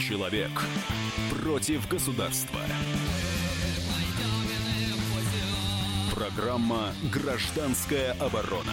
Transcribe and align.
Человек 0.00 0.50
против 1.42 1.88
государства. 1.88 2.58
Программа 6.14 6.92
«Гражданская 7.12 8.12
оборона». 8.20 8.72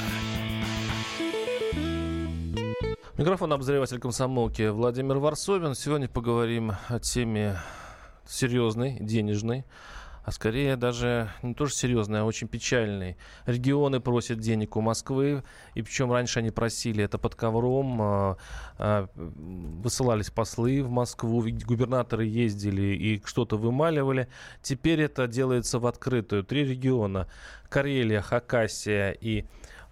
Микрофон 3.18 3.54
обозреватель 3.54 4.00
комсомолки 4.00 4.70
Владимир 4.70 5.18
Варсовин. 5.18 5.76
Сегодня 5.76 6.10
поговорим 6.10 6.74
о 6.88 7.00
теме 7.00 7.58
серьезной, 8.28 8.98
денежной 9.00 9.66
а 10.24 10.32
скорее 10.32 10.76
даже 10.76 11.30
не 11.42 11.54
тоже 11.54 11.74
серьезный, 11.74 12.22
а 12.22 12.26
очень 12.26 12.48
печальный. 12.48 13.18
Регионы 13.46 14.00
просят 14.00 14.40
денег 14.40 14.76
у 14.76 14.82
Москвы, 14.82 15.44
и 15.76 15.82
причем 15.82 16.12
раньше 16.12 16.40
они 16.40 16.52
просили 16.52 17.04
это 17.04 17.18
под 17.18 17.36
ковром, 17.36 18.02
а, 18.02 18.38
а, 18.78 19.10
высылались 19.16 20.30
послы 20.30 20.84
в 20.84 20.90
Москву, 20.90 21.46
губернаторы 21.66 22.26
ездили 22.26 22.96
и 22.96 23.22
что-то 23.26 23.58
вымаливали. 23.58 24.28
Теперь 24.62 25.02
это 25.02 25.28
делается 25.28 25.80
в 25.80 25.86
открытую. 25.86 26.44
Три 26.44 26.66
региона– 26.66 27.28
Карелия, 27.74 28.22
Хакасия 28.22 29.18
и 29.20 29.46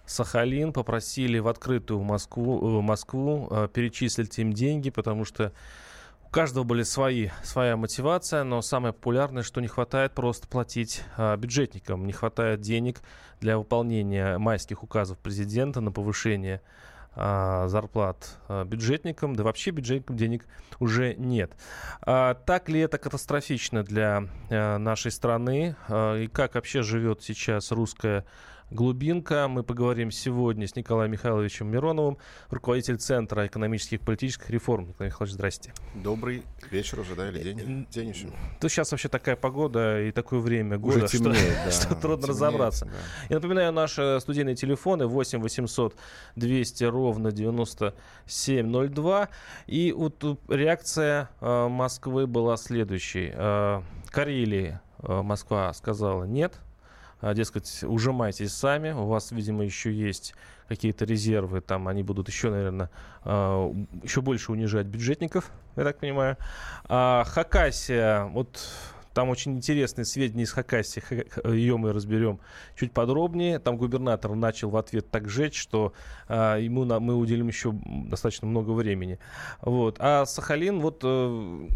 Сахалин 0.06 0.72
попросили 0.72 1.40
в 1.40 1.48
открытую 1.48 2.00
Москву, 2.02 2.78
э, 2.78 2.80
Москву 2.80 3.48
э, 3.50 3.68
перечислить 3.72 4.38
им 4.38 4.52
деньги, 4.52 4.90
потому 4.90 5.24
что 5.24 5.52
каждого 6.32 6.64
были 6.64 6.82
свои, 6.82 7.28
своя 7.44 7.76
мотивация, 7.76 8.42
но 8.42 8.62
самое 8.62 8.92
популярное, 8.92 9.44
что 9.44 9.60
не 9.60 9.68
хватает 9.68 10.12
просто 10.12 10.48
платить 10.48 11.02
а, 11.16 11.36
бюджетникам. 11.36 12.06
Не 12.06 12.12
хватает 12.12 12.60
денег 12.60 13.02
для 13.40 13.58
выполнения 13.58 14.38
майских 14.38 14.82
указов 14.82 15.18
президента 15.18 15.80
на 15.80 15.92
повышение 15.92 16.62
а, 17.14 17.68
зарплат 17.68 18.38
а, 18.48 18.64
бюджетникам, 18.64 19.36
да 19.36 19.44
вообще 19.44 19.70
бюджетникам 19.70 20.16
денег 20.16 20.46
уже 20.80 21.14
нет. 21.14 21.52
А, 22.00 22.34
так 22.34 22.68
ли 22.70 22.80
это 22.80 22.96
катастрофично 22.96 23.84
для 23.84 24.24
а, 24.50 24.78
нашей 24.78 25.10
страны? 25.10 25.76
А, 25.88 26.16
и 26.16 26.28
как 26.28 26.54
вообще 26.54 26.82
живет 26.82 27.22
сейчас 27.22 27.70
русская 27.70 28.24
глубинка. 28.72 29.46
Мы 29.48 29.62
поговорим 29.62 30.10
сегодня 30.10 30.66
с 30.66 30.74
Николаем 30.74 31.12
Михайловичем 31.12 31.68
Мироновым, 31.68 32.18
руководитель 32.50 32.96
Центра 32.96 33.46
экономических 33.46 34.00
и 34.00 34.02
политических 34.02 34.50
реформ. 34.50 34.88
Николай 34.88 35.10
Михайлович, 35.10 35.34
здрасте. 35.34 35.72
Добрый 35.94 36.42
вечер 36.70 37.00
уже, 37.00 37.14
да, 37.14 37.28
или 37.28 37.52
день? 37.52 37.86
День 37.90 38.08
еще. 38.08 38.28
То 38.60 38.68
сейчас 38.68 38.90
вообще 38.90 39.08
такая 39.08 39.36
погода 39.36 40.00
и 40.00 40.10
такое 40.10 40.40
время 40.40 40.78
года, 40.78 41.04
уже 41.04 41.08
темнеет, 41.08 41.36
что, 41.38 41.64
да, 41.64 41.70
что 41.70 41.94
трудно 41.94 42.26
темнеет, 42.26 42.28
разобраться. 42.28 42.86
Да. 42.86 42.92
Я 43.28 43.36
напоминаю, 43.36 43.72
наши 43.72 44.18
студийные 44.20 44.56
телефоны 44.56 45.06
8 45.06 45.40
800 45.40 45.96
200 46.36 46.84
ровно 46.84 47.32
9702. 47.32 49.28
И 49.66 49.92
вот 49.92 50.40
реакция 50.48 51.30
э, 51.40 51.68
Москвы 51.68 52.26
была 52.26 52.56
следующей. 52.56 53.32
Э, 53.34 53.82
Карелии 54.10 54.80
э, 55.02 55.22
Москва 55.22 55.72
сказала 55.72 56.24
нет, 56.24 56.54
дескать, 57.34 57.84
ужимайтесь 57.84 58.52
сами, 58.52 58.90
у 58.90 59.06
вас, 59.06 59.30
видимо, 59.30 59.64
еще 59.64 59.92
есть 59.92 60.34
какие-то 60.68 61.04
резервы, 61.04 61.60
там 61.60 61.88
они 61.88 62.02
будут 62.02 62.28
еще, 62.28 62.50
наверное, 62.50 62.90
а, 63.24 63.72
еще 64.02 64.20
больше 64.20 64.52
унижать 64.52 64.86
бюджетников, 64.86 65.50
я 65.76 65.84
так 65.84 65.98
понимаю. 65.98 66.36
А 66.84 67.24
Хакасия, 67.24 68.24
вот 68.24 68.68
там 69.14 69.28
очень 69.28 69.56
интересные 69.56 70.04
сведения 70.04 70.44
из 70.44 70.52
Хакасии. 70.52 71.02
Ее 71.52 71.76
мы 71.76 71.92
разберем 71.92 72.40
чуть 72.76 72.92
подробнее. 72.92 73.58
Там 73.58 73.76
губернатор 73.76 74.34
начал 74.34 74.70
в 74.70 74.76
ответ 74.76 75.10
так 75.10 75.28
жечь, 75.28 75.60
что 75.60 75.92
а, 76.28 76.56
ему 76.58 76.84
на, 76.84 77.00
мы 77.00 77.14
уделим 77.14 77.48
еще 77.48 77.72
достаточно 77.72 78.46
много 78.46 78.70
времени. 78.70 79.18
Вот. 79.60 79.96
А 79.98 80.24
Сахалин, 80.24 80.80
вот 80.80 81.00
э, 81.04 81.68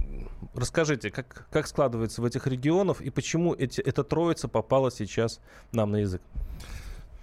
расскажите, 0.54 1.10
как, 1.10 1.46
как 1.50 1.66
складывается 1.66 2.22
в 2.22 2.24
этих 2.24 2.46
регионах 2.46 3.00
и 3.00 3.10
почему 3.10 3.54
эти, 3.54 3.80
эта 3.80 4.04
троица 4.04 4.48
попала 4.48 4.90
сейчас 4.90 5.40
нам 5.72 5.92
на 5.92 5.96
язык? 5.96 6.22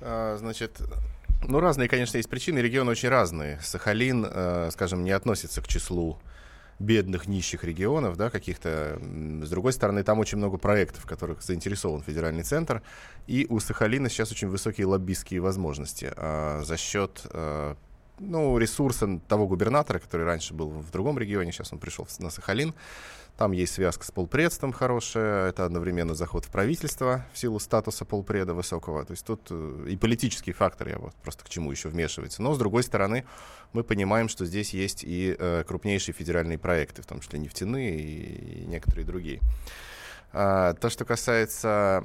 А, 0.02 0.38
значит, 0.38 0.82
ну, 1.48 1.60
разные, 1.60 1.90
конечно, 1.90 2.18
есть 2.18 2.30
причины. 2.30 2.60
Регионы 2.60 2.92
очень 2.92 3.10
разные. 3.10 3.60
Сахалин, 3.62 4.26
э, 4.30 4.70
скажем, 4.72 5.04
не 5.04 5.12
относится 5.12 5.62
к 5.62 5.68
числу 5.68 6.20
бедных, 6.80 7.28
нищих 7.28 7.64
регионов, 7.64 8.18
да, 8.18 8.30
каких-то. 8.30 9.00
С 9.44 9.50
другой 9.50 9.74
стороны, 9.74 10.04
там 10.04 10.20
очень 10.20 10.38
много 10.38 10.58
проектов, 10.58 11.04
в 11.04 11.08
которых 11.08 11.42
заинтересован 11.42 12.02
федеральный 12.02 12.44
центр. 12.44 12.82
И 13.28 13.46
у 13.50 13.60
Сахалина 13.60 14.10
сейчас 14.10 14.32
очень 14.32 14.50
высокие 14.50 14.88
лоббистские 14.88 15.40
возможности 15.40 16.12
а, 16.16 16.62
за 16.64 16.78
счет 16.78 17.22
а, 17.32 17.76
ну, 18.20 18.58
ресурса 18.58 19.20
того 19.28 19.48
губернатора, 19.48 20.00
который 20.00 20.26
раньше 20.26 20.54
был 20.54 20.70
в 20.70 20.92
другом 20.92 21.18
регионе, 21.18 21.52
сейчас 21.52 21.74
он 21.74 21.80
пришел 21.80 22.08
на 22.20 22.30
Сахалин. 22.30 22.74
Там 23.38 23.52
есть 23.52 23.74
связка 23.74 24.06
с 24.06 24.12
полпредством 24.12 24.72
хорошая, 24.72 25.50
это 25.50 25.66
одновременно 25.66 26.14
заход 26.14 26.46
в 26.46 26.52
правительство 26.52 27.26
в 27.34 27.38
силу 27.38 27.60
статуса 27.60 28.06
полпреда 28.06 28.54
высокого. 28.54 29.04
То 29.06 29.12
есть 29.12 29.26
тут 29.26 29.48
э, 29.50 29.88
и 29.90 29.98
политический 29.98 30.52
фактор, 30.52 30.90
я 30.90 31.00
вот 31.00 31.16
просто 31.16 31.44
к 31.44 31.50
чему 31.50 31.72
еще 31.72 31.90
вмешивается. 31.90 32.44
Но, 32.44 32.54
с 32.54 32.60
другой 32.60 32.84
стороны, 32.84 33.26
мы 33.74 33.84
понимаем, 33.84 34.30
что 34.30 34.46
здесь 34.46 34.76
есть 34.76 35.04
и 35.04 35.36
э, 35.38 35.64
крупнейшие 35.68 36.14
федеральные 36.14 36.60
проекты, 36.60 37.02
в 37.02 37.08
том 37.08 37.22
числе 37.22 37.40
нефтяные 37.40 38.00
и, 38.00 38.66
некоторые 38.66 39.06
другие. 39.06 39.42
А, 40.32 40.74
то, 40.74 40.92
что 40.92 41.04
касается 41.04 42.04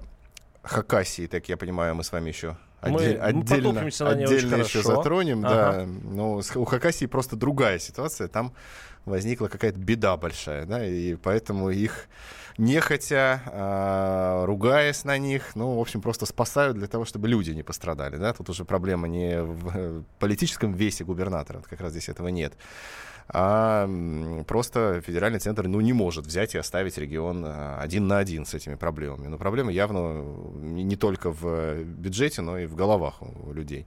Хакасии, 0.63 1.27
так 1.27 1.47
я 1.51 1.59
понимаю, 1.59 1.95
мы 1.95 2.05
с 2.05 2.13
вами 2.13 2.29
еще 2.29 2.57
мы, 2.83 3.15
отдельно, 3.15 3.73
мы 3.73 3.89
отдельно 3.89 4.55
еще 4.57 4.83
затронем. 4.83 5.45
Ага. 5.45 5.73
Да. 5.73 5.87
Но 5.87 6.41
у 6.55 6.65
Хакасии 6.65 7.07
просто 7.07 7.37
другая 7.37 7.79
ситуация. 7.79 8.29
Там 8.29 8.53
возникла 9.09 9.49
какая-то 9.49 9.79
беда 9.79 10.17
большая, 10.17 10.67
да, 10.67 10.85
и 10.85 11.17
поэтому 11.17 11.71
их 11.71 12.09
нехотя, 12.59 13.41
э, 13.47 14.45
ругаясь 14.45 15.05
на 15.05 15.17
них, 15.19 15.55
ну, 15.55 15.77
в 15.77 15.81
общем, 15.81 16.01
просто 16.01 16.27
спасают 16.27 16.77
для 16.77 16.89
того, 16.89 17.05
чтобы 17.05 17.29
люди 17.29 17.53
не 17.53 17.63
пострадали, 17.63 18.17
да, 18.17 18.33
тут 18.33 18.51
уже 18.51 18.65
проблема 18.65 19.09
не 19.09 19.41
в 19.43 19.77
э, 19.77 20.03
политическом 20.19 20.73
весе 20.73 21.05
губернатора, 21.05 21.63
как 21.69 21.81
раз 21.81 21.93
здесь 21.93 22.09
этого 22.09 22.29
нет, 22.29 22.55
а 23.31 23.87
просто 24.47 25.03
федеральный 25.03 25.39
центр, 25.39 25.69
ну, 25.69 25.81
не 25.81 25.93
может 25.93 26.27
взять 26.27 26.55
и 26.55 26.59
оставить 26.59 26.97
регион 26.97 27.45
а, 27.45 27.79
один 27.81 28.07
на 28.07 28.19
один 28.19 28.47
с 28.47 28.55
этими 28.55 28.75
проблемами. 28.75 29.27
Но 29.27 29.37
проблема 29.37 29.71
явно 29.71 30.23
не 30.61 30.97
только 30.97 31.31
в 31.31 31.83
бюджете, 31.83 32.41
но 32.41 32.59
и 32.59 32.67
в 32.67 32.75
головах 32.75 33.21
у 33.21 33.53
людей. 33.53 33.87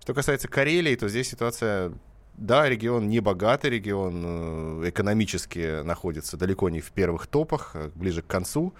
Что 0.00 0.12
касается 0.12 0.48
Карелии, 0.48 0.96
то 0.96 1.08
здесь 1.08 1.28
ситуация 1.28 1.92
да, 2.36 2.68
регион 2.68 3.08
не 3.08 3.20
богатый, 3.20 3.70
регион 3.70 4.82
э, 4.82 4.88
экономически 4.88 5.82
находится 5.82 6.36
далеко 6.36 6.68
не 6.68 6.80
в 6.80 6.90
первых 6.90 7.28
топах, 7.28 7.70
э, 7.74 7.90
ближе 7.94 8.22
к 8.22 8.26
концу. 8.26 8.74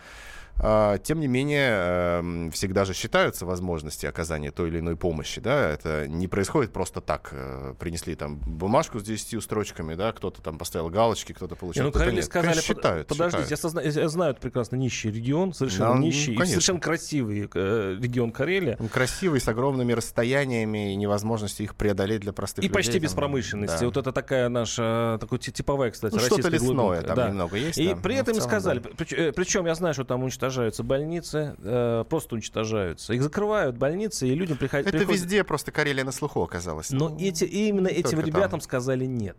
А, 0.58 0.98
тем 0.98 1.20
не 1.20 1.26
менее, 1.26 1.70
эм, 1.70 2.50
всегда 2.52 2.84
же 2.84 2.94
считаются 2.94 3.44
возможности 3.44 4.06
оказания 4.06 4.50
той 4.52 4.68
или 4.68 4.78
иной 4.78 4.96
помощи, 4.96 5.40
да, 5.40 5.70
это 5.70 6.06
не 6.06 6.28
происходит 6.28 6.72
просто 6.72 7.00
так, 7.00 7.30
э, 7.32 7.74
принесли 7.78 8.14
там 8.14 8.36
бумажку 8.36 9.00
с 9.00 9.02
10 9.02 9.42
строчками, 9.42 9.94
да, 9.94 10.12
кто-то 10.12 10.42
там 10.42 10.56
поставил 10.56 10.90
галочки, 10.90 11.32
кто-то 11.32 11.56
получил, 11.56 11.84
не, 11.84 11.90
ну, 11.90 12.10
нет. 12.10 12.24
сказали, 12.24 12.52
конечно, 12.52 12.74
считают, 12.74 13.08
подождите, 13.08 13.56
считают. 13.56 13.84
Я, 13.84 14.02
я 14.02 14.08
знаю 14.08 14.32
это 14.32 14.40
прекрасно 14.40 14.76
нищий 14.76 15.10
регион, 15.10 15.52
совершенно 15.52 15.94
да, 15.94 15.98
нищий, 15.98 16.36
ну, 16.36 16.44
и 16.44 16.46
совершенно 16.46 16.80
красивый 16.80 17.50
э, 17.52 17.98
регион 18.00 18.30
Карелия. 18.30 18.76
Ну, 18.78 18.88
красивый, 18.88 19.40
с 19.40 19.48
огромными 19.48 19.92
расстояниями 19.92 20.92
и 20.92 20.96
невозможностью 20.96 21.64
их 21.64 21.74
преодолеть 21.74 22.20
для 22.20 22.32
простых 22.32 22.64
и 22.64 22.68
людей. 22.68 22.72
И 22.72 22.74
почти 22.74 22.98
без 23.00 23.12
промышленности, 23.12 23.80
да. 23.80 23.86
вот 23.86 23.96
это 23.96 24.12
такая 24.12 24.48
наша, 24.48 25.18
такой 25.20 25.40
типовая, 25.40 25.90
кстати, 25.90 26.14
ну, 26.14 26.20
что-то 26.20 26.48
лесное 26.48 27.02
там 27.02 27.16
да. 27.16 27.28
немного 27.28 27.56
есть. 27.56 27.78
И 27.78 27.88
да, 27.88 27.96
при 27.96 28.14
этом 28.14 28.34
сказали, 28.40 28.78
да. 28.78 28.88
причем 29.32 29.66
я 29.66 29.74
знаю, 29.74 29.94
что 29.94 30.04
там 30.04 30.22
уничтожаются 30.44 30.82
больницы, 30.82 31.56
э, 31.58 32.04
просто 32.08 32.34
уничтожаются. 32.34 33.14
Их 33.14 33.22
закрывают 33.22 33.76
больницы, 33.76 34.28
и 34.28 34.34
людям 34.34 34.56
приходят... 34.56 34.86
Это 34.86 34.98
приходят... 34.98 35.20
везде 35.20 35.44
просто 35.44 35.72
Карелия 35.72 36.04
на 36.04 36.12
слуху 36.12 36.42
оказалась. 36.42 36.90
Но 36.90 37.08
ну, 37.08 37.18
эти, 37.18 37.44
именно 37.44 37.88
этим 37.88 38.20
ребятам 38.20 38.50
там. 38.50 38.60
сказали 38.60 39.06
нет. 39.06 39.36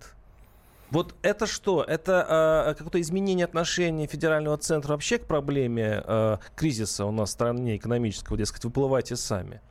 Вот 0.91 1.15
это 1.21 1.47
что? 1.47 1.83
Это 1.83 2.65
э, 2.69 2.73
какое-то 2.75 3.01
изменение 3.01 3.45
отношений 3.45 4.07
федерального 4.07 4.57
центра 4.57 4.91
вообще 4.91 5.17
к 5.17 5.25
проблеме 5.25 6.03
э, 6.05 6.37
кризиса 6.55 7.05
у 7.05 7.11
нас 7.11 7.29
в 7.29 7.33
стране 7.33 7.75
экономического, 7.75 8.37
дескать, 8.37 8.65
выплывайте 8.65 9.15
сами. 9.15 9.61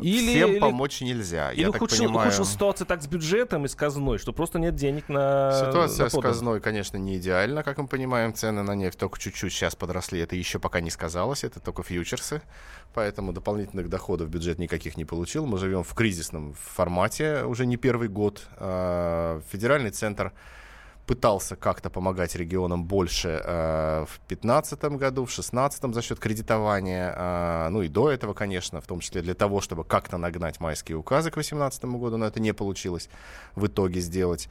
Или, 0.00 0.30
Всем 0.30 0.50
или, 0.50 0.58
помочь 0.58 1.00
нельзя. 1.00 1.52
Или 1.52 1.62
я 1.62 1.70
ухудшил, 1.70 1.98
так 1.98 2.08
понимаю... 2.08 2.28
ухудшил 2.28 2.44
ситуация 2.44 2.86
так 2.86 3.02
с 3.02 3.06
бюджетом 3.06 3.64
и 3.64 3.68
с 3.68 3.74
казной, 3.74 4.18
что 4.18 4.32
просто 4.32 4.58
нет 4.58 4.74
денег 4.74 5.08
на 5.08 5.52
Ситуация 5.52 6.04
на 6.04 6.10
с 6.10 6.20
казной, 6.20 6.60
конечно, 6.60 6.96
не 6.96 7.16
идеальна, 7.16 7.62
как 7.62 7.78
мы 7.78 7.86
понимаем. 7.86 8.34
Цены 8.34 8.62
на 8.62 8.74
нефть 8.74 8.98
только 8.98 9.18
чуть-чуть 9.18 9.52
сейчас 9.52 9.76
подросли. 9.76 10.20
Это 10.20 10.34
еще 10.36 10.58
пока 10.58 10.80
не 10.80 10.90
сказалось, 10.90 11.44
это 11.44 11.60
только 11.60 11.82
фьючерсы. 11.82 12.42
Поэтому 12.94 13.32
дополнительных 13.32 13.88
доходов 13.88 14.28
бюджет 14.28 14.58
никаких 14.58 14.96
не 14.96 15.04
получил. 15.04 15.46
Мы 15.46 15.58
живем 15.58 15.84
в 15.84 15.94
кризисном 15.94 16.54
формате 16.54 17.44
уже 17.44 17.66
не 17.66 17.76
первый 17.76 18.08
год. 18.08 18.42
А, 18.56 19.40
федеральный 19.50 19.90
центр 19.90 20.32
пытался 21.06 21.56
как-то 21.56 21.88
помогать 21.88 22.34
регионам 22.34 22.84
больше 22.84 23.40
э, 23.42 24.04
в 24.08 24.18
2015 24.28 24.84
году, 24.96 25.22
в 25.24 25.28
2016 25.28 25.94
за 25.94 26.02
счет 26.02 26.18
кредитования, 26.18 27.14
э, 27.16 27.68
ну 27.70 27.82
и 27.82 27.88
до 27.88 28.10
этого, 28.10 28.34
конечно, 28.34 28.80
в 28.80 28.86
том 28.86 29.00
числе 29.00 29.22
для 29.22 29.34
того, 29.34 29.60
чтобы 29.60 29.84
как-то 29.84 30.18
нагнать 30.18 30.60
майские 30.60 30.96
указы 30.96 31.30
к 31.30 31.34
2018 31.34 31.84
году, 31.84 32.16
но 32.16 32.26
это 32.26 32.40
не 32.40 32.52
получилось 32.52 33.08
в 33.54 33.66
итоге 33.66 34.00
сделать. 34.00 34.48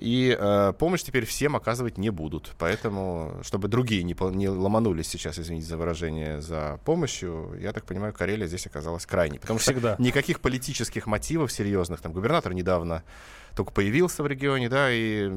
И 0.00 0.36
э, 0.38 0.72
помощь 0.78 1.02
теперь 1.02 1.26
всем 1.26 1.56
оказывать 1.56 1.98
не 1.98 2.10
будут. 2.10 2.52
Поэтому, 2.58 3.34
чтобы 3.42 3.68
другие 3.68 4.02
не, 4.02 4.16
не 4.34 4.48
ломанулись 4.48 5.08
сейчас, 5.08 5.38
извините 5.38 5.66
за 5.66 5.76
выражение, 5.76 6.40
за 6.40 6.80
помощью, 6.84 7.56
я 7.60 7.72
так 7.72 7.84
понимаю, 7.84 8.14
Карелия 8.14 8.46
здесь 8.46 8.66
оказалась 8.66 9.04
крайней. 9.04 9.38
Потому 9.38 9.58
Всегда. 9.58 9.94
что 9.94 10.02
никаких 10.02 10.40
политических 10.40 11.06
мотивов 11.06 11.52
серьезных, 11.52 12.00
там 12.00 12.12
губернатор 12.12 12.54
недавно 12.54 13.02
только 13.54 13.72
появился 13.72 14.22
в 14.22 14.26
регионе, 14.26 14.68
да, 14.68 14.90
и 14.90 15.30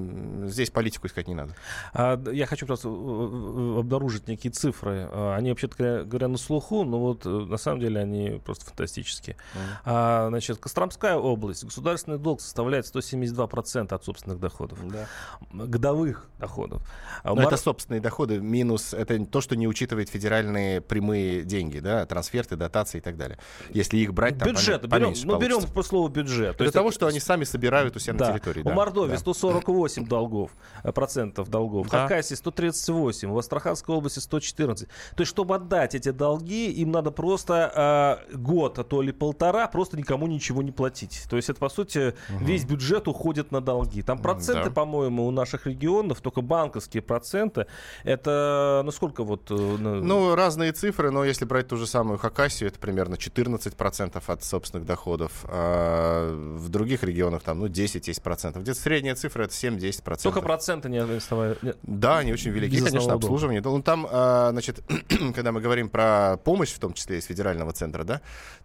здесь 0.48 0.70
политику 0.70 1.08
искать 1.08 1.28
не 1.28 1.36
надо. 1.36 1.56
А, 1.94 2.22
я 2.32 2.46
хочу 2.46 2.66
просто 2.66 2.88
э, 2.88 2.92
э, 2.92 3.80
обнаружить 3.80 4.28
некие 4.28 4.52
цифры. 4.52 5.08
А, 5.12 5.36
они, 5.36 5.50
вообще-то 5.50 6.04
говоря, 6.06 6.28
на 6.28 6.38
слуху, 6.38 6.84
но 6.84 7.00
вот 7.00 7.26
э, 7.26 7.30
на 7.30 7.58
самом 7.58 7.80
деле 7.80 8.02
они 8.02 8.42
просто 8.46 8.66
фантастические. 8.66 9.36
Mm. 9.36 9.60
А, 9.86 10.28
значит, 10.30 10.58
Костромская 10.60 11.16
область, 11.16 11.64
государственный 11.64 12.18
долг 12.18 12.42
составляет 12.42 12.86
172% 12.86 13.94
от 13.94 14.06
собственных 14.06 14.40
доходов. 14.40 14.53
Да. 14.62 15.08
Годовых 15.52 16.30
доходов. 16.40 16.82
Но 17.24 17.36
Мар... 17.36 17.48
это 17.48 17.58
собственные 17.58 18.02
доходы 18.02 18.40
минус, 18.40 18.94
это 18.94 19.26
то, 19.26 19.42
что 19.42 19.56
не 19.56 19.68
учитывает 19.68 20.10
федеральные 20.10 20.82
прямые 20.82 21.44
деньги, 21.44 21.80
да, 21.80 22.06
трансферты, 22.06 22.56
дотации 22.56 22.98
и 22.98 23.02
так 23.02 23.18
далее. 23.18 23.40
Если 23.70 23.98
их 23.98 24.14
брать, 24.14 24.38
там 24.38 24.50
Бюджет, 24.50 24.88
берем, 24.88 25.14
ну, 25.24 25.40
берем 25.40 25.62
по 25.62 25.84
слову 25.84 26.08
бюджет. 26.10 26.58
Для 26.58 26.72
того, 26.72 26.90
это... 26.90 26.96
что 26.96 27.08
они 27.08 27.20
сами 27.20 27.44
собирают 27.44 27.96
у 27.96 28.00
себя 28.00 28.14
да. 28.14 28.28
на 28.28 28.34
территории. 28.34 28.62
У 28.62 28.70
да. 28.70 28.74
Мордовии 28.74 29.14
да. 29.14 29.18
148 29.18 30.08
долгов, 30.08 30.52
э, 30.84 30.92
процентов 30.92 31.50
долгов, 31.50 31.90
да. 31.90 32.06
в 32.06 32.10
Хакасии 32.10 32.36
138, 32.36 33.30
в 33.30 33.38
Астраханской 33.38 33.96
области 33.96 34.20
114. 34.20 34.88
То 34.88 34.94
есть, 35.18 35.30
чтобы 35.30 35.56
отдать 35.56 35.96
эти 35.96 36.12
долги, 36.12 36.72
им 36.72 36.92
надо 36.92 37.12
просто 37.12 38.20
э, 38.32 38.36
год, 38.36 38.80
а 38.80 38.84
то 38.84 39.02
ли 39.02 39.12
полтора, 39.12 39.68
просто 39.68 39.98
никому 39.98 40.28
ничего 40.28 40.62
не 40.62 40.72
платить. 40.72 41.26
То 41.30 41.38
есть, 41.38 41.50
это, 41.50 41.60
по 41.60 41.70
сути, 41.70 42.14
угу. 42.30 42.46
весь 42.46 42.66
бюджет 42.66 43.08
уходит 43.08 43.52
на 43.52 43.62
долги. 43.62 44.02
Там 44.02 44.22
проценты, 44.46 44.70
да. 44.70 44.76
по-моему, 44.76 45.26
у 45.28 45.32
наших 45.32 45.68
регионов, 45.68 46.22
только 46.22 46.42
банковские 46.42 47.02
проценты, 47.02 47.68
это, 48.04 48.82
ну, 48.84 48.92
сколько 48.92 49.24
вот... 49.24 49.50
Э, 49.50 49.54
ну, 49.56 50.36
разные 50.36 50.72
цифры, 50.72 51.12
но 51.12 51.24
если 51.24 51.46
брать 51.46 51.68
ту 51.68 51.78
же 51.78 51.88
самую 51.88 52.18
Хакасию, 52.18 52.70
это 52.70 52.80
примерно 52.80 53.16
14% 53.16 54.24
от 54.26 54.44
собственных 54.44 54.86
доходов. 54.86 55.46
А 55.46 56.34
в 56.58 56.70
других 56.70 57.04
регионах 57.04 57.44
там, 57.44 57.60
ну, 57.60 57.68
10 57.68 58.04
10-10%. 58.04 58.62
Где-то 58.62 58.80
средняя 58.80 59.16
цифра 59.16 59.44
это 59.44 59.54
7-10%. 59.54 60.24
Только 60.24 60.42
проценты 60.42 60.90
не 60.90 60.98
оставают. 60.98 61.60
Да, 61.84 62.20
они 62.20 62.34
очень 62.34 62.52
велики, 62.52 62.82
конечно, 62.82 63.14
обслуживание. 63.14 63.62
Ну, 63.62 63.82
там, 63.82 64.08
а, 64.10 64.50
значит, 64.52 64.84
когда 65.36 65.52
мы 65.52 65.62
говорим 65.62 65.90
про 65.90 66.38
помощь, 66.44 66.72
в 66.72 66.80
том 66.80 66.94
числе 66.94 67.18
из 67.18 67.26
федерального 67.26 67.72
центра, 67.74 68.04
да, 68.04 68.22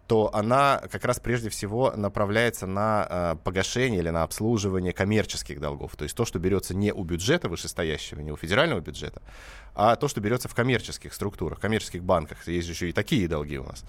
то 0.07 0.33
она 0.33 0.81
как 0.91 1.05
раз 1.05 1.19
прежде 1.19 1.49
всего 1.49 1.93
направляется 1.95 2.65
на 2.65 3.07
а, 3.07 3.35
погашение 3.35 3.99
или 3.99 4.09
на 4.09 4.23
обслуживание 4.23 4.93
коммерческих 4.93 5.58
долгов. 5.59 5.95
То 5.95 6.03
есть 6.03 6.15
то, 6.15 6.25
что 6.25 6.39
берется 6.39 6.73
не 6.73 6.93
у 6.93 7.03
бюджета 7.03 7.49
вышестоящего, 7.49 8.21
не 8.21 8.31
у 8.31 8.37
федерального 8.37 8.79
бюджета, 8.79 9.21
а 9.75 9.95
то, 9.95 10.07
что 10.07 10.21
берется 10.21 10.47
в 10.47 10.55
коммерческих 10.55 11.13
структурах, 11.13 11.59
коммерческих 11.59 12.03
банках. 12.03 12.47
Есть 12.47 12.69
еще 12.69 12.89
и 12.89 12.91
такие 12.91 13.27
долги 13.27 13.57
у 13.57 13.63
нас. 13.63 13.85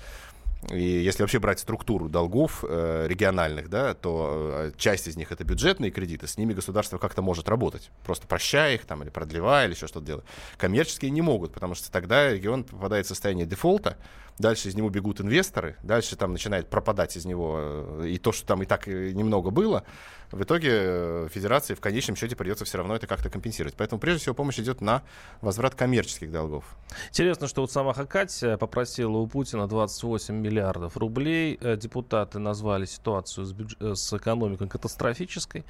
И 0.68 0.82
если 0.82 1.22
вообще 1.22 1.38
брать 1.38 1.58
структуру 1.58 2.08
долгов 2.10 2.64
э, 2.68 3.06
региональных, 3.08 3.70
да, 3.70 3.94
то 3.94 4.50
э, 4.52 4.72
часть 4.76 5.08
из 5.08 5.16
них 5.16 5.32
это 5.32 5.42
бюджетные 5.42 5.90
кредиты, 5.90 6.26
с 6.26 6.36
ними 6.36 6.52
государство 6.52 6.98
как-то 6.98 7.22
может 7.22 7.48
работать, 7.48 7.90
просто 8.04 8.26
прощая 8.26 8.74
их 8.74 8.84
там 8.84 9.02
или 9.02 9.08
продлевая, 9.08 9.66
или 9.66 9.74
еще 9.74 9.86
что-то 9.86 10.06
делать. 10.06 10.24
Коммерческие 10.58 11.10
не 11.12 11.22
могут, 11.22 11.54
потому 11.54 11.74
что 11.74 11.90
тогда 11.90 12.30
регион 12.30 12.64
попадает 12.64 13.06
в 13.06 13.08
состояние 13.08 13.46
дефолта, 13.46 13.96
дальше 14.40 14.68
из 14.68 14.74
него 14.74 14.90
бегут 14.90 15.20
инвесторы, 15.20 15.76
дальше 15.82 16.16
там 16.16 16.32
начинает 16.32 16.68
пропадать 16.68 17.16
из 17.16 17.24
него 17.24 17.56
э, 17.58 18.08
и 18.08 18.18
то, 18.18 18.32
что 18.32 18.46
там 18.46 18.62
и 18.62 18.66
так 18.66 18.86
немного 18.86 19.50
было, 19.50 19.84
в 20.32 20.42
итоге 20.42 20.70
э, 20.72 21.28
федерации 21.30 21.74
в 21.74 21.80
конечном 21.80 22.16
счете 22.16 22.36
придется 22.36 22.64
все 22.64 22.78
равно 22.78 22.94
это 22.94 23.06
как-то 23.06 23.30
компенсировать. 23.30 23.74
Поэтому 23.76 24.00
прежде 24.00 24.20
всего 24.20 24.34
помощь 24.34 24.60
идет 24.60 24.80
на 24.80 25.02
возврат 25.40 25.74
коммерческих 25.74 26.30
долгов. 26.30 26.64
Интересно, 27.08 27.48
что 27.48 27.62
вот 27.62 27.72
сама 27.72 27.94
Хакатия 27.94 28.56
попросила 28.56 29.16
у 29.16 29.26
Путина 29.26 29.66
28 29.66 30.34
миллиардов 30.34 30.96
рублей. 30.96 31.58
Э, 31.60 31.76
депутаты 31.76 32.38
назвали 32.38 32.84
ситуацию 32.84 33.44
с, 33.44 33.52
бюдж... 33.52 33.74
с 33.80 34.12
экономикой 34.12 34.68
катастрофической. 34.68 35.64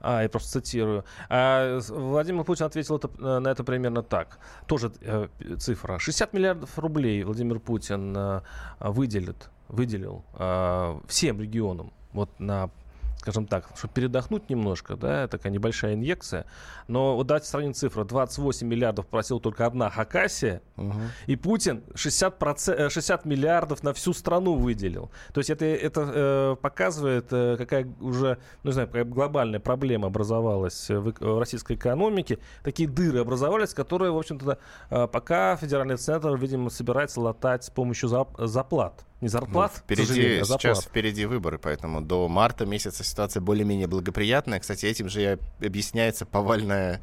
А, 0.00 0.22
я 0.22 0.28
просто 0.28 0.60
цитирую. 0.60 1.04
А 1.28 1.78
Владимир 1.88 2.42
Путин 2.42 2.66
ответил 2.66 2.96
это, 2.96 3.40
на 3.40 3.48
это 3.48 3.62
примерно 3.62 4.02
так. 4.02 4.38
Тоже 4.66 4.92
э, 5.02 5.28
цифра. 5.58 6.00
60 6.00 6.32
миллиардов 6.32 6.76
рублей 6.78 7.22
Владимир 7.22 7.60
Путин 7.60 8.09
э, 8.16 8.40
выделит, 8.80 9.50
выделил 9.68 10.24
э, 10.34 11.00
всем 11.06 11.40
регионам 11.40 11.92
вот 12.12 12.28
на 12.38 12.70
скажем 13.20 13.46
так, 13.46 13.68
чтобы 13.76 13.92
передохнуть 13.94 14.48
немножко, 14.48 14.96
да, 14.96 15.28
такая 15.28 15.52
небольшая 15.52 15.94
инъекция. 15.94 16.46
Но 16.88 17.16
вот 17.16 17.26
давайте 17.26 17.46
сравним 17.46 17.74
цифры. 17.74 18.04
28 18.04 18.66
миллиардов 18.66 19.06
просил 19.06 19.40
только 19.40 19.66
одна 19.66 19.90
Хакасия, 19.90 20.62
угу. 20.76 20.94
и 21.26 21.36
Путин 21.36 21.84
60, 21.94 22.90
60 22.90 23.26
э, 23.26 23.28
миллиардов 23.28 23.82
на 23.82 23.92
всю 23.92 24.14
страну 24.14 24.54
выделил. 24.54 25.10
То 25.34 25.40
есть 25.40 25.50
это, 25.50 25.66
это 25.66 26.12
э, 26.14 26.56
показывает, 26.60 27.26
э, 27.30 27.56
какая 27.58 27.86
уже, 28.00 28.38
ну, 28.62 28.70
не 28.70 28.72
знаю, 28.72 28.88
какая 28.88 29.04
глобальная 29.04 29.60
проблема 29.60 30.06
образовалась 30.06 30.88
в, 30.88 31.12
в 31.20 31.38
российской 31.38 31.76
экономике. 31.76 32.38
Такие 32.64 32.88
дыры 32.88 33.20
образовались, 33.20 33.74
которые, 33.74 34.12
в 34.12 34.18
общем-то, 34.18 34.58
э, 34.90 35.06
пока 35.08 35.56
федеральный 35.56 35.98
центр, 35.98 36.34
видимо, 36.36 36.70
собирается 36.70 37.20
латать 37.20 37.64
с 37.64 37.70
помощью 37.70 38.08
зап 38.08 38.34
заплат 38.38 39.04
не 39.20 39.28
зарплат, 39.28 39.72
ну, 39.74 39.80
впереди, 39.80 40.38
а 40.38 40.44
сейчас 40.44 40.84
впереди 40.84 41.26
выборы, 41.26 41.58
поэтому 41.58 42.00
до 42.00 42.26
марта 42.28 42.64
месяца 42.64 43.04
ситуация 43.04 43.40
более-менее 43.40 43.86
благоприятная. 43.86 44.60
Кстати, 44.60 44.86
этим 44.86 45.08
же 45.08 45.38
и 45.60 45.66
объясняется 45.66 46.24
повальное 46.24 47.02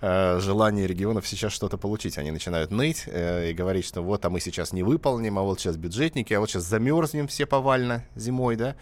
э, 0.00 0.40
желание 0.40 0.86
регионов 0.86 1.26
сейчас 1.26 1.52
что-то 1.52 1.76
получить. 1.76 2.16
Они 2.16 2.30
начинают 2.30 2.70
ныть 2.70 3.04
э, 3.06 3.50
и 3.50 3.54
говорить, 3.54 3.84
что 3.84 4.02
вот, 4.02 4.24
а 4.24 4.30
мы 4.30 4.40
сейчас 4.40 4.72
не 4.72 4.82
выполним, 4.82 5.38
а 5.38 5.42
вот 5.42 5.60
сейчас 5.60 5.76
бюджетники, 5.76 6.32
а 6.32 6.40
вот 6.40 6.50
сейчас 6.50 6.64
замерзнем 6.64 7.28
все 7.28 7.44
повально 7.44 8.04
зимой, 8.16 8.56
да 8.56 8.76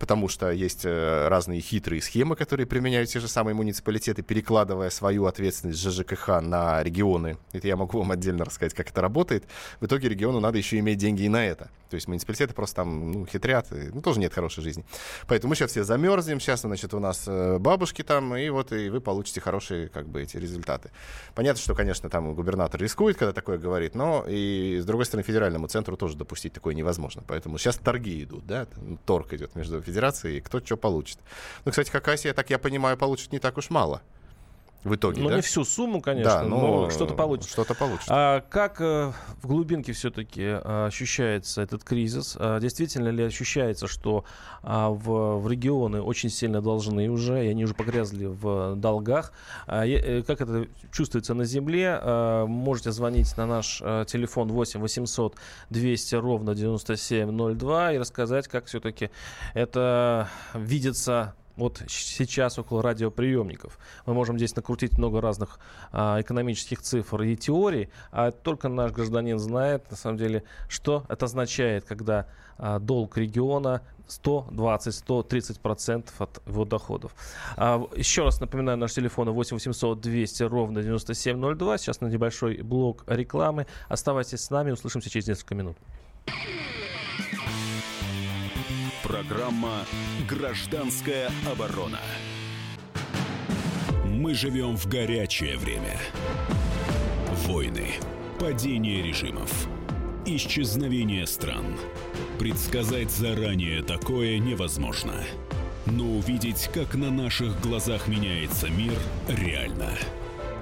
потому 0.00 0.28
что 0.28 0.50
есть 0.50 0.86
э, 0.86 1.28
разные 1.28 1.60
хитрые 1.60 2.00
схемы, 2.00 2.34
которые 2.34 2.66
применяют 2.66 3.10
те 3.10 3.20
же 3.20 3.28
самые 3.28 3.54
муниципалитеты, 3.54 4.22
перекладывая 4.22 4.88
свою 4.88 5.26
ответственность 5.26 5.78
ЖЖКХ 5.78 6.40
на 6.40 6.82
регионы. 6.82 7.36
Это 7.52 7.68
я 7.68 7.76
могу 7.76 7.98
вам 7.98 8.10
отдельно 8.10 8.46
рассказать, 8.46 8.72
как 8.72 8.90
это 8.90 9.02
работает. 9.02 9.44
В 9.78 9.84
итоге 9.84 10.08
региону 10.08 10.40
надо 10.40 10.56
еще 10.56 10.78
иметь 10.78 10.96
деньги 10.96 11.24
и 11.24 11.28
на 11.28 11.44
это. 11.44 11.70
То 11.90 11.96
есть 11.96 12.08
муниципалитеты 12.08 12.54
просто 12.54 12.76
там 12.76 13.12
ну, 13.12 13.26
хитрят, 13.26 13.66
ну, 13.70 14.00
тоже 14.00 14.20
нет 14.20 14.32
хорошей 14.32 14.62
жизни. 14.62 14.84
Поэтому 15.26 15.50
мы 15.50 15.56
сейчас 15.56 15.72
все 15.72 15.84
замерзнем, 15.84 16.40
сейчас, 16.40 16.60
значит, 16.60 16.94
у 16.94 17.00
нас 17.00 17.24
э, 17.26 17.58
бабушки 17.58 18.02
там, 18.02 18.36
и 18.36 18.48
вот 18.48 18.72
и 18.72 18.88
вы 18.88 19.00
получите 19.00 19.40
хорошие, 19.40 19.88
как 19.88 20.08
бы, 20.08 20.22
эти 20.22 20.36
результаты. 20.36 20.90
Понятно, 21.34 21.60
что, 21.60 21.74
конечно, 21.74 22.08
там 22.08 22.34
губернатор 22.34 22.80
рискует, 22.80 23.16
когда 23.16 23.32
такое 23.32 23.58
говорит, 23.58 23.94
но 23.94 24.24
и, 24.28 24.78
с 24.80 24.84
другой 24.84 25.04
стороны, 25.04 25.24
федеральному 25.24 25.66
центру 25.66 25.96
тоже 25.96 26.16
допустить 26.16 26.52
такое 26.52 26.74
невозможно. 26.74 27.22
Поэтому 27.26 27.58
сейчас 27.58 27.76
торги 27.76 28.22
идут, 28.22 28.46
да, 28.46 28.66
торг 29.04 29.32
идет 29.32 29.56
между 29.56 29.82
Федерации, 29.82 30.36
и 30.36 30.40
кто 30.40 30.60
что 30.60 30.76
получит. 30.76 31.18
Ну, 31.64 31.72
кстати, 31.72 31.90
Хакасия, 31.90 32.32
так 32.32 32.50
я 32.50 32.58
понимаю, 32.58 32.96
получит 32.96 33.32
не 33.32 33.38
так 33.40 33.58
уж 33.58 33.70
мало 33.70 34.02
в 34.84 34.94
итоге. 34.94 35.22
Ну, 35.22 35.28
да? 35.28 35.36
не 35.36 35.42
всю 35.42 35.64
сумму, 35.64 36.00
конечно, 36.00 36.30
да, 36.30 36.42
но, 36.42 36.82
но 36.82 36.90
что-то 36.90 37.14
получится. 37.14 37.52
Что-то 37.52 37.74
получится. 37.74 38.10
А, 38.10 38.40
как 38.48 38.80
э, 38.80 39.12
в 39.42 39.46
глубинке 39.46 39.92
все-таки 39.92 40.42
а, 40.44 40.86
ощущается 40.86 41.60
этот 41.60 41.84
кризис? 41.84 42.36
А, 42.38 42.58
действительно 42.60 43.08
ли 43.08 43.22
ощущается, 43.24 43.86
что 43.86 44.24
а, 44.62 44.88
в, 44.88 45.38
в 45.38 45.48
регионы 45.48 46.00
очень 46.00 46.30
сильно 46.30 46.62
должны 46.62 47.10
уже, 47.10 47.44
и 47.44 47.48
они 47.48 47.64
уже 47.64 47.74
погрязли 47.74 48.24
в 48.26 48.74
долгах? 48.76 49.32
А, 49.66 49.86
э, 49.86 50.22
как 50.22 50.40
это 50.40 50.66
чувствуется 50.92 51.34
на 51.34 51.44
земле? 51.44 51.98
А, 52.00 52.46
можете 52.46 52.90
звонить 52.92 53.36
на 53.36 53.46
наш 53.46 53.82
а, 53.84 54.06
телефон 54.06 54.48
8 54.48 54.80
800 54.80 55.36
200 55.68 56.14
ровно 56.14 56.54
9702 56.54 57.92
и 57.92 57.98
рассказать, 57.98 58.48
как 58.48 58.66
все-таки 58.66 59.10
это 59.52 60.28
видится 60.54 61.34
вот 61.60 61.82
сейчас 61.88 62.58
около 62.58 62.82
радиоприемников. 62.82 63.78
Мы 64.06 64.14
можем 64.14 64.36
здесь 64.36 64.56
накрутить 64.56 64.98
много 64.98 65.20
разных 65.20 65.60
а, 65.92 66.20
экономических 66.20 66.80
цифр 66.80 67.22
и 67.22 67.36
теорий, 67.36 67.90
а 68.10 68.32
только 68.32 68.68
наш 68.68 68.90
гражданин 68.92 69.38
знает, 69.38 69.90
на 69.90 69.96
самом 69.96 70.18
деле, 70.18 70.44
что 70.68 71.04
это 71.08 71.26
означает, 71.26 71.84
когда 71.84 72.26
а, 72.58 72.78
долг 72.78 73.16
региона 73.16 73.82
120-130% 74.08 76.08
от 76.18 76.42
его 76.46 76.64
доходов. 76.64 77.14
А, 77.56 77.86
еще 77.96 78.24
раз 78.24 78.40
напоминаю, 78.40 78.78
наш 78.78 78.92
телефон 78.92 79.30
8 79.30 79.56
800 79.56 80.00
200 80.00 80.42
ровно 80.44 80.82
9702. 80.82 81.78
Сейчас 81.78 82.00
на 82.00 82.08
небольшой 82.08 82.62
блок 82.62 83.04
рекламы. 83.06 83.66
Оставайтесь 83.88 84.40
с 84.40 84.50
нами, 84.50 84.72
услышимся 84.72 85.10
через 85.10 85.28
несколько 85.28 85.54
минут. 85.54 85.76
Программа 89.10 89.84
«Гражданская 90.28 91.32
оборона». 91.50 91.98
Мы 94.04 94.34
живем 94.34 94.76
в 94.76 94.86
горячее 94.86 95.56
время. 95.56 95.98
Войны, 97.44 97.88
падение 98.38 99.02
режимов, 99.02 99.66
исчезновение 100.26 101.26
стран. 101.26 101.76
Предсказать 102.38 103.10
заранее 103.10 103.82
такое 103.82 104.38
невозможно. 104.38 105.14
Но 105.86 106.04
увидеть, 106.04 106.70
как 106.72 106.94
на 106.94 107.10
наших 107.10 107.60
глазах 107.60 108.06
меняется 108.06 108.68
мир, 108.68 108.96
реально. 109.26 109.90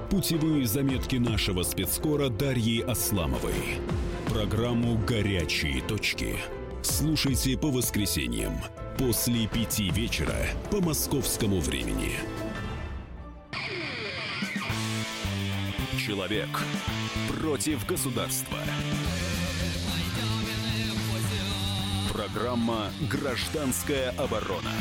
Путевые 0.08 0.66
заметки 0.66 1.16
нашего 1.16 1.64
спецскора 1.64 2.30
Дарьи 2.30 2.80
Асламовой. 2.80 3.76
Программу 4.30 4.96
«Горячие 5.06 5.82
точки». 5.82 6.36
Слушайте 6.82 7.58
по 7.58 7.70
воскресеньям 7.70 8.52
после 8.96 9.46
пяти 9.48 9.90
вечера 9.90 10.36
по 10.70 10.80
московскому 10.80 11.60
времени. 11.60 12.12
Человек 15.98 16.48
против 17.28 17.84
государства. 17.86 18.58
Программа 22.12 22.90
«Гражданская 23.10 24.10
оборона». 24.10 24.72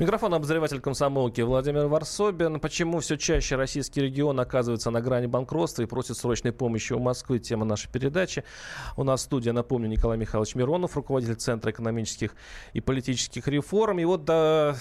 Микрофон 0.00 0.32
обозреватель 0.32 0.80
комсомолки 0.80 1.42
Владимир 1.42 1.86
Варсобин. 1.86 2.58
Почему 2.58 3.00
все 3.00 3.18
чаще 3.18 3.56
российский 3.56 4.00
регион 4.00 4.40
оказывается 4.40 4.90
на 4.90 5.02
грани 5.02 5.26
банкротства 5.26 5.82
и 5.82 5.84
просит 5.84 6.16
срочной 6.16 6.52
помощи 6.52 6.94
у 6.94 6.98
Москвы? 6.98 7.38
Тема 7.38 7.66
нашей 7.66 7.90
передачи. 7.92 8.42
У 8.96 9.04
нас 9.04 9.20
студия, 9.20 9.52
напомню, 9.52 9.90
Николай 9.90 10.16
Михайлович 10.16 10.54
Миронов, 10.54 10.96
руководитель 10.96 11.34
Центра 11.34 11.70
экономических 11.70 12.34
и 12.72 12.80
политических 12.80 13.46
реформ. 13.46 13.98
И 13.98 14.06
вот 14.06 14.24
да, 14.24 14.74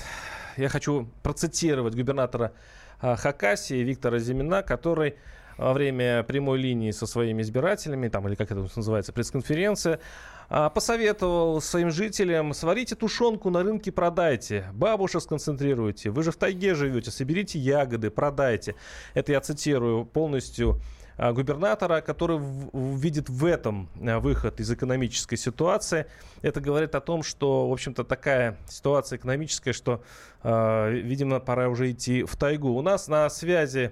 я 0.55 0.69
хочу 0.69 1.09
процитировать 1.21 1.95
губернатора 1.95 2.53
а, 3.01 3.17
Хакасии 3.17 3.83
Виктора 3.83 4.19
Зимина, 4.19 4.63
который 4.63 5.15
во 5.59 5.73
время 5.73 6.23
прямой 6.23 6.57
линии 6.57 6.91
со 6.91 7.05
своими 7.05 7.41
избирателями, 7.41 8.07
там, 8.07 8.27
или 8.27 8.35
как 8.35 8.51
это 8.51 8.67
называется, 8.75 9.11
пресс-конференция, 9.11 9.99
а, 10.47 10.69
посоветовал 10.69 11.61
своим 11.61 11.91
жителям, 11.91 12.53
сварите 12.53 12.95
тушенку 12.95 13.49
на 13.49 13.61
рынке, 13.61 13.91
продайте. 13.91 14.65
Бабушек 14.73 15.21
сконцентрируйте. 15.21 16.09
Вы 16.09 16.23
же 16.23 16.31
в 16.31 16.37
тайге 16.37 16.75
живете, 16.75 17.11
соберите 17.11 17.59
ягоды, 17.59 18.09
продайте. 18.09 18.75
Это 19.13 19.33
я 19.33 19.41
цитирую 19.41 20.05
полностью 20.05 20.79
а, 21.17 21.33
губернатора, 21.33 21.99
который 21.99 22.39
видит 22.71 23.27
в 23.29 23.43
этом 23.43 23.89
а, 24.01 24.19
выход 24.21 24.61
из 24.61 24.71
экономической 24.71 25.35
ситуации. 25.35 26.05
Это 26.41 26.61
говорит 26.61 26.95
о 26.95 27.01
том, 27.01 27.21
что, 27.21 27.67
в 27.67 27.73
общем-то, 27.73 28.05
такая 28.05 28.57
ситуация 28.69 29.17
экономическая, 29.17 29.73
что, 29.73 30.01
видимо, 30.41 31.41
пора 31.41 31.67
уже 31.67 31.91
идти 31.91 32.23
в 32.23 32.37
тайгу. 32.37 32.69
У 32.69 32.81
нас 32.81 33.09
на 33.09 33.29
связи 33.29 33.91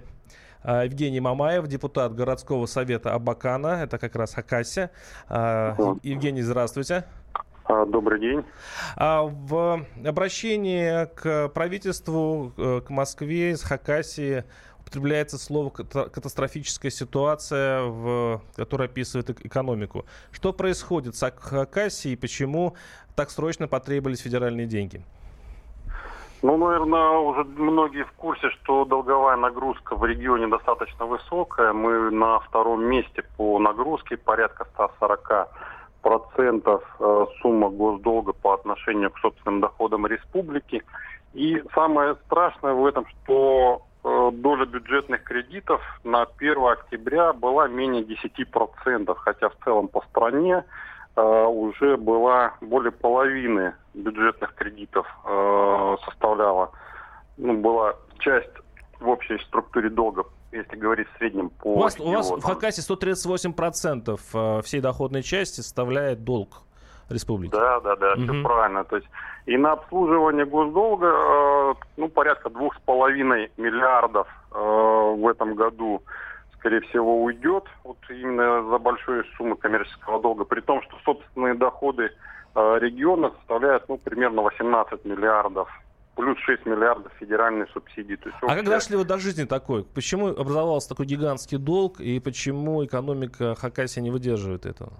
Евгений 0.64 1.20
Мамаев, 1.20 1.66
депутат 1.66 2.14
городского 2.14 2.66
совета 2.66 3.14
Абакана, 3.14 3.80
это 3.82 3.98
как 3.98 4.16
раз 4.16 4.34
Хакасия. 4.34 4.90
А, 5.28 5.76
Евгений, 6.02 6.42
здравствуйте. 6.42 7.04
А, 7.64 7.84
добрый 7.84 8.18
день. 8.18 8.44
В 8.96 9.86
обращении 10.04 11.06
к 11.14 11.48
правительству, 11.48 12.52
э, 12.56 12.80
к 12.86 12.88
Москве 12.90 13.50
из 13.50 13.62
Хакасии 13.62 14.44
употребляется 14.80 15.36
слово 15.36 15.68
катастрофическая 15.68 16.90
ситуация, 16.90 17.82
в, 17.82 18.42
которая 18.56 18.88
описывает 18.88 19.28
экономику. 19.44 20.06
Что 20.32 20.54
происходит 20.54 21.14
с 21.14 21.30
Хакасией 21.30 22.14
и 22.14 22.16
почему 22.16 22.74
так 23.14 23.30
срочно 23.30 23.68
потребовались 23.68 24.20
федеральные 24.20 24.66
деньги? 24.66 25.04
Ну, 26.40 26.56
наверное, 26.56 27.18
уже 27.18 27.42
многие 27.44 28.04
в 28.04 28.12
курсе, 28.12 28.50
что 28.50 28.84
долговая 28.84 29.36
нагрузка 29.36 29.96
в 29.96 30.04
регионе 30.04 30.46
достаточно 30.46 31.04
высокая. 31.04 31.72
Мы 31.72 32.10
на 32.12 32.38
втором 32.40 32.84
месте 32.84 33.24
по 33.36 33.58
нагрузке, 33.58 34.16
порядка 34.16 34.64
140 34.74 35.48
процентов 36.00 36.84
э, 37.00 37.26
сумма 37.42 37.70
госдолга 37.70 38.32
по 38.32 38.54
отношению 38.54 39.10
к 39.10 39.18
собственным 39.18 39.60
доходам 39.60 40.06
республики. 40.06 40.84
И 41.34 41.60
самое 41.74 42.14
страшное 42.26 42.72
в 42.72 42.86
этом, 42.86 43.04
что 43.06 43.82
э, 44.04 44.30
доля 44.32 44.64
бюджетных 44.64 45.24
кредитов 45.24 45.82
на 46.04 46.22
1 46.38 46.56
октября 46.64 47.32
была 47.32 47.66
менее 47.66 48.04
10%, 48.04 49.12
хотя 49.16 49.48
в 49.48 49.56
целом 49.64 49.88
по 49.88 50.02
стране 50.10 50.64
уже 51.22 51.96
была 51.96 52.54
более 52.60 52.92
половины 52.92 53.74
бюджетных 53.94 54.54
кредитов 54.54 55.06
э, 55.24 55.96
составляла, 56.04 56.70
ну, 57.36 57.58
была 57.58 57.94
часть 58.18 58.50
в 59.00 59.08
общей 59.08 59.38
структуре 59.38 59.90
долга, 59.90 60.24
если 60.52 60.76
говорить 60.76 61.08
в 61.08 61.18
среднем 61.18 61.50
по 61.50 61.74
У 61.74 61.78
вас, 61.80 61.98
у 61.98 62.10
вас 62.10 62.30
в 62.30 62.42
Хакасии 62.42 62.82
138% 62.82 64.20
э, 64.34 64.62
всей 64.62 64.80
доходной 64.80 65.22
части 65.22 65.60
составляет 65.60 66.24
долг 66.24 66.62
республики. 67.08 67.52
Да, 67.52 67.80
да, 67.80 67.96
да, 67.96 68.12
угу. 68.14 68.22
все 68.22 68.42
правильно. 68.42 68.84
То 68.84 68.96
есть 68.96 69.08
и 69.46 69.56
на 69.56 69.72
обслуживание 69.72 70.44
госдолга 70.44 71.74
ну, 71.96 72.08
порядка 72.08 72.50
двух 72.50 72.76
с 72.76 72.80
половиной 72.80 73.50
миллиардов 73.56 74.28
в 74.50 75.28
этом 75.28 75.54
году 75.54 76.02
скорее 76.58 76.80
всего, 76.82 77.22
уйдет 77.22 77.64
вот 77.84 77.98
именно 78.08 78.68
за 78.68 78.78
большую 78.78 79.24
сумму 79.36 79.56
коммерческого 79.56 80.20
долга, 80.20 80.44
при 80.44 80.60
том, 80.60 80.82
что 80.82 80.96
собственные 81.04 81.54
доходы 81.54 82.10
э, 82.54 82.78
региона 82.80 83.30
составляют 83.38 83.88
ну, 83.88 83.98
примерно 83.98 84.42
18 84.42 85.04
миллиардов 85.04 85.68
плюс 86.18 86.36
6 86.40 86.66
миллиардов 86.66 87.12
федеральной 87.20 87.68
субсидии. 87.68 88.16
То 88.16 88.28
есть, 88.28 88.38
а 88.42 88.56
как 88.56 88.64
дошли 88.64 88.96
вы 88.96 89.04
до 89.04 89.18
жизни 89.18 89.44
такой? 89.44 89.84
Почему 89.84 90.26
образовался 90.26 90.88
такой 90.88 91.06
гигантский 91.06 91.58
долг 91.58 92.00
и 92.00 92.18
почему 92.18 92.84
экономика 92.84 93.54
Хакасии 93.54 94.00
не 94.00 94.10
выдерживает 94.10 94.66
этого? 94.66 94.94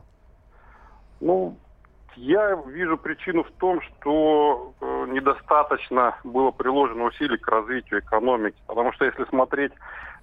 Ну, 1.20 1.56
я 2.14 2.54
вижу 2.68 2.96
причину 2.96 3.42
в 3.42 3.50
том, 3.58 3.80
что 3.80 4.74
э, 4.80 5.06
недостаточно 5.08 6.16
было 6.22 6.52
приложено 6.52 7.04
усилий 7.04 7.36
к 7.36 7.48
развитию 7.48 7.98
экономики. 7.98 8.56
Потому 8.68 8.92
что 8.92 9.04
если 9.04 9.24
смотреть 9.24 9.72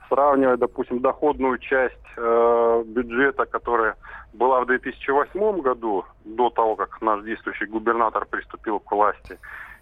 сравнивая, 0.09 0.57
допустим, 0.57 0.99
доходную 0.99 1.57
часть 1.57 1.95
э, 2.17 2.83
бюджета, 2.85 3.45
которая 3.45 3.95
была 4.33 4.61
в 4.61 4.67
2008 4.67 5.61
году, 5.61 6.05
до 6.23 6.49
того, 6.49 6.75
как 6.75 7.01
наш 7.01 7.23
действующий 7.23 7.65
губернатор 7.65 8.25
приступил 8.25 8.79
к 8.79 8.91
власти, 8.91 9.39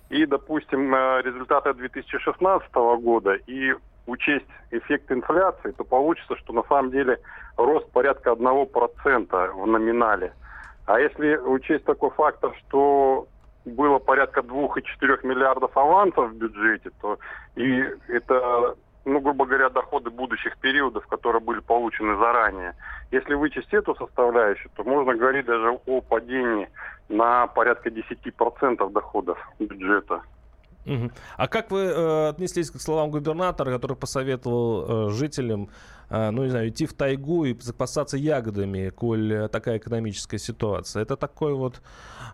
и, 0.09 0.25
допустим, 0.25 0.93
э, 0.93 1.21
результаты 1.23 1.73
2016 1.73 2.73
года, 3.01 3.33
и 3.33 3.73
учесть 4.05 4.45
эффект 4.71 5.11
инфляции, 5.11 5.71
то 5.71 5.83
получится, 5.83 6.35
что 6.37 6.53
на 6.53 6.63
самом 6.63 6.91
деле 6.91 7.19
рост 7.57 7.89
порядка 7.91 8.31
1% 8.31 9.53
в 9.53 9.67
номинале. 9.67 10.33
А 10.85 10.99
если 10.99 11.37
учесть 11.37 11.85
такой 11.85 12.09
фактор, 12.11 12.53
что 12.59 13.27
было 13.65 13.99
порядка 13.99 14.41
2,4 14.41 15.25
миллиардов 15.25 15.75
авансов 15.77 16.31
в 16.31 16.35
бюджете, 16.35 16.91
то 17.01 17.17
и 17.55 17.85
это 18.09 18.75
ну, 19.05 19.19
грубо 19.19 19.45
говоря, 19.45 19.69
доходы 19.69 20.09
будущих 20.09 20.57
периодов, 20.57 21.05
которые 21.07 21.41
были 21.41 21.59
получены 21.59 22.17
заранее. 22.17 22.73
Если 23.11 23.33
вычесть 23.33 23.73
эту 23.73 23.95
составляющую, 23.95 24.71
то 24.75 24.83
можно 24.83 25.13
говорить 25.13 25.45
даже 25.45 25.77
о 25.85 26.01
падении 26.01 26.69
на 27.09 27.47
порядка 27.47 27.89
10% 27.89 28.91
доходов 28.91 29.37
бюджета. 29.59 30.21
Угу. 30.85 31.11
А 31.37 31.47
как 31.47 31.71
вы 31.71 31.79
э, 31.79 32.29
отнеслись 32.29 32.69
к 32.69 32.79
словам 32.79 33.09
губернатора, 33.09 33.71
который 33.71 33.95
посоветовал 33.95 35.07
э, 35.07 35.11
жителям, 35.11 35.69
э, 36.09 36.29
ну 36.31 36.43
не 36.43 36.49
знаю, 36.49 36.69
идти 36.69 36.85
в 36.85 36.93
тайгу 36.93 37.45
и 37.45 37.57
запасаться 37.59 38.17
ягодами, 38.17 38.89
коль 38.89 39.47
такая 39.49 39.77
экономическая 39.77 40.39
ситуация? 40.39 41.03
Это 41.03 41.15
такой 41.15 41.53
вот, 41.53 41.81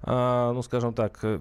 э, 0.03 0.51
ну 0.53 0.61
скажем 0.63 0.93
так, 0.93 1.19
э, 1.21 1.39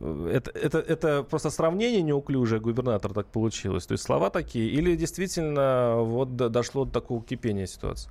это, 0.00 0.50
это, 0.50 0.78
это 0.78 1.22
просто 1.22 1.50
сравнение 1.50 2.02
неуклюжее, 2.02 2.60
губернатор 2.60 3.12
так 3.12 3.26
получилось. 3.26 3.86
То 3.86 3.92
есть 3.92 4.04
слова 4.04 4.30
такие, 4.30 4.68
или 4.70 4.96
действительно 4.96 5.96
вот 5.98 6.36
дошло 6.36 6.84
до 6.84 6.92
такого 6.92 7.22
кипения 7.22 7.66
ситуации? 7.66 8.10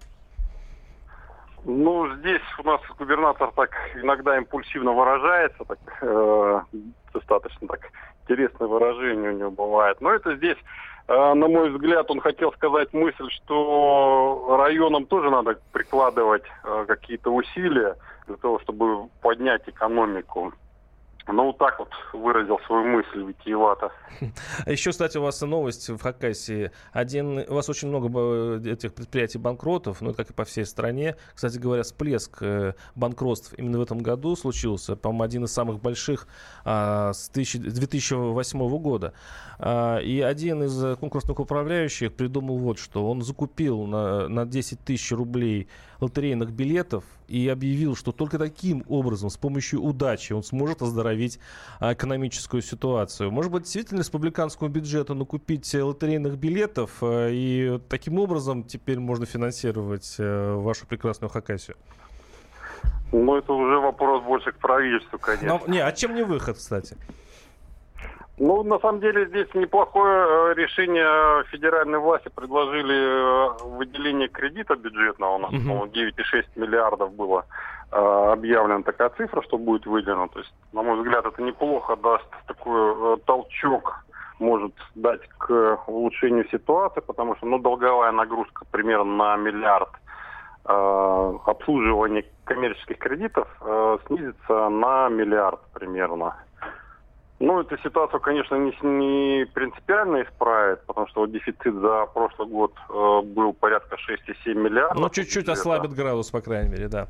Ну, 1.66 2.14
здесь 2.18 2.42
у 2.60 2.64
нас 2.64 2.82
губернатор 2.98 3.52
так 3.56 3.72
иногда 3.96 4.38
импульсивно 4.38 4.92
выражается, 4.92 5.64
так 5.66 5.80
э, 6.02 6.62
достаточно 7.14 7.68
так 7.68 7.90
интересное 8.24 8.68
выражение 8.68 9.32
у 9.32 9.38
него 9.38 9.52
бывает. 9.52 10.02
Но 10.02 10.12
это 10.12 10.36
здесь, 10.36 10.58
э, 11.08 11.34
на 11.34 11.48
мой 11.48 11.70
взгляд, 11.70 12.12
он 12.12 12.20
хотел 12.20 12.52
сказать 12.54 12.92
мысль, 12.94 13.30
что 13.30 14.58
районам 14.60 15.06
тоже 15.06 15.30
надо 15.30 15.58
прикладывать 15.72 16.44
э, 16.66 16.86
какие-то 16.86 17.34
усилия 17.34 17.96
для 18.28 18.36
того, 18.36 18.60
чтобы 18.60 19.08
поднять 19.22 19.62
экономику 19.68 20.54
ну, 21.28 21.46
вот 21.46 21.58
так 21.58 21.80
вот 21.80 21.90
выразил 22.12 22.60
свою 22.68 22.84
мысль 22.86 23.24
витиевато. 23.24 23.92
А 24.66 24.72
еще, 24.72 24.92
кстати, 24.92 25.18
у 25.18 25.22
вас 25.22 25.42
новость 25.42 25.90
в 25.90 26.00
Хакасии. 26.00 26.72
Один, 26.92 27.40
у 27.48 27.54
вас 27.54 27.70
очень 27.70 27.88
много 27.88 28.58
этих 28.70 28.94
предприятий 28.94 29.38
банкротов, 29.38 30.02
ну, 30.02 30.14
как 30.14 30.30
и 30.30 30.34
по 30.34 30.44
всей 30.44 30.66
стране. 30.66 31.16
Кстати 31.34 31.58
говоря, 31.58 31.84
всплеск 31.84 32.42
э, 32.42 32.74
банкротств 32.96 33.54
именно 33.58 33.80
в 33.80 33.82
этом 33.82 34.00
году 34.00 34.36
случился. 34.36 34.96
По-моему, 34.96 35.24
один 35.24 35.44
из 35.46 35.54
самых 35.54 35.82
больших 35.82 36.28
а, 36.66 37.14
с 37.14 37.30
2008 37.30 38.78
года. 38.80 39.14
А, 39.60 40.00
и 40.00 40.20
один 40.22 40.64
из 40.64 40.98
конкурсных 40.98 41.40
управляющих 41.40 42.14
придумал 42.14 42.58
вот 42.58 42.80
что. 42.80 43.10
Он 43.10 43.22
закупил 43.22 43.86
на, 43.86 44.28
на 44.28 44.46
10 44.46 44.80
тысяч 44.84 45.12
рублей 45.12 45.70
лотерейных 46.00 46.52
билетов 46.52 47.04
и 47.28 47.48
объявил, 47.48 47.96
что 47.96 48.12
только 48.12 48.38
таким 48.38 48.84
образом, 48.88 49.30
с 49.30 49.38
помощью 49.38 49.82
удачи, 49.82 50.34
он 50.34 50.44
сможет 50.44 50.82
оздоровить 50.82 51.40
а, 51.80 51.94
экономическую 51.94 52.62
ситуацию. 52.62 53.32
Может 53.32 53.52
быть, 53.52 53.64
действительно 53.64 54.00
республиканскому 54.00 54.70
бюджету 54.70 55.16
накупить 55.16 55.74
лотерейных 55.74 56.38
билетов, 56.38 56.92
а, 57.02 57.30
и 57.30 57.80
таким 57.90 58.20
образом 58.20 58.64
теперь 58.64 59.00
можно 59.00 59.26
финансировать 59.26 60.16
а, 60.20 60.58
вашу 60.58 60.86
прекрасную 60.86 61.30
Хакасию? 61.30 61.78
Ну, 63.12 63.36
это 63.36 63.54
уже 63.54 63.80
вопрос 63.80 64.24
больше 64.24 64.52
к 64.52 64.58
правительству, 64.58 65.20
конечно. 65.20 65.48
Но, 65.48 65.62
не, 65.72 65.80
а 65.80 65.92
чем 65.92 66.16
не 66.16 66.24
выход, 66.24 66.58
кстати? 66.58 66.98
Ну, 68.46 68.62
на 68.64 68.78
самом 68.80 69.00
деле, 69.00 69.26
здесь 69.28 69.48
неплохое 69.54 70.26
э, 70.28 70.54
решение 70.56 71.46
федеральной 71.46 71.98
власти. 71.98 72.30
Предложили 72.36 72.94
э, 72.94 73.54
выделение 73.78 74.28
кредита 74.28 74.76
бюджетного. 74.76 75.36
У 75.36 75.38
нас, 75.38 75.52
по-моему, 75.52 75.86
9,6 75.86 76.44
миллиардов 76.58 77.14
было 77.14 77.46
э, 77.90 77.96
объявлена 77.96 78.84
такая 78.84 79.12
цифра, 79.12 79.42
что 79.44 79.58
будет 79.58 79.86
выделено. 79.86 80.28
То 80.28 80.40
есть, 80.40 80.54
на 80.74 80.82
мой 80.82 80.98
взгляд, 80.98 81.26
это 81.26 81.42
неплохо 81.42 81.96
даст 81.96 82.26
такой 82.46 83.18
толчок 83.20 84.04
может 84.40 84.74
дать 84.96 85.26
к 85.38 85.80
улучшению 85.88 86.46
ситуации, 86.50 87.00
потому 87.00 87.38
что 87.38 87.46
ну, 87.46 87.60
долговая 87.60 88.12
нагрузка 88.12 88.66
примерно 88.72 89.16
на 89.16 89.38
миллиард 89.38 89.92
э, 90.66 91.34
обслуживания 91.46 92.26
коммерческих 92.44 92.98
кредитов 92.98 93.48
э, 93.62 93.98
снизится 94.08 94.68
на 94.68 95.08
миллиард 95.08 95.62
примерно. 95.74 96.36
Ну, 97.40 97.60
эту 97.60 97.78
ситуацию, 97.80 98.22
конечно, 98.22 98.56
не, 98.56 98.72
не 98.82 99.46
принципиально 99.46 100.24
исправит, 100.24 100.82
потому 100.86 101.08
что 101.08 101.22
вот 101.22 101.32
дефицит 101.32 101.74
за 101.74 102.06
прошлый 102.14 102.48
год 102.48 102.74
э, 102.90 103.22
был 103.26 103.54
порядка 103.54 103.96
6,7 103.96 104.54
миллиардов. 104.54 105.00
Ну, 105.00 105.10
чуть-чуть 105.10 105.50
ослабит 105.50 105.94
градус, 105.94 106.30
по 106.30 106.42
крайней 106.42 106.70
мере, 106.70 106.88
да. 106.88 107.08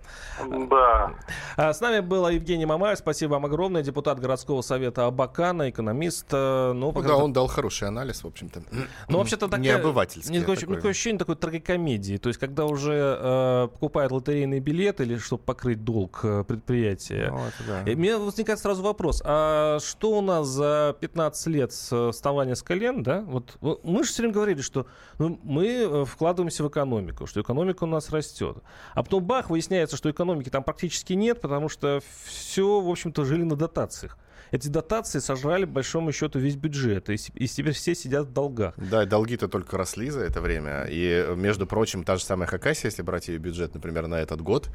Да. 0.70 1.12
А, 1.58 1.74
с 1.74 1.82
нами 1.82 2.00
был 2.00 2.28
Евгений 2.30 2.66
Мамаев. 2.66 2.98
Спасибо 2.98 3.34
вам 3.34 3.46
огромное. 3.46 3.84
Депутат 3.84 4.20
городского 4.20 4.62
совета 4.62 5.06
Абакана, 5.06 5.70
экономист. 5.70 6.28
Э, 6.32 6.72
ну, 6.74 6.92
ну 6.96 7.02
да, 7.02 7.16
он 7.16 7.34
дал 7.34 7.48
хороший 7.48 7.88
анализ, 7.90 8.24
в 8.24 8.28
общем-то. 8.28 8.62
Ну, 9.10 9.18
вообще-то 9.18 9.48
такая... 9.48 9.64
Необывательский. 9.64 10.40
Такое, 10.40 10.56
такой. 10.56 10.76
такое 10.78 10.92
ощущение 10.92 11.20
такой 11.20 11.36
трагикомедии. 11.36 12.18
То 12.18 12.30
есть, 12.30 12.40
когда 12.40 12.66
уже 12.66 13.18
э, 13.20 13.68
покупают 13.74 14.12
лотерейный 14.12 14.62
билет 14.62 15.02
или 15.02 15.18
чтобы 15.18 15.44
покрыть 15.44 15.84
долг 15.84 16.22
э, 16.24 16.44
предприятия. 16.44 17.30
Ну, 17.30 17.38
это 17.40 17.84
да. 17.86 17.92
И 17.92 17.96
мне 17.96 18.18
возникает 18.18 18.60
сразу 18.60 18.82
вопрос. 18.82 19.22
А 19.26 19.78
что 19.80 20.13
нас 20.22 20.48
за 20.48 20.96
15 21.00 21.48
лет 21.48 21.72
вставания 21.72 22.56
с 22.56 22.64
колен, 22.64 23.04
да, 23.04 23.22
вот, 23.22 23.58
мы 23.84 24.04
же 24.04 24.10
все 24.10 24.24
время 24.24 24.34
говорили, 24.34 24.62
что 24.62 24.88
ну, 25.20 25.40
мы 25.44 25.68
э, 25.68 26.06
вкладываемся 26.06 26.64
в 26.64 26.70
экономику, 26.70 27.26
что 27.26 27.42
экономика 27.42 27.84
у 27.84 27.88
нас 27.88 28.10
растет. 28.10 28.58
А 28.94 29.04
потом 29.04 29.24
бах, 29.24 29.50
выясняется, 29.50 29.98
что 29.98 30.10
экономики 30.12 30.50
там 30.50 30.64
практически 30.64 31.14
нет, 31.14 31.42
потому 31.42 31.70
что 31.70 32.02
все, 32.26 32.82
в 32.82 32.90
общем-то, 32.90 33.26
жили 33.26 33.44
на 33.44 33.56
дотациях 33.56 34.18
эти 34.52 34.68
дотации 34.68 35.20
сожрали, 35.20 35.66
по 35.66 35.74
большому 35.74 36.12
счету, 36.12 36.40
весь 36.40 36.56
бюджет. 36.56 37.10
И, 37.10 37.16
и 37.36 37.48
теперь 37.48 37.74
все 37.74 37.96
сидят 37.96 38.28
в 38.28 38.34
долгах. 38.34 38.74
Да, 38.78 39.06
долги-то 39.06 39.48
только 39.48 39.78
росли 39.78 40.10
за 40.10 40.22
это 40.22 40.42
время. 40.42 40.86
И, 40.90 41.26
между 41.36 41.68
прочим, 41.68 42.04
та 42.04 42.18
же 42.18 42.24
самая 42.24 42.48
Хакасия, 42.48 42.90
если 42.90 43.02
брать 43.02 43.28
ее 43.28 43.38
бюджет, 43.38 43.74
например, 43.74 44.08
на 44.08 44.16
этот 44.16 44.42
год, 44.42 44.70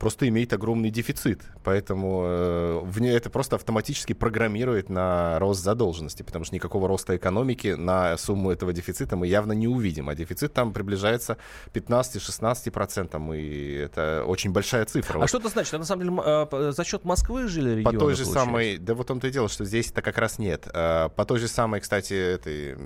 просто 0.00 0.26
имеет 0.28 0.52
огромный 0.52 0.90
дефицит. 0.90 1.42
Поэтому 1.62 2.22
э, 2.24 2.80
в 2.84 3.00
ней 3.00 3.14
это 3.14 3.28
просто 3.28 3.56
автоматически 3.56 4.14
программирует 4.14 4.88
на 4.88 5.38
рост 5.38 5.62
задолженности, 5.62 6.22
потому 6.22 6.44
что 6.46 6.54
никакого 6.54 6.88
роста 6.88 7.16
экономики 7.16 7.76
на 7.78 8.16
сумму 8.16 8.50
этого 8.50 8.72
дефицита 8.72 9.16
мы 9.16 9.26
явно 9.26 9.52
не 9.52 9.68
увидим. 9.68 10.08
А 10.08 10.14
дефицит 10.14 10.54
там 10.54 10.72
приближается 10.72 11.36
15-16%, 11.74 13.38
и 13.38 13.74
это 13.74 14.24
очень 14.26 14.52
большая 14.52 14.86
цифра. 14.86 15.16
А 15.16 15.18
вот. 15.20 15.28
что 15.28 15.38
это 15.38 15.48
значит? 15.48 15.74
А 15.74 15.78
на 15.78 15.84
самом 15.84 16.02
деле 16.02 16.22
э, 16.24 16.72
за 16.74 16.84
счет 16.84 17.04
Москвы 17.04 17.46
жили 17.46 17.70
регионы? 17.76 17.98
По 17.98 18.04
той 18.04 18.14
же 18.14 18.24
самой, 18.24 18.78
да 18.78 18.94
вот 18.94 19.09
том-то 19.10 19.26
и 19.26 19.30
дело, 19.32 19.48
что 19.48 19.64
здесь 19.64 19.90
это 19.90 20.02
как 20.02 20.18
раз 20.18 20.38
нет. 20.38 20.68
А, 20.72 21.08
по 21.08 21.24
той 21.24 21.40
же 21.40 21.48
самой, 21.48 21.80
кстати, 21.80 22.14
этой, 22.14 22.76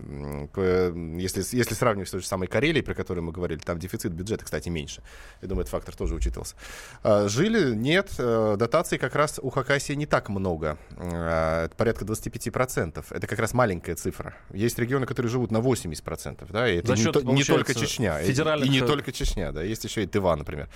если, 1.21 1.45
если 1.55 1.75
сравнивать 1.75 2.09
с 2.09 2.13
той 2.13 2.21
же 2.21 2.27
самой 2.27 2.49
Карелией, 2.49 2.83
про 2.83 2.95
которую 2.95 3.25
мы 3.25 3.33
говорили, 3.33 3.59
там 3.59 3.79
дефицит 3.79 4.13
бюджета, 4.13 4.47
кстати, 4.47 4.71
меньше. 4.71 5.03
Я 5.43 5.49
думаю, 5.49 5.63
этот 5.63 5.73
фактор 5.73 5.95
тоже 5.95 6.15
учитывался. 6.15 6.57
А, 7.03 7.29
жили? 7.29 7.75
Нет. 7.75 8.09
А, 8.19 8.57
дотаций 8.57 8.97
как 8.97 9.15
раз 9.15 9.39
у 9.43 9.51
Хакасии 9.51 9.93
не 9.93 10.07
так 10.07 10.31
много. 10.31 10.79
Это 10.97 11.73
порядка 11.77 12.07
25%. 12.07 13.05
Это 13.11 13.27
как 13.27 13.39
раз 13.39 13.53
маленькая 13.53 13.95
цифра. 13.95 14.35
Есть 14.51 14.79
регионы, 14.79 15.05
которые 15.05 15.31
живут 15.31 15.51
на 15.51 15.59
80%. 15.59 16.47
Да, 16.51 16.67
и 16.69 16.79
это 16.79 16.97
счет, 16.97 17.23
не, 17.23 17.35
не 17.35 17.45
только 17.45 17.75
Чечня. 17.75 18.19
Федеральных... 18.23 18.67
И 18.67 18.71
не 18.71 18.81
только 18.81 19.13
Чечня. 19.13 19.53
Да, 19.53 19.63
есть 19.63 19.85
еще 19.85 20.05
и 20.05 20.07
Тыва, 20.07 20.35
например. 20.37 20.71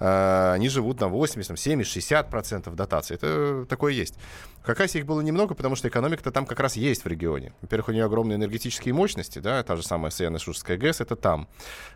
Они 0.00 0.68
живут 0.68 1.00
на 1.00 1.06
80, 1.06 1.56
70, 1.56 2.12
60% 2.12 2.74
дотаций. 2.74 3.14
Это 3.14 3.66
такое 3.68 3.92
есть. 3.92 4.14
В 4.60 4.62
Хакасии 4.80 5.00
их 5.00 5.04
было 5.04 5.20
немного, 5.20 5.54
потому 5.54 5.76
что 5.76 5.88
экономика-то 5.88 6.30
там 6.30 6.46
как 6.46 6.58
раз 6.58 6.74
есть 6.74 7.04
в 7.04 7.06
регионе. 7.06 7.52
Во-первых, 7.60 7.90
у 7.90 7.92
нее 7.92 8.06
огромные 8.06 8.36
энергетические 8.36 8.94
мощности, 8.94 9.38
да, 9.38 9.62
та 9.62 9.76
же 9.76 9.82
самая 9.82 10.10
Саяно-Шушская 10.10 10.78
ГЭС, 10.78 11.02
это 11.02 11.16
там. 11.16 11.48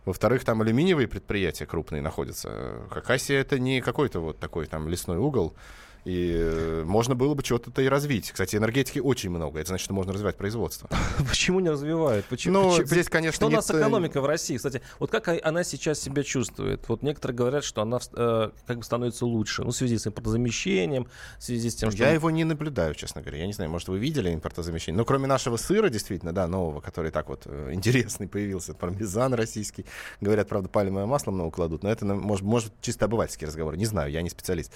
Во-вторых, 0.04 0.44
там 0.44 0.60
алюминиевые 0.60 1.08
предприятия 1.08 1.64
крупные 1.64 2.02
находятся. 2.02 2.86
Хакасия 2.90 3.40
это 3.40 3.58
не 3.58 3.80
какой-то 3.80 4.20
вот 4.20 4.38
такой 4.38 4.66
там 4.66 4.86
лесной 4.86 5.16
угол, 5.16 5.56
и 6.04 6.34
э, 6.36 6.84
можно 6.84 7.14
было 7.14 7.34
бы 7.34 7.42
что-то 7.42 7.80
и 7.80 7.88
развить. 7.88 8.30
Кстати, 8.30 8.56
энергетики 8.56 8.98
очень 8.98 9.30
много. 9.30 9.58
Это 9.58 9.68
значит, 9.68 9.84
что 9.84 9.94
можно 9.94 10.12
развивать 10.12 10.36
производство. 10.36 10.88
Почему 11.28 11.60
не 11.60 11.70
развивают? 11.70 12.26
Почему? 12.26 12.54
Ну, 12.54 12.70
почему? 12.70 12.86
здесь, 12.86 13.08
конечно, 13.08 13.36
Что 13.36 13.46
у 13.46 13.50
нас 13.50 13.70
экономика 13.70 14.20
в 14.20 14.26
России? 14.26 14.56
Кстати, 14.56 14.82
вот 14.98 15.10
как 15.10 15.28
она 15.42 15.64
сейчас 15.64 15.98
себя 16.00 16.22
чувствует? 16.22 16.86
Вот 16.88 17.02
некоторые 17.02 17.36
говорят, 17.36 17.64
что 17.64 17.80
она 17.80 18.00
э, 18.12 18.50
как 18.66 18.78
бы 18.78 18.84
становится 18.84 19.24
лучше. 19.24 19.62
Ну, 19.62 19.70
в 19.70 19.76
связи 19.76 19.96
с 19.96 20.06
импортозамещением, 20.06 21.08
в 21.38 21.42
связи 21.42 21.70
с 21.70 21.74
тем, 21.74 21.90
что... 21.90 22.02
Я 22.02 22.10
его 22.10 22.30
не 22.30 22.44
наблюдаю, 22.44 22.94
честно 22.94 23.22
говоря. 23.22 23.38
Я 23.38 23.46
не 23.46 23.54
знаю, 23.54 23.70
может, 23.70 23.88
вы 23.88 23.98
видели 23.98 24.34
импортозамещение. 24.34 24.98
Но 24.98 25.06
кроме 25.06 25.26
нашего 25.26 25.56
сыра, 25.56 25.88
действительно, 25.88 26.34
да, 26.34 26.46
нового, 26.46 26.82
который 26.82 27.12
так 27.12 27.30
вот 27.30 27.44
э, 27.46 27.70
интересный 27.72 28.28
появился, 28.28 28.74
пармезан 28.74 29.32
российский. 29.32 29.86
Говорят, 30.20 30.48
правда, 30.48 30.68
пальмовое 30.68 31.06
масло 31.06 31.30
много 31.30 31.50
кладут, 31.50 31.82
но 31.82 31.90
это, 31.90 32.04
может, 32.04 32.44
может 32.44 32.72
чисто 32.82 33.06
обывательский 33.06 33.46
разговор. 33.46 33.76
Не 33.76 33.86
знаю, 33.86 34.10
я 34.10 34.20
не 34.20 34.28
специалист. 34.28 34.70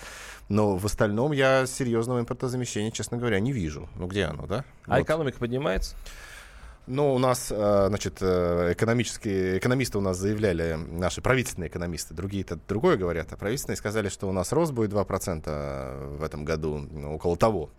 Но 0.49 0.79
в 0.79 0.87
остальном 0.87 1.18
остальном 1.19 1.33
я 1.33 1.67
серьезного 1.67 2.21
импортозамещения, 2.21 2.91
честно 2.91 3.17
говоря, 3.17 3.41
не 3.41 3.53
вижу. 3.53 3.89
Ну, 3.97 4.07
где 4.07 4.25
оно, 4.25 4.47
да? 4.47 4.65
А 4.87 4.97
вот. 4.97 5.05
экономика 5.05 5.39
поднимается? 5.39 5.97
Ну, 6.87 7.15
у 7.15 7.19
нас, 7.19 7.49
э, 7.51 7.87
значит, 7.89 8.19
э, 8.21 8.73
экономические, 8.73 9.59
экономисты 9.59 9.99
у 9.99 10.01
нас 10.01 10.17
заявляли, 10.17 10.79
наши 10.91 11.21
правительственные 11.21 11.69
экономисты, 11.69 12.15
другие-то 12.15 12.59
другое 12.67 12.97
говорят, 12.97 13.33
а 13.33 13.37
правительственные 13.37 13.77
сказали, 13.77 14.09
что 14.09 14.27
у 14.27 14.33
нас 14.33 14.53
рост 14.53 14.73
будет 14.73 14.91
2% 14.91 16.17
в 16.19 16.23
этом 16.23 16.45
году, 16.45 16.79
ну, 16.79 17.17
около 17.17 17.37
того 17.37 17.71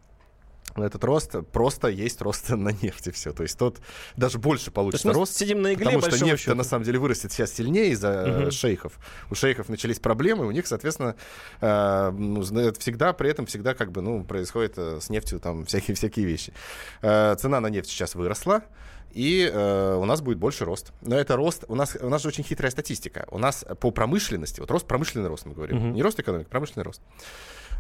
этот 0.83 1.03
рост 1.03 1.35
просто 1.51 1.87
есть 1.87 2.21
рост 2.21 2.49
на 2.49 2.69
нефти 2.69 3.11
все. 3.11 3.31
То 3.31 3.43
есть 3.43 3.57
тот 3.57 3.79
даже 4.15 4.39
больше 4.39 4.71
получится 4.71 5.13
рост. 5.13 5.35
Сидим 5.35 5.61
на 5.61 5.73
игле, 5.73 5.85
потому 5.97 6.15
что 6.15 6.25
нефть 6.25 6.47
на 6.47 6.63
самом 6.63 6.83
деле 6.85 6.99
вырастет 6.99 7.31
сейчас 7.31 7.53
сильнее 7.53 7.89
из-за 7.89 8.43
угу. 8.43 8.51
шейхов. 8.51 8.99
У 9.29 9.35
шейхов 9.35 9.69
начались 9.69 9.99
проблемы, 9.99 10.45
у 10.45 10.51
них, 10.51 10.67
соответственно, 10.67 11.15
э, 11.61 12.11
ну, 12.11 12.41
всегда 12.73 13.13
при 13.13 13.29
этом 13.29 13.45
всегда 13.45 13.73
как 13.73 13.91
бы 13.91 14.01
ну 14.01 14.23
происходит 14.23 14.73
э, 14.77 14.99
с 15.01 15.09
нефтью 15.09 15.39
там 15.39 15.65
всякие 15.67 15.95
всякие 15.95 16.25
вещи. 16.25 16.53
Э, 17.01 17.35
цена 17.39 17.59
на 17.59 17.67
нефть 17.67 17.89
сейчас 17.89 18.15
выросла 18.15 18.63
и 19.11 19.49
э, 19.51 19.95
у 19.95 20.05
нас 20.05 20.21
будет 20.21 20.37
больше 20.37 20.65
рост. 20.65 20.93
Но 21.01 21.17
это 21.17 21.35
рост, 21.35 21.65
у 21.67 21.75
нас, 21.75 21.97
у 21.99 22.09
нас 22.09 22.21
же 22.21 22.27
очень 22.27 22.43
хитрая 22.43 22.71
статистика. 22.71 23.25
У 23.31 23.39
нас 23.39 23.65
по 23.79 23.91
промышленности, 23.91 24.59
вот 24.59 24.69
рост, 24.71 24.87
промышленный 24.87 25.27
рост 25.27 25.45
мы 25.45 25.53
говорим, 25.53 25.77
uh 25.77 25.91
не 25.91 26.03
рост 26.03 26.19
экономики, 26.19 26.47
промышленный 26.47 26.83
рост. 26.83 27.01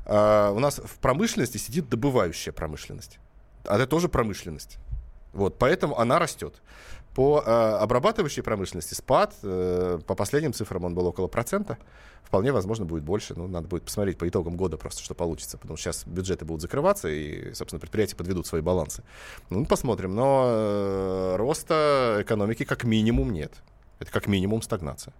Uh, 0.05 0.55
у 0.55 0.59
нас 0.59 0.79
в 0.83 0.97
промышленности 0.99 1.57
сидит 1.57 1.87
добывающая 1.87 2.51
промышленность. 2.51 3.19
А 3.65 3.75
это 3.75 3.85
тоже 3.85 4.09
промышленность. 4.09 4.79
Вот, 5.33 5.57
поэтому 5.57 5.99
она 5.99 6.19
растет. 6.19 6.55
По 7.15 7.43
э, 7.45 7.51
обрабатывающей 7.51 8.43
промышленности 8.43 8.93
спад, 8.93 9.35
э, 9.43 9.99
по 10.05 10.15
последним 10.15 10.53
цифрам 10.53 10.83
он 10.85 10.93
был 10.93 11.05
около 11.07 11.27
процента. 11.27 11.77
Вполне 12.23 12.51
возможно 12.51 12.85
будет 12.85 13.03
больше. 13.03 13.33
Ну, 13.35 13.47
надо 13.47 13.67
будет 13.67 13.83
посмотреть 13.83 14.17
по 14.17 14.27
итогам 14.27 14.55
года 14.55 14.77
просто, 14.77 15.03
что 15.03 15.15
получится. 15.15 15.57
Потому 15.57 15.77
что 15.77 15.91
сейчас 15.91 16.05
бюджеты 16.05 16.45
будут 16.45 16.61
закрываться, 16.61 17.09
и, 17.09 17.53
собственно, 17.53 17.79
предприятия 17.79 18.15
подведут 18.15 18.47
свои 18.47 18.61
балансы. 18.61 19.03
Ну, 19.49 19.65
посмотрим. 19.65 20.15
Но 20.15 20.45
э, 20.47 21.35
роста 21.37 22.19
экономики 22.21 22.63
как 22.63 22.83
минимум 22.83 23.33
нет. 23.33 23.53
Это 23.99 24.11
как 24.11 24.27
минимум 24.27 24.61
стагнация. 24.61 25.13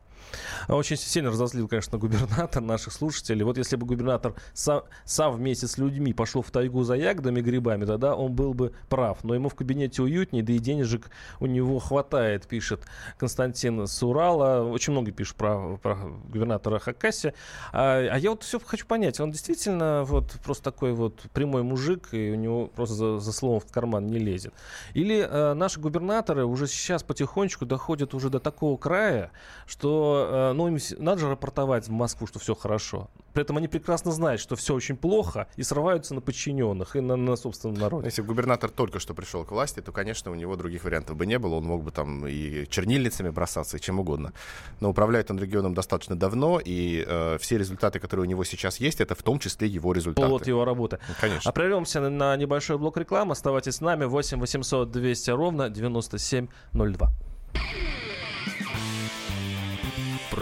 Очень 0.67 0.97
сильно 0.97 1.29
разозлил, 1.29 1.67
конечно, 1.67 1.97
губернатор 1.97 2.62
наших 2.62 2.93
слушателей. 2.93 3.43
Вот 3.43 3.58
если 3.58 3.75
бы 3.75 3.86
губернатор 3.86 4.34
сам, 4.53 4.84
сам 5.05 5.34
вместе 5.34 5.67
с 5.67 5.77
людьми 5.77 6.13
пошел 6.13 6.41
в 6.41 6.51
тайгу 6.51 6.84
за 6.84 6.95
ягодами, 6.95 7.41
грибами, 7.41 7.86
тогда 7.86 8.15
он 8.15 8.34
был 8.34 8.53
бы 8.53 8.73
прав. 8.89 9.23
Но 9.23 9.34
ему 9.34 9.49
в 9.49 9.55
кабинете 9.55 10.01
уютнее, 10.01 10.43
да 10.43 10.53
и 10.53 10.60
денежек 10.60 11.10
у 11.39 11.45
него 11.45 11.79
хватает, 11.79 12.47
пишет 12.47 12.84
Константин 13.17 13.88
Сурала. 13.88 14.63
Очень 14.63 14.93
много 14.93 15.12
пишет 15.12 15.36
про, 15.36 15.77
про 15.77 15.95
губернатора 15.95 16.79
Хакасия. 16.79 17.34
А, 17.71 18.08
а 18.12 18.17
я 18.17 18.29
вот 18.29 18.43
все 18.43 18.60
хочу 18.60 18.86
понять, 18.86 19.19
он 19.19 19.32
действительно 19.32 20.03
вот 20.05 20.32
просто 20.43 20.63
такой 20.63 20.93
вот 20.93 21.21
прямой 21.34 21.63
мужик, 21.63 22.10
и 22.12 22.32
у 22.32 22.36
него 22.36 22.67
просто 22.67 22.95
за, 22.95 23.19
за 23.19 23.32
словом 23.32 23.60
в 23.60 23.71
карман 23.71 24.08
не 24.08 24.19
лезет. 24.19 24.53
Или 24.93 25.27
э, 25.27 25.53
наши 25.53 25.79
губернаторы 25.79 26.45
уже 26.45 26.67
сейчас 26.67 27.03
потихонечку 27.03 27.65
доходят 27.65 28.13
уже 28.13 28.29
до 28.29 28.39
такого 28.39 28.77
края, 28.77 29.32
что 29.65 30.09
Э, 30.30 30.54
ну, 30.54 30.67
им 30.67 30.78
надо 30.98 31.22
же 31.22 31.30
рапортовать 31.30 31.88
в 31.88 31.91
Москву, 31.91 32.28
что 32.28 32.39
все 32.39 32.56
хорошо. 32.56 33.10
При 33.34 33.43
этом 33.43 33.58
они 33.58 33.67
прекрасно 33.67 34.12
знают, 34.12 34.41
что 34.41 34.56
все 34.56 34.74
очень 34.74 34.98
плохо, 34.98 35.48
и 35.56 35.63
срываются 35.63 36.13
на 36.15 36.22
подчиненных 36.22 36.95
и 36.95 37.00
на, 37.00 37.15
на 37.15 37.36
собственном 37.36 37.78
народе. 37.78 38.08
Если 38.08 38.22
губернатор 38.22 38.69
только 38.69 39.00
что 39.00 39.13
пришел 39.13 39.45
к 39.45 39.52
власти, 39.52 39.82
то, 39.82 39.91
конечно, 39.91 40.32
у 40.32 40.36
него 40.36 40.56
других 40.56 40.84
вариантов 40.84 41.15
бы 41.15 41.26
не 41.26 41.38
было. 41.39 41.56
Он 41.56 41.65
мог 41.65 41.84
бы 41.84 41.91
там 41.91 42.26
и 42.28 42.67
чернильницами 42.69 43.30
бросаться, 43.30 43.78
и 43.78 43.80
чем 43.80 44.00
угодно. 44.00 44.34
Но 44.80 44.89
управляет 44.89 45.32
он 45.32 45.39
регионом 45.39 45.74
достаточно 45.74 46.17
давно, 46.17 46.60
и 46.63 47.04
э, 47.08 47.38
все 47.39 47.58
результаты, 47.58 48.00
которые 48.00 48.26
у 48.26 48.30
него 48.30 48.43
сейчас 48.43 48.80
есть, 48.80 49.02
это 49.02 49.15
в 49.15 49.24
том 49.24 49.39
числе 49.39 49.67
его 49.67 49.93
результаты. 49.93 50.28
Плод 50.28 50.48
его 50.48 50.65
работы. 50.65 51.00
Ну, 51.08 51.13
конечно. 51.19 51.50
А 51.50 51.54
прервемся 51.54 52.02
на, 52.02 52.10
на 52.10 52.36
небольшой 52.38 52.78
блок 52.78 52.98
рекламы. 52.98 53.34
Оставайтесь 53.34 53.76
с 53.76 53.82
нами. 53.82 54.06
8 54.06 54.39
800 54.39 54.91
200 54.91 55.32
ровно 55.32 55.69
9702. 55.69 57.10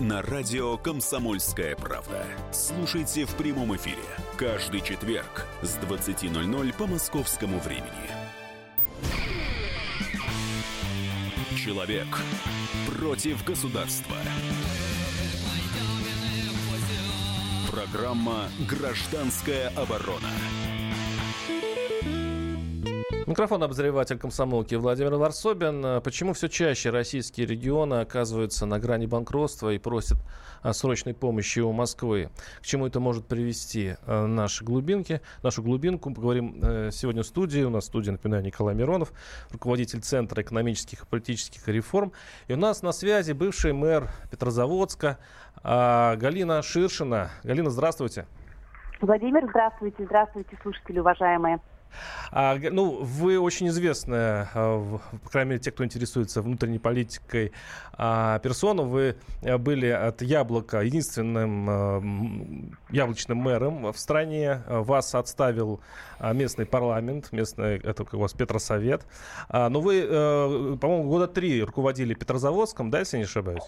на 0.00 0.20
радио 0.22 0.76
«Комсомольская 0.76 1.74
правда». 1.76 2.26
Слушайте 2.52 3.24
в 3.24 3.34
прямом 3.34 3.74
эфире 3.76 4.02
каждый 4.36 4.80
четверг 4.80 5.46
с 5.62 5.76
20.00 5.78 6.74
по 6.74 6.86
московскому 6.86 7.58
времени. 7.60 7.86
Человек 11.56 12.06
против 12.86 13.44
государства. 13.44 14.16
Программа 17.70 18.48
«Гражданская 18.68 19.68
оборона». 19.70 20.30
Микрофон 23.26 23.60
обозреватель 23.64 24.18
комсомолки 24.18 24.76
Владимир 24.76 25.16
Варсобин. 25.16 26.00
Почему 26.02 26.32
все 26.32 26.48
чаще 26.48 26.90
российские 26.90 27.48
регионы 27.48 27.94
оказываются 27.94 28.66
на 28.66 28.78
грани 28.78 29.06
банкротства 29.06 29.70
и 29.72 29.78
просят 29.78 30.18
о 30.62 30.72
срочной 30.72 31.12
помощи 31.12 31.58
у 31.58 31.72
Москвы? 31.72 32.30
К 32.60 32.64
чему 32.64 32.86
это 32.86 33.00
может 33.00 33.26
привести 33.26 33.96
э, 34.06 34.26
наши 34.26 34.64
глубинки? 34.64 35.22
Нашу 35.42 35.64
глубинку 35.64 36.14
поговорим 36.14 36.60
э, 36.62 36.90
сегодня 36.92 37.24
в 37.24 37.26
студии. 37.26 37.62
У 37.62 37.70
нас 37.70 37.82
в 37.82 37.86
студии, 37.88 38.12
напоминаю, 38.12 38.44
Николай 38.44 38.76
Миронов, 38.76 39.12
руководитель 39.50 40.02
Центра 40.02 40.40
экономических 40.42 41.02
и 41.02 41.06
политических 41.06 41.66
реформ. 41.66 42.12
И 42.46 42.52
у 42.52 42.56
нас 42.56 42.82
на 42.82 42.92
связи 42.92 43.32
бывший 43.32 43.72
мэр 43.72 44.08
Петрозаводска 44.30 45.18
а, 45.64 46.14
Галина 46.14 46.62
Ширшина. 46.62 47.32
Галина, 47.42 47.70
здравствуйте. 47.70 48.26
Владимир, 49.00 49.48
здравствуйте. 49.50 50.04
Здравствуйте, 50.04 50.56
слушатели 50.62 51.00
уважаемые. 51.00 51.58
А, 52.30 52.58
ну, 52.58 53.02
вы 53.02 53.38
очень 53.38 53.68
известная, 53.68 54.50
а, 54.54 54.98
по 55.22 55.30
крайней 55.30 55.50
мере, 55.50 55.60
те, 55.60 55.70
кто 55.70 55.84
интересуется 55.84 56.42
внутренней 56.42 56.78
политикой, 56.78 57.52
а, 57.92 58.38
персона. 58.40 58.82
Вы 58.82 59.16
э, 59.42 59.56
были 59.58 59.86
от 59.86 60.22
Яблока 60.22 60.80
единственным 60.80 61.66
а, 61.68 62.02
яблочным 62.90 63.38
мэром 63.38 63.92
в 63.92 63.98
стране. 63.98 64.62
Вас 64.68 65.14
отставил 65.14 65.80
местный 66.20 66.66
парламент, 66.66 67.32
местный, 67.32 67.76
это 67.78 68.04
у 68.12 68.18
вас 68.18 68.32
Петросовет. 68.32 69.06
Но 69.52 69.80
вы, 69.80 70.04
э, 70.06 70.76
по-моему, 70.80 71.04
года 71.08 71.26
три 71.26 71.62
руководили 71.62 72.14
Петрозаводском, 72.14 72.90
да, 72.90 73.00
если 73.00 73.18
не 73.18 73.24
ошибаюсь? 73.24 73.64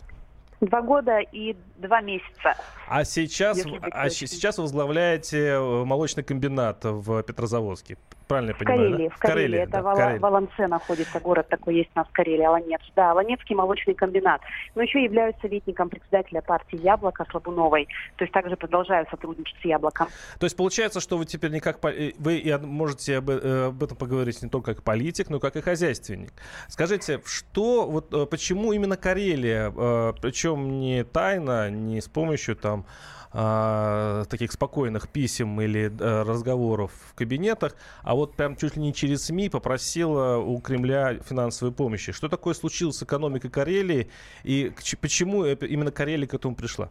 Два 0.61 0.83
года 0.83 1.21
и 1.21 1.57
два 1.77 2.01
месяца. 2.01 2.57
А 2.89 3.05
сейчас, 3.05 3.65
а 3.93 4.11
сейчас 4.11 4.59
возглавляете 4.59 5.51
э, 5.51 5.85
молочный 5.85 6.25
комбинат 6.25 6.85
в 6.85 7.23
Петрозаводске. 7.23 7.97
Правильно 8.27 8.51
я 8.51 8.55
в 8.55 8.59
понимаю? 8.59 8.79
Карелии, 8.79 9.09
да? 9.09 9.15
В 9.15 9.19
Карелии. 9.19 9.35
Карелии. 9.35 9.63
Это 9.63 9.73
да, 9.73 9.83
Вала, 9.83 9.97
Карелии. 9.97 10.19
Волонце 10.19 10.67
находится, 10.67 11.21
город 11.21 11.49
такой 11.49 11.77
есть 11.77 11.91
у 11.95 11.99
нас 11.99 12.09
в 12.09 12.13
Карелии, 12.13 12.45
Аланец. 12.45 12.81
Да, 12.97 13.13
Аланецкий 13.13 13.55
молочный 13.55 13.95
комбинат. 13.95 14.41
Но 14.75 14.83
еще 14.83 15.03
являюсь 15.03 15.37
советником 15.41 15.89
председателя 15.89 16.43
партии 16.43 16.79
«Яблоко» 16.83 17.25
Слабуновой. 17.31 17.87
То 18.17 18.25
есть 18.25 18.33
также 18.33 18.57
продолжаю 18.57 19.07
сотрудничать 19.11 19.57
с 19.63 19.65
«Яблоком». 19.65 20.09
То 20.39 20.45
есть 20.45 20.57
получается, 20.57 21.01
что 21.01 21.17
вы 21.19 21.25
теперь 21.25 21.53
не 21.53 21.61
как... 21.61 21.79
Вы 21.83 22.59
можете 22.63 23.19
об, 23.19 23.31
э, 23.31 23.67
об 23.67 23.83
этом 23.83 23.97
поговорить 23.97 24.43
не 24.43 24.49
только 24.49 24.75
как 24.75 24.85
политик, 24.85 25.31
но 25.31 25.41
как 25.41 25.57
и 25.57 25.61
хозяйственник. 25.61 26.33
Скажите, 26.69 27.23
что, 27.25 27.87
вот 27.87 28.13
э, 28.13 28.27
почему 28.27 28.73
именно 28.73 28.97
Карелия? 28.97 29.71
Причем 30.21 30.48
не 30.57 31.05
тайно, 31.05 31.71
не 31.71 32.01
с 32.01 32.09
помощью 32.09 32.57
там 32.57 32.87
э, 33.33 34.25
таких 34.29 34.53
спокойных 34.53 35.09
писем 35.09 35.61
или 35.61 35.91
э, 35.91 36.23
разговоров 36.23 36.93
в 37.11 37.15
кабинетах, 37.15 37.75
а 38.03 38.15
вот 38.15 38.35
прям 38.35 38.57
чуть 38.57 38.77
ли 38.77 38.83
не 38.83 38.95
через 38.95 39.25
СМИ 39.27 39.49
попросила 39.49 40.39
у 40.39 40.61
Кремля 40.61 41.19
финансовой 41.19 41.75
помощи. 41.75 42.13
Что 42.13 42.29
такое 42.29 42.55
случилось 42.55 42.97
с 42.97 43.03
экономикой 43.03 43.51
Карелии 43.51 44.11
и 44.45 44.73
почему 45.01 45.45
именно 45.45 45.91
Карелия 45.91 46.27
к 46.27 46.35
этому 46.35 46.55
пришла? 46.55 46.91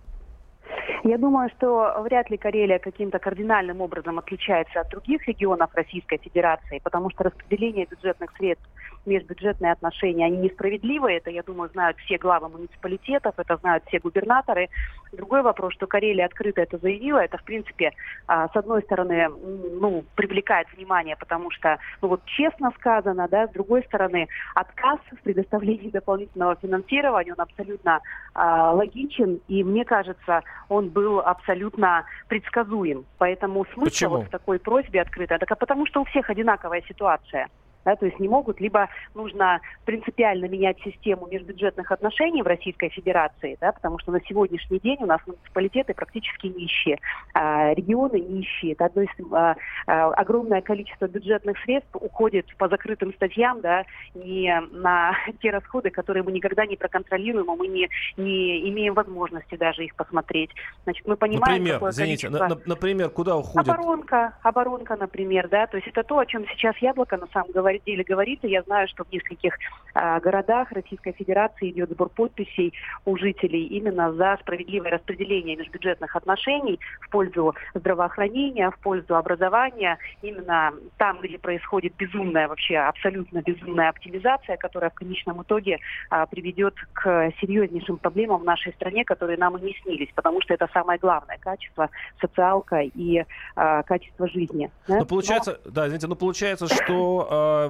Я 1.07 1.17
думаю, 1.17 1.49
что 1.55 2.01
вряд 2.01 2.29
ли 2.29 2.35
Карелия 2.35 2.79
каким-то 2.79 3.17
кардинальным 3.17 3.79
образом 3.79 4.19
отличается 4.19 4.81
от 4.81 4.89
других 4.89 5.25
регионов 5.25 5.69
Российской 5.73 6.17
Федерации, 6.17 6.81
потому 6.83 7.09
что 7.11 7.23
распределение 7.23 7.85
бюджетных 7.85 8.29
средств 8.35 8.67
межбюджетные 9.07 9.71
отношения, 9.71 10.25
они 10.25 10.37
несправедливые. 10.37 11.17
Это, 11.17 11.31
я 11.31 11.41
думаю, 11.41 11.69
знают 11.71 11.97
все 11.99 12.17
главы 12.17 12.49
муниципалитетов, 12.49 13.33
это 13.37 13.55
знают 13.57 13.83
все 13.87 13.99
губернаторы. 13.99 14.69
Другой 15.13 15.41
вопрос, 15.41 15.73
что 15.73 15.87
Карелия 15.87 16.25
открыто 16.25 16.61
это 16.61 16.77
заявила, 16.77 17.19
это, 17.19 17.37
в 17.37 17.43
принципе, 17.43 17.93
а, 18.27 18.49
с 18.49 18.55
одной 18.55 18.81
стороны, 18.83 19.29
ну, 19.29 20.03
привлекает 20.15 20.67
внимание, 20.75 21.15
потому 21.15 21.49
что, 21.51 21.79
ну, 22.01 22.09
вот 22.09 22.25
честно 22.25 22.71
сказано, 22.77 23.27
да, 23.29 23.47
с 23.47 23.51
другой 23.51 23.83
стороны, 23.83 24.27
отказ 24.53 24.99
в 25.11 25.21
предоставлении 25.23 25.89
дополнительного 25.89 26.55
финансирования, 26.55 27.33
он 27.33 27.41
абсолютно 27.41 28.01
а, 28.33 28.73
логичен, 28.73 29.39
и 29.47 29.63
мне 29.63 29.85
кажется, 29.85 30.43
он 30.67 30.89
был 30.97 31.19
абсолютно 31.19 32.05
предсказуем. 32.27 33.05
Поэтому 33.19 33.65
смысл 33.73 33.85
Почему? 33.85 34.15
вот 34.17 34.27
в 34.27 34.29
такой 34.29 34.57
просьбе 34.57 35.01
открыто, 35.01 35.37
так, 35.37 35.51
а 35.51 35.55
потому 35.55 35.85
что 35.85 36.01
у 36.01 36.05
всех 36.05 36.29
одинаковая 36.29 36.81
ситуация 36.87 37.47
да, 37.87 37.95
то 37.95 38.05
есть 38.05 38.19
не 38.19 38.27
могут, 38.27 38.59
либо 38.59 38.89
нужно 39.15 39.61
принципиально 39.85 40.49
менять 40.49 40.77
систему 40.81 41.25
межбюджетных 41.31 41.89
отношений 41.89 42.41
в 42.41 42.45
Российской 42.45 42.89
Федерации, 42.89 43.57
да, 43.61 43.71
потому 43.71 43.97
что 43.99 44.11
на 44.11 44.19
сегодняшний 44.27 44.79
день 44.79 44.97
у 44.99 45.05
нас 45.05 45.21
муниципалитеты 45.25 45.93
практически 45.93 46.47
нищие, 46.47 46.99
а 47.33 47.73
регионы 47.73 48.19
нищие. 48.19 48.73
Это 48.73 48.87
одно 48.87 49.03
из, 49.03 49.09
а, 49.31 49.55
а, 49.87 50.09
огромное 50.11 50.61
количество 50.61 51.07
бюджетных 51.07 51.57
средств 51.59 51.89
уходит 51.93 52.53
по 52.57 52.67
закрытым 52.67 53.13
статьям, 53.13 53.61
да, 53.61 53.85
не 54.13 54.53
на 54.71 55.15
те 55.41 55.51
расходы, 55.51 55.89
которые 55.89 56.23
мы 56.23 56.33
никогда 56.33 56.65
не 56.65 56.75
проконтролируем, 56.75 57.49
а 57.49 57.55
мы 57.55 57.67
не, 57.67 57.87
не 58.17 58.69
имеем 58.69 58.95
возможности 58.95 59.55
даже 59.55 59.85
их 59.85 59.95
посмотреть. 59.95 60.51
Значит, 60.83 61.07
мы 61.07 61.15
понимаем, 61.15 61.63
например, 61.63 61.89
извините, 61.89 62.27
количество... 62.27 62.55
на, 62.55 62.61
например, 62.65 63.09
куда 63.11 63.37
уходит? 63.37 63.69
Оборонка, 63.69 64.37
оборонка, 64.43 64.97
например, 64.97 65.47
да, 65.47 65.67
то 65.67 65.77
есть 65.77 65.87
это 65.87 66.03
то, 66.03 66.19
о 66.19 66.25
чем 66.25 66.45
сейчас 66.49 66.75
Яблоко 66.79 67.15
на 67.15 67.27
самом 67.27 67.51
говорит 67.53 67.76
деле 67.85 68.03
говорится. 68.03 68.47
Я 68.47 68.63
знаю, 68.63 68.87
что 68.87 69.03
в 69.03 69.11
нескольких 69.11 69.57
а, 69.93 70.19
городах 70.19 70.71
Российской 70.71 71.13
Федерации 71.13 71.71
идет 71.71 71.89
сбор 71.89 72.09
подписей 72.09 72.73
у 73.05 73.17
жителей 73.17 73.65
именно 73.65 74.13
за 74.13 74.37
справедливое 74.41 74.91
распределение 74.91 75.55
межбюджетных 75.55 76.15
отношений 76.15 76.79
в 77.01 77.09
пользу 77.09 77.55
здравоохранения, 77.73 78.69
в 78.69 78.79
пользу 78.79 79.15
образования. 79.15 79.97
Именно 80.21 80.73
там, 80.97 81.19
где 81.21 81.37
происходит 81.37 81.95
безумная, 81.97 82.47
вообще 82.47 82.77
абсолютно 82.77 83.41
безумная 83.41 83.89
оптимизация, 83.89 84.57
которая 84.57 84.89
в 84.89 84.95
конечном 84.95 85.41
итоге 85.41 85.79
а, 86.09 86.25
приведет 86.25 86.75
к 86.93 87.31
серьезнейшим 87.41 87.97
проблемам 87.97 88.41
в 88.41 88.45
нашей 88.45 88.73
стране, 88.73 89.03
которые 89.03 89.37
нам 89.37 89.57
и 89.57 89.61
не 89.61 89.73
снились, 89.81 90.09
потому 90.15 90.41
что 90.41 90.53
это 90.53 90.69
самое 90.73 90.99
главное 90.99 91.37
качество, 91.39 91.89
социалка 92.19 92.81
и 92.81 93.23
а, 93.55 93.83
качество 93.83 94.27
жизни. 94.27 94.69
Да? 94.87 94.99
Но 94.99 95.05
получается, 95.05 95.59
Но... 95.65 95.71
да, 95.71 95.85
извините, 95.87 96.07
но 96.07 96.15
получается, 96.15 96.67
что 96.67 97.66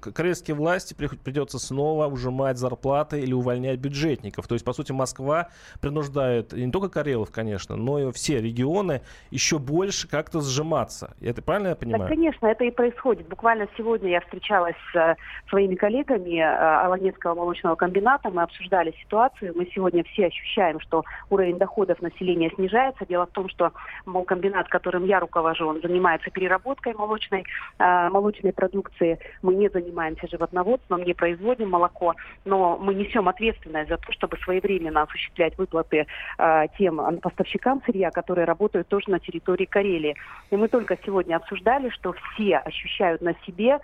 корейские 0.00 0.56
власти 0.56 0.94
придется 0.94 1.58
снова 1.58 2.06
ужимать 2.06 2.58
зарплаты 2.58 3.20
или 3.20 3.32
увольнять 3.32 3.78
бюджетников. 3.78 4.46
То 4.48 4.54
есть, 4.54 4.64
по 4.64 4.72
сути, 4.72 4.92
Москва 4.92 5.48
принуждает 5.80 6.52
не 6.52 6.70
только 6.70 6.88
Карелов, 6.88 7.30
конечно, 7.30 7.76
но 7.76 7.98
и 7.98 8.12
все 8.12 8.40
регионы 8.40 9.02
еще 9.30 9.58
больше 9.58 10.08
как-то 10.08 10.40
сжиматься. 10.40 11.14
Это 11.20 11.42
правильно 11.42 11.68
я 11.68 11.76
понимаю? 11.76 12.08
Так, 12.08 12.10
конечно, 12.10 12.46
это 12.46 12.64
и 12.64 12.70
происходит. 12.70 13.28
Буквально 13.28 13.68
сегодня 13.76 14.10
я 14.10 14.20
встречалась 14.20 14.76
с 14.92 14.96
э, 14.96 15.16
своими 15.48 15.74
коллегами 15.74 16.38
э, 16.38 16.44
Аланецкого 16.44 17.34
молочного 17.34 17.74
комбината. 17.76 18.30
Мы 18.30 18.42
обсуждали 18.42 18.94
ситуацию. 19.02 19.52
Мы 19.54 19.68
сегодня 19.74 20.04
все 20.04 20.26
ощущаем, 20.26 20.80
что 20.80 21.04
уровень 21.30 21.58
доходов 21.58 22.00
населения 22.02 22.50
снижается. 22.54 23.06
Дело 23.06 23.26
в 23.26 23.30
том, 23.30 23.48
что 23.48 23.72
молкомбинат, 24.06 24.68
которым 24.68 25.04
я 25.04 25.20
руковожу, 25.20 25.66
он 25.68 25.80
занимается 25.80 26.30
переработкой 26.30 26.94
молочной, 26.94 27.44
э, 27.78 28.08
молочной 28.08 28.52
продукции. 28.52 29.17
Мы 29.42 29.54
не 29.54 29.68
занимаемся 29.68 30.28
животноводством, 30.28 31.02
не 31.02 31.14
производим 31.14 31.70
молоко, 31.70 32.14
но 32.44 32.78
мы 32.78 32.94
несем 32.94 33.28
ответственность 33.28 33.88
за 33.88 33.96
то, 33.98 34.12
чтобы 34.12 34.36
своевременно 34.38 35.02
осуществлять 35.02 35.56
выплаты 35.58 36.06
тем 36.78 37.18
поставщикам 37.20 37.82
сырья, 37.84 38.10
которые 38.10 38.44
работают 38.44 38.88
тоже 38.88 39.10
на 39.10 39.18
территории 39.18 39.64
Карелии. 39.64 40.16
И 40.50 40.56
мы 40.56 40.68
только 40.68 40.98
сегодня 41.04 41.36
обсуждали, 41.36 41.88
что 41.90 42.12
все 42.12 42.58
ощущают 42.58 43.20
на 43.20 43.34
себе 43.46 43.78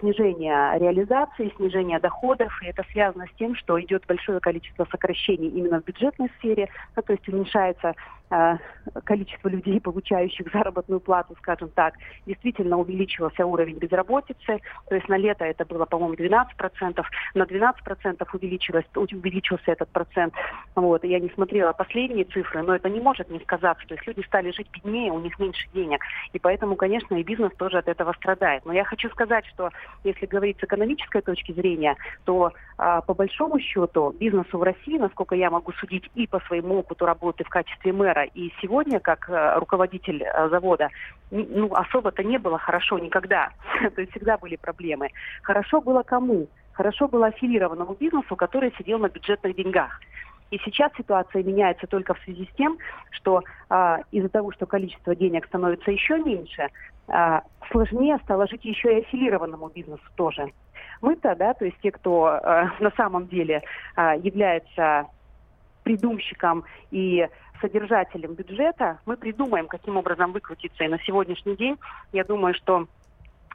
снижение 0.00 0.78
реализации, 0.78 1.52
снижение 1.56 1.98
доходов, 1.98 2.52
и 2.62 2.66
это 2.66 2.84
связано 2.92 3.26
с 3.26 3.38
тем, 3.38 3.54
что 3.54 3.80
идет 3.80 4.04
большое 4.06 4.40
количество 4.40 4.86
сокращений 4.90 5.48
именно 5.48 5.80
в 5.80 5.84
бюджетной 5.84 6.30
сфере, 6.38 6.68
ну, 6.96 7.02
то 7.02 7.12
есть 7.12 7.28
уменьшается 7.28 7.78
Э, 7.88 7.94
количество 9.04 9.48
людей, 9.48 9.80
получающих 9.80 10.50
заработную 10.52 11.00
плату, 11.00 11.34
скажем 11.38 11.68
так, 11.70 11.94
действительно 12.26 12.78
увеличился 12.78 13.46
уровень 13.46 13.78
безработицы. 13.78 14.60
То 14.88 14.94
есть 14.94 15.08
на 15.08 15.16
лето 15.16 15.44
это 15.44 15.64
было, 15.64 15.84
по-моему, 15.84 16.14
12%, 16.14 17.04
на 17.34 17.42
12% 17.42 18.26
увеличилось, 18.32 18.84
увеличился 18.94 19.72
этот 19.72 19.88
процент. 19.90 20.34
Вот. 20.74 21.04
Я 21.04 21.20
не 21.20 21.28
смотрела 21.30 21.72
последние 21.72 22.24
цифры, 22.24 22.62
но 22.62 22.74
это 22.74 22.88
не 22.88 23.00
может 23.00 23.30
не 23.30 23.40
сказаться. 23.40 23.86
То 23.86 23.94
есть 23.94 24.06
люди 24.06 24.24
стали 24.26 24.50
жить 24.50 24.68
беднее, 24.72 25.12
у 25.12 25.20
них 25.20 25.38
меньше 25.38 25.66
денег. 25.74 26.00
И 26.32 26.38
поэтому, 26.38 26.76
конечно, 26.76 27.14
и 27.14 27.22
бизнес 27.22 27.52
тоже 27.56 27.78
от 27.78 27.88
этого 27.88 28.12
страдает. 28.12 28.64
Но 28.64 28.72
я 28.72 28.84
хочу 28.84 29.08
сказать, 29.10 29.46
что 29.46 29.70
если 30.04 30.26
говорить 30.26 30.58
с 30.60 30.64
экономической 30.64 31.22
точки 31.22 31.52
зрения, 31.52 31.96
то 32.24 32.52
а, 32.76 33.00
по 33.00 33.14
большому 33.14 33.58
счету 33.58 34.14
бизнесу 34.18 34.58
в 34.58 34.62
России, 34.62 34.98
насколько 34.98 35.34
я 35.34 35.50
могу 35.50 35.72
судить 35.72 36.08
и 36.14 36.26
по 36.26 36.40
своему 36.40 36.78
опыту 36.78 37.06
работы 37.06 37.44
в 37.44 37.48
качестве 37.48 37.92
мэра, 37.92 38.17
мэра. 38.18 38.30
И 38.34 38.52
сегодня, 38.60 39.00
как 39.00 39.28
э, 39.28 39.58
руководитель 39.58 40.22
э, 40.22 40.48
завода, 40.48 40.88
ну, 41.30 41.72
особо-то 41.74 42.22
не 42.22 42.38
было 42.38 42.58
хорошо 42.58 42.98
никогда. 42.98 43.50
То 43.94 44.00
есть 44.00 44.12
всегда 44.12 44.36
были 44.38 44.56
проблемы. 44.56 45.10
Хорошо 45.42 45.80
было 45.80 46.02
кому? 46.02 46.48
Хорошо 46.72 47.08
было 47.08 47.26
аффилированному 47.26 47.94
бизнесу, 47.94 48.36
который 48.36 48.72
сидел 48.78 48.98
на 48.98 49.08
бюджетных 49.08 49.56
деньгах. 49.56 50.00
И 50.50 50.58
сейчас 50.64 50.92
ситуация 50.96 51.42
меняется 51.42 51.86
только 51.86 52.14
в 52.14 52.20
связи 52.20 52.48
с 52.50 52.56
тем, 52.56 52.78
что 53.10 53.42
а, 53.68 53.98
из-за 54.12 54.30
того, 54.30 54.50
что 54.52 54.64
количество 54.64 55.14
денег 55.14 55.44
становится 55.46 55.90
еще 55.90 56.18
меньше, 56.18 56.68
а, 57.08 57.42
сложнее 57.70 58.18
стало 58.24 58.46
жить 58.46 58.64
еще 58.64 58.94
и 58.94 59.00
аффилированному 59.00 59.68
бизнесу 59.68 60.04
тоже. 60.16 60.46
Мы-то, 61.02 61.34
да, 61.34 61.52
то 61.52 61.66
есть 61.66 61.76
те, 61.82 61.90
кто 61.90 62.26
а, 62.26 62.70
на 62.80 62.90
самом 62.92 63.26
деле 63.26 63.62
а, 63.94 64.14
является 64.16 65.06
придумщиком 65.88 66.64
и 66.90 67.26
содержателем 67.60 68.34
бюджета, 68.34 68.98
мы 69.06 69.16
придумаем, 69.16 69.66
каким 69.66 69.96
образом 69.96 70.32
выкрутиться. 70.32 70.84
И 70.84 70.88
на 70.88 70.98
сегодняшний 71.00 71.56
день 71.56 71.78
я 72.12 72.24
думаю, 72.24 72.54
что 72.54 72.86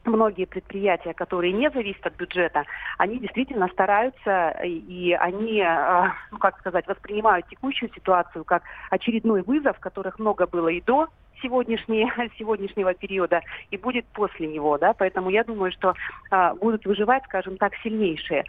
многие 0.06 0.46
предприятия, 0.46 1.13
которые 1.13 1.54
не 1.54 1.70
зависят 1.70 2.06
от 2.06 2.16
бюджета, 2.16 2.66
они 2.98 3.20
действительно 3.20 3.68
стараются 3.70 4.50
и 4.63 5.13
они, 5.13 5.62
э, 5.62 6.10
ну 6.32 6.38
как 6.39 6.60
сказать, 6.60 6.88
воспринимают 6.88 7.48
текущую 7.48 7.92
ситуацию 7.94 8.44
как 8.44 8.63
очередной 8.89 9.44
вызов, 9.44 9.80
которых 9.80 10.20
много 10.20 10.46
было 10.46 10.68
и 10.68 10.82
до 10.82 11.08
сегодняшней, 11.42 12.12
сегодняшнего 12.38 12.94
периода 12.94 13.42
и 13.72 13.78
будет 13.78 14.06
после 14.08 14.48
него, 14.48 14.78
да, 14.78 14.94
поэтому 14.94 15.30
я 15.30 15.44
думаю, 15.44 15.72
что 15.72 15.94
а, 16.32 16.54
будут 16.56 16.86
выживать, 16.86 17.24
скажем 17.26 17.58
так, 17.58 17.74
сильнейшие. 17.84 18.46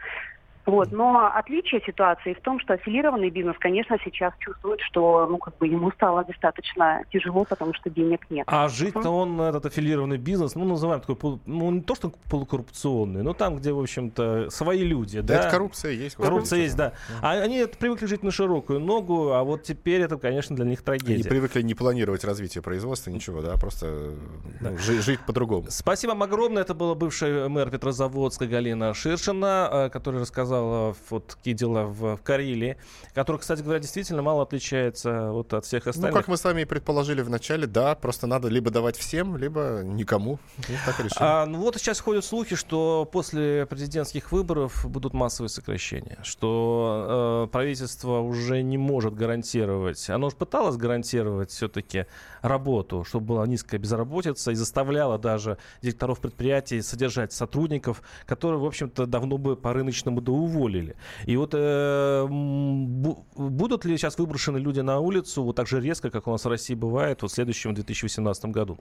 Вот. 0.66 0.92
Но 0.92 1.30
отличие 1.34 1.82
ситуации 1.84 2.34
в 2.34 2.40
том, 2.40 2.58
что 2.60 2.74
аффилированный 2.74 3.30
бизнес, 3.30 3.56
конечно, 3.58 3.96
сейчас 4.04 4.32
чувствует, 4.38 4.80
что 4.80 5.26
ну, 5.28 5.38
как 5.38 5.56
бы 5.58 5.66
ему 5.66 5.90
стало 5.92 6.24
достаточно 6.24 7.04
тяжело, 7.12 7.44
потому 7.44 7.74
что 7.74 7.90
денег 7.90 8.30
нет. 8.30 8.44
А 8.48 8.68
жить-то 8.68 9.10
он, 9.10 9.40
этот 9.40 9.66
аффилированный 9.66 10.16
бизнес, 10.16 10.54
ну, 10.54 10.64
называем 10.64 11.00
такой, 11.00 11.38
ну, 11.46 11.70
не 11.70 11.82
то, 11.82 11.94
что 11.94 12.12
полукоррупционный, 12.30 13.22
но 13.22 13.34
там, 13.34 13.56
где, 13.56 13.72
в 13.72 13.80
общем-то, 13.80 14.50
свои 14.50 14.84
люди. 14.84 15.20
Да, 15.20 15.34
да? 15.34 15.40
это 15.40 15.50
коррупция 15.50 15.92
есть. 15.92 16.16
Коррупция 16.16 16.60
есть, 16.60 16.76
да. 16.76 16.94
А 17.20 17.32
они 17.32 17.66
привыкли 17.78 18.06
жить 18.06 18.22
на 18.22 18.30
широкую 18.30 18.80
ногу, 18.80 19.32
а 19.32 19.42
вот 19.44 19.64
теперь 19.64 20.00
это, 20.00 20.16
конечно, 20.16 20.56
для 20.56 20.64
них 20.64 20.82
трагедия. 20.82 21.14
Они 21.14 21.22
привыкли 21.22 21.62
не 21.62 21.74
планировать 21.74 22.24
развитие 22.24 22.62
производства, 22.62 23.10
ничего, 23.10 23.42
да, 23.42 23.56
просто 23.56 24.12
да. 24.60 24.70
Ну, 24.70 24.78
жить, 24.78 25.04
жить 25.04 25.20
по-другому. 25.26 25.66
Спасибо 25.68 26.12
вам 26.12 26.22
огромное. 26.22 26.62
Это 26.62 26.74
была 26.74 26.94
бывшая 26.94 27.48
мэр 27.48 27.70
Петрозаводска 27.70 28.46
Галина 28.46 28.94
Ширшина, 28.94 29.68
э, 29.70 29.90
которая 29.90 30.22
рассказала 30.22 30.53
сказал, 30.54 30.96
вот 31.10 31.26
такие 31.26 31.54
дела 31.54 31.84
в, 31.84 32.16
Карелии, 32.18 32.76
который, 33.14 33.38
кстати 33.38 33.62
говоря, 33.62 33.80
действительно 33.80 34.22
мало 34.22 34.42
отличается 34.42 35.30
вот 35.30 35.52
от 35.52 35.64
всех 35.64 35.86
остальных. 35.86 36.12
Ну, 36.12 36.16
как 36.16 36.28
мы 36.28 36.36
с 36.36 36.44
вами 36.44 36.62
и 36.62 36.64
предположили 36.64 37.22
в 37.22 37.30
начале, 37.30 37.66
да, 37.66 37.94
просто 37.94 38.26
надо 38.26 38.48
либо 38.48 38.70
давать 38.70 38.96
всем, 38.96 39.36
либо 39.36 39.82
никому. 39.84 40.38
Ну, 40.58 40.74
так 40.86 40.98
решили. 40.98 41.18
А, 41.18 41.46
ну 41.46 41.58
вот 41.58 41.76
сейчас 41.76 42.00
ходят 42.00 42.24
слухи, 42.24 42.56
что 42.56 43.08
после 43.10 43.66
президентских 43.66 44.32
выборов 44.32 44.86
будут 44.88 45.12
массовые 45.12 45.48
сокращения, 45.48 46.18
что 46.22 47.46
э, 47.46 47.52
правительство 47.52 48.20
уже 48.20 48.62
не 48.62 48.78
может 48.78 49.14
гарантировать, 49.14 50.08
оно 50.10 50.28
уже 50.28 50.36
пыталось 50.36 50.76
гарантировать 50.76 51.50
все-таки 51.50 52.06
работу, 52.42 53.04
чтобы 53.04 53.26
была 53.26 53.46
низкая 53.46 53.80
безработица 53.80 54.52
и 54.52 54.54
заставляло 54.54 55.18
даже 55.18 55.58
директоров 55.82 56.20
предприятий 56.20 56.82
содержать 56.82 57.32
сотрудников, 57.32 58.02
которые, 58.26 58.58
в 58.60 58.64
общем-то, 58.64 59.06
давно 59.06 59.38
бы 59.38 59.56
по 59.56 59.72
рыночному 59.72 60.20
доу 60.20 60.43
уволили. 60.44 60.96
И 61.26 61.36
вот 61.36 61.50
э, 61.54 62.26
будут 62.28 63.84
ли 63.84 63.96
сейчас 63.96 64.18
выброшены 64.18 64.58
люди 64.58 64.80
на 64.80 65.00
улицу 65.00 65.42
вот 65.42 65.56
так 65.56 65.66
же 65.66 65.80
резко, 65.80 66.10
как 66.10 66.26
у 66.26 66.30
нас 66.30 66.44
в 66.44 66.48
России 66.48 66.74
бывает, 66.74 67.22
вот 67.22 67.30
в 67.30 67.34
следующем 67.34 67.74
2018 67.74 68.44
году? 68.46 68.78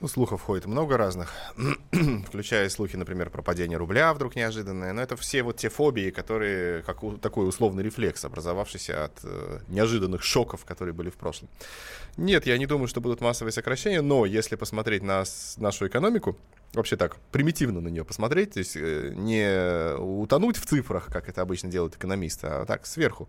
Ну, 0.00 0.08
слухов 0.08 0.42
ходит 0.42 0.66
много 0.66 0.96
разных, 0.96 1.32
включая 2.26 2.68
слухи, 2.68 2.96
например, 2.96 3.30
про 3.30 3.40
падение 3.40 3.78
рубля 3.78 4.12
вдруг 4.12 4.34
неожиданное. 4.34 4.92
Но 4.92 5.00
это 5.00 5.16
все 5.16 5.44
вот 5.44 5.58
те 5.58 5.68
фобии, 5.68 6.10
которые, 6.10 6.82
как 6.82 7.04
у, 7.04 7.12
такой 7.18 7.48
условный 7.48 7.84
рефлекс, 7.84 8.24
образовавшийся 8.24 9.04
от 9.04 9.12
э, 9.22 9.60
неожиданных 9.68 10.24
шоков, 10.24 10.64
которые 10.64 10.92
были 10.92 11.08
в 11.08 11.14
прошлом. 11.14 11.48
Нет, 12.16 12.46
я 12.46 12.58
не 12.58 12.66
думаю, 12.66 12.88
что 12.88 13.00
будут 13.00 13.20
массовые 13.20 13.52
сокращения, 13.52 14.02
но 14.02 14.26
если 14.26 14.56
посмотреть 14.56 15.04
на 15.04 15.22
нашу 15.58 15.86
экономику, 15.86 16.36
вообще 16.74 16.96
так, 16.96 17.16
примитивно 17.30 17.80
на 17.80 17.88
нее 17.88 18.04
посмотреть, 18.04 18.52
то 18.52 18.58
есть 18.58 18.76
э, 18.76 19.12
не 19.14 19.96
утонуть 19.98 20.56
в 20.56 20.66
цифрах, 20.66 21.06
как 21.06 21.28
это 21.28 21.42
обычно 21.42 21.70
делают 21.70 21.96
экономисты, 21.96 22.46
а 22.46 22.64
так 22.64 22.86
сверху, 22.86 23.28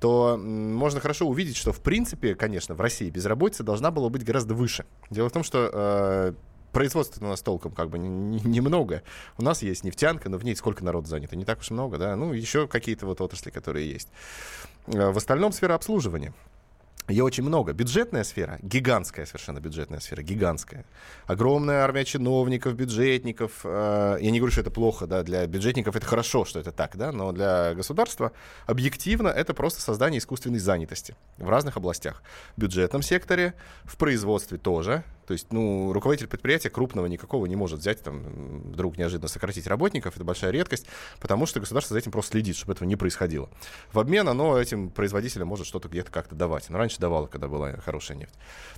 то 0.00 0.36
можно 0.36 1.00
хорошо 1.00 1.26
увидеть, 1.26 1.56
что 1.56 1.72
в 1.72 1.80
принципе, 1.80 2.34
конечно, 2.34 2.74
в 2.74 2.80
России 2.80 3.08
безработица 3.08 3.62
должна 3.62 3.90
была 3.90 4.08
быть 4.08 4.24
гораздо 4.24 4.54
выше. 4.54 4.84
Дело 5.10 5.28
в 5.28 5.32
том, 5.32 5.42
что 5.42 5.70
э, 5.72 6.32
производства 6.72 7.24
у 7.24 7.28
нас 7.28 7.40
толком 7.40 7.72
как 7.72 7.88
бы 7.88 7.98
немного. 7.98 9.02
У 9.38 9.42
нас 9.42 9.62
есть 9.62 9.82
нефтянка, 9.82 10.28
но 10.28 10.36
в 10.36 10.44
ней 10.44 10.54
сколько 10.54 10.84
народ 10.84 11.06
занято? 11.06 11.34
Не 11.34 11.46
так 11.46 11.60
уж 11.60 11.70
много, 11.70 11.96
да? 11.96 12.14
Ну, 12.16 12.34
еще 12.34 12.68
какие-то 12.68 13.06
вот 13.06 13.22
отрасли, 13.22 13.50
которые 13.50 13.90
есть. 13.90 14.08
Э, 14.88 15.10
в 15.10 15.16
остальном 15.16 15.52
сфера 15.52 15.74
обслуживания. 15.74 16.34
Ее 17.08 17.22
очень 17.22 17.44
много. 17.44 17.72
Бюджетная 17.72 18.24
сфера, 18.24 18.58
гигантская 18.62 19.26
совершенно 19.26 19.60
бюджетная 19.60 20.00
сфера, 20.00 20.22
гигантская. 20.22 20.84
Огромная 21.26 21.84
армия 21.84 22.04
чиновников, 22.04 22.74
бюджетников. 22.74 23.60
Э, 23.62 24.18
я 24.20 24.30
не 24.32 24.40
говорю, 24.40 24.50
что 24.50 24.62
это 24.62 24.72
плохо, 24.72 25.06
да, 25.06 25.22
для 25.22 25.46
бюджетников 25.46 25.94
это 25.94 26.04
хорошо, 26.04 26.44
что 26.44 26.58
это 26.58 26.72
так, 26.72 26.96
да, 26.96 27.12
но 27.12 27.30
для 27.30 27.74
государства 27.74 28.32
объективно 28.66 29.28
это 29.28 29.54
просто 29.54 29.80
создание 29.80 30.18
искусственной 30.18 30.58
занятости 30.58 31.14
в 31.38 31.48
разных 31.48 31.76
областях. 31.76 32.22
В 32.56 32.60
бюджетном 32.62 33.02
секторе, 33.02 33.54
в 33.84 33.96
производстве 33.96 34.58
тоже, 34.58 35.04
То 35.26 35.32
есть, 35.32 35.52
ну, 35.52 35.92
руководитель 35.92 36.28
предприятия 36.28 36.70
крупного 36.70 37.06
никакого 37.06 37.46
не 37.46 37.56
может 37.56 37.80
взять, 37.80 38.02
там, 38.02 38.22
вдруг 38.70 38.96
неожиданно 38.96 39.28
сократить 39.28 39.66
работников. 39.66 40.14
Это 40.14 40.24
большая 40.24 40.50
редкость, 40.50 40.86
потому 41.20 41.46
что 41.46 41.60
государство 41.60 41.94
за 41.94 41.98
этим 41.98 42.12
просто 42.12 42.32
следит, 42.32 42.56
чтобы 42.56 42.72
этого 42.72 42.86
не 42.86 42.96
происходило. 42.96 43.48
В 43.92 43.98
обмен 43.98 44.28
оно 44.28 44.58
этим 44.58 44.90
производителям 44.90 45.48
может 45.48 45.66
что-то 45.66 45.88
где-то 45.88 46.10
как-то 46.10 46.34
давать. 46.34 46.68
Но 46.70 46.78
раньше 46.78 46.98
давало, 46.98 47.26
когда 47.26 47.48
была 47.48 47.72
хорошая 47.78 48.16
нефть. 48.16 48.34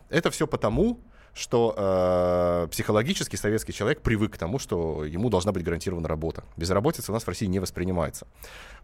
Это 0.08 0.30
все 0.30 0.46
потому, 0.46 1.00
что 1.34 1.74
э, 1.76 2.68
психологически 2.70 3.36
советский 3.36 3.72
человек 3.72 4.00
привык 4.00 4.34
к 4.34 4.38
тому, 4.38 4.58
что 4.58 5.04
ему 5.04 5.30
должна 5.30 5.52
быть 5.52 5.62
гарантирована 5.62 6.08
работа. 6.08 6.44
Безработица 6.56 7.12
у 7.12 7.14
нас 7.14 7.24
в 7.24 7.28
России 7.28 7.46
не 7.46 7.60
воспринимается. 7.60 8.26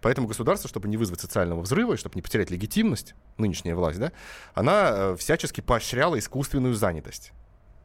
Поэтому 0.00 0.28
государство, 0.28 0.68
чтобы 0.68 0.88
не 0.88 0.96
вызвать 0.96 1.20
социального 1.20 1.60
взрыва 1.60 1.94
и 1.94 1.96
чтобы 1.96 2.14
не 2.14 2.22
потерять 2.22 2.50
легитимность, 2.50 3.14
нынешняя 3.38 3.74
власть, 3.74 3.98
да, 3.98 4.12
она 4.54 4.90
э, 4.92 5.16
всячески 5.18 5.60
поощряла 5.62 6.18
искусственную 6.18 6.74
занятость. 6.74 7.32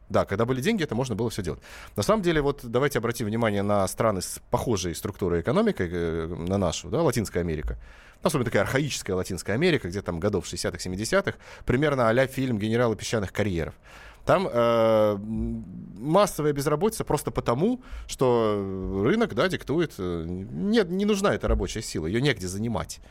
Да, 0.10 0.26
когда 0.26 0.45
были 0.45 0.60
деньги, 0.60 0.84
это 0.84 0.95
можно 0.95 1.15
было 1.15 1.30
все 1.30 1.43
делать. 1.43 1.62
На 1.95 2.04
самом 2.04 2.24
деле, 2.24 2.41
вот 2.41 2.62
давайте 2.63 2.98
обратим 2.98 3.28
внимание 3.28 3.62
на 3.62 3.88
страны 3.88 4.22
с 4.22 4.41
похожей 4.50 4.95
структурой 4.95 5.41
экономики, 5.41 5.88
э, 5.89 6.28
на 6.28 6.58
нашу, 6.58 6.89
да, 6.89 7.02
Латинская 7.04 7.41
Америка. 7.41 7.78
Особенно 8.22 8.45
такая 8.45 8.63
архаическая 8.63 9.15
Латинская 9.15 9.54
Америка, 9.54 9.88
где 9.88 10.02
там 10.02 10.19
годов 10.19 10.45
60-х, 10.45 10.78
70-х, 10.78 11.38
примерно 11.65 12.10
а 12.10 12.28
фильм 12.28 12.58
«Генералы 12.58 12.95
песчаных 12.95 13.32
карьеров». 13.32 13.74
Там 14.25 14.47
э, 14.51 15.17
массовая 15.19 16.53
безработица 16.53 17.03
просто 17.03 17.32
потому, 17.32 17.82
что 18.08 19.01
рынок 19.03 19.34
да, 19.34 19.47
диктует, 19.47 19.93
э, 19.97 20.25
нет, 20.27 20.89
не 20.89 21.05
нужна 21.05 21.34
эта 21.34 21.47
рабочая 21.47 21.82
сила, 21.82 22.05
ее 22.05 22.21
негде 22.21 22.47
занимать. 22.47 23.01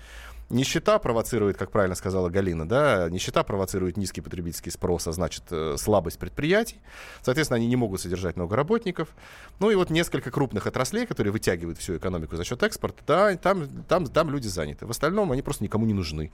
Нищета 0.50 0.98
провоцирует, 0.98 1.58
как 1.58 1.70
правильно 1.70 1.94
сказала 1.94 2.30
Галина, 2.30 2.66
да, 2.66 3.10
нищета 3.10 3.42
провоцирует 3.42 3.98
низкий 3.98 4.22
потребительский 4.22 4.70
спрос, 4.70 5.06
а 5.06 5.12
значит 5.12 5.44
э, 5.50 5.76
слабость 5.78 6.18
предприятий. 6.18 6.80
Соответственно, 7.20 7.56
они 7.56 7.66
не 7.66 7.76
могут 7.76 8.00
содержать 8.00 8.36
много 8.36 8.56
работников. 8.56 9.14
Ну 9.60 9.70
и 9.70 9.74
вот 9.74 9.90
несколько 9.90 10.30
крупных 10.30 10.66
отраслей, 10.66 11.04
которые 11.04 11.32
вытягивают 11.32 11.76
всю 11.76 11.98
экономику 11.98 12.36
за 12.36 12.44
счет 12.44 12.62
экспорта, 12.62 13.02
да, 13.06 13.36
там, 13.36 13.68
там, 13.84 14.06
там 14.06 14.30
люди 14.30 14.46
заняты. 14.46 14.86
В 14.86 14.90
остальном 14.90 15.32
они 15.32 15.42
просто 15.42 15.64
никому 15.64 15.84
не 15.84 15.92
нужны. 15.92 16.32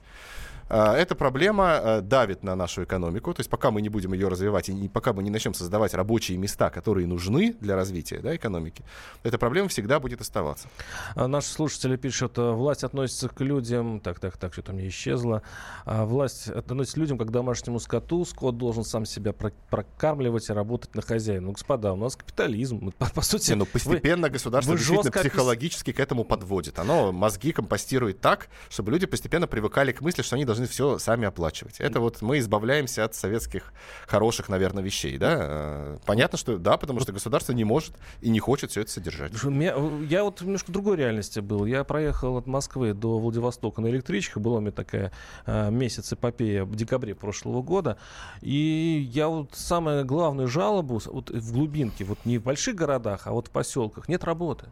А, 0.67 0.95
эта 0.95 1.15
проблема 1.15 1.79
э, 1.83 2.01
давит 2.01 2.43
на 2.43 2.55
нашу 2.55 2.83
экономику. 2.83 3.33
То 3.33 3.41
есть 3.41 3.49
пока 3.49 3.71
мы 3.71 3.81
не 3.81 3.89
будем 3.89 4.13
ее 4.13 4.27
развивать 4.27 4.69
и 4.69 4.87
пока 4.87 5.13
мы 5.13 5.23
не 5.23 5.29
начнем 5.29 5.53
создавать 5.53 5.93
рабочие 5.93 6.37
места, 6.37 6.69
которые 6.69 7.07
нужны 7.07 7.55
для 7.59 7.75
развития 7.75 8.19
да, 8.19 8.35
экономики, 8.35 8.83
эта 9.23 9.37
проблема 9.37 9.69
всегда 9.69 9.99
будет 9.99 10.21
оставаться. 10.21 10.67
А 11.15 11.27
наши 11.27 11.49
слушатели 11.49 11.97
пишут, 11.97 12.37
власть 12.37 12.83
относится 12.83 13.29
к 13.29 13.41
людям... 13.41 13.99
Так, 13.99 14.19
так, 14.19 14.37
так, 14.37 14.53
что-то 14.53 14.73
мне 14.73 14.87
исчезло. 14.87 15.43
А 15.85 16.05
власть 16.05 16.47
относится 16.47 16.95
к 16.95 16.99
людям 16.99 17.17
как 17.17 17.27
к 17.27 17.31
домашнему 17.31 17.79
скоту. 17.79 18.25
Скот 18.25 18.57
должен 18.57 18.83
сам 18.83 19.05
себя 19.05 19.33
прокармливать 19.33 20.49
и 20.49 20.53
работать 20.53 20.95
на 20.95 21.01
хозяина. 21.01 21.47
Ну, 21.47 21.51
господа, 21.51 21.93
у 21.93 21.95
нас 21.95 22.15
капитализм. 22.15 22.91
По, 22.97 23.09
по 23.09 23.21
сути, 23.21 23.51
не, 23.51 23.55
ну, 23.55 23.65
постепенно 23.65 24.27
вы, 24.27 24.33
государство 24.33 24.71
вы 24.71 24.77
действительно 24.77 25.11
психологически 25.11 25.91
к 25.91 25.99
этому 25.99 26.23
подводит. 26.23 26.79
Оно 26.79 27.11
мозги 27.11 27.51
компостирует 27.51 28.19
так, 28.19 28.47
чтобы 28.69 28.91
люди 28.91 29.05
постепенно 29.05 29.47
привыкали 29.47 29.91
к 29.91 30.01
мысли, 30.01 30.23
что 30.23 30.35
они 30.35 30.45
должны 30.45 30.54
должны 30.55 30.67
все 30.67 30.97
сами 30.99 31.27
оплачивать. 31.27 31.79
Это 31.79 31.99
вот 31.99 32.21
мы 32.21 32.39
избавляемся 32.39 33.03
от 33.03 33.13
советских 33.13 33.73
хороших, 34.07 34.49
наверное, 34.49 34.83
вещей, 34.83 35.17
да? 35.17 35.37
Э, 35.39 35.97
понятно, 36.05 36.37
что 36.37 36.57
да, 36.57 36.77
потому 36.77 36.99
что 37.01 37.11
государство 37.11 37.51
не 37.51 37.63
может 37.63 37.93
и 38.21 38.29
не 38.29 38.39
хочет 38.39 38.71
все 38.71 38.81
это 38.81 38.91
содержать. 38.91 39.31
Я 39.43 40.23
вот 40.23 40.41
немножко 40.41 40.69
в 40.69 40.73
другой 40.73 40.97
реальности 40.97 41.39
был. 41.39 41.65
Я 41.65 41.83
проехал 41.83 42.37
от 42.37 42.47
Москвы 42.47 42.93
до 42.93 43.19
Владивостока 43.19 43.81
на 43.81 43.87
электричках. 43.87 44.41
Была 44.41 44.57
у 44.57 44.61
меня 44.61 44.71
такая 44.71 45.11
э, 45.45 45.69
месяц 45.71 46.13
эпопея 46.13 46.63
в 46.63 46.75
декабре 46.75 47.15
прошлого 47.15 47.61
года. 47.61 47.97
И 48.41 49.09
я 49.11 49.27
вот 49.27 49.49
самую 49.53 50.05
главную 50.05 50.47
жалобу 50.47 51.01
вот 51.05 51.29
в 51.29 51.53
глубинке, 51.53 52.05
вот 52.05 52.19
не 52.25 52.37
в 52.37 52.43
больших 52.43 52.75
городах, 52.75 53.27
а 53.27 53.31
вот 53.31 53.47
в 53.47 53.51
поселках, 53.51 54.07
нет 54.07 54.23
работы 54.23 54.67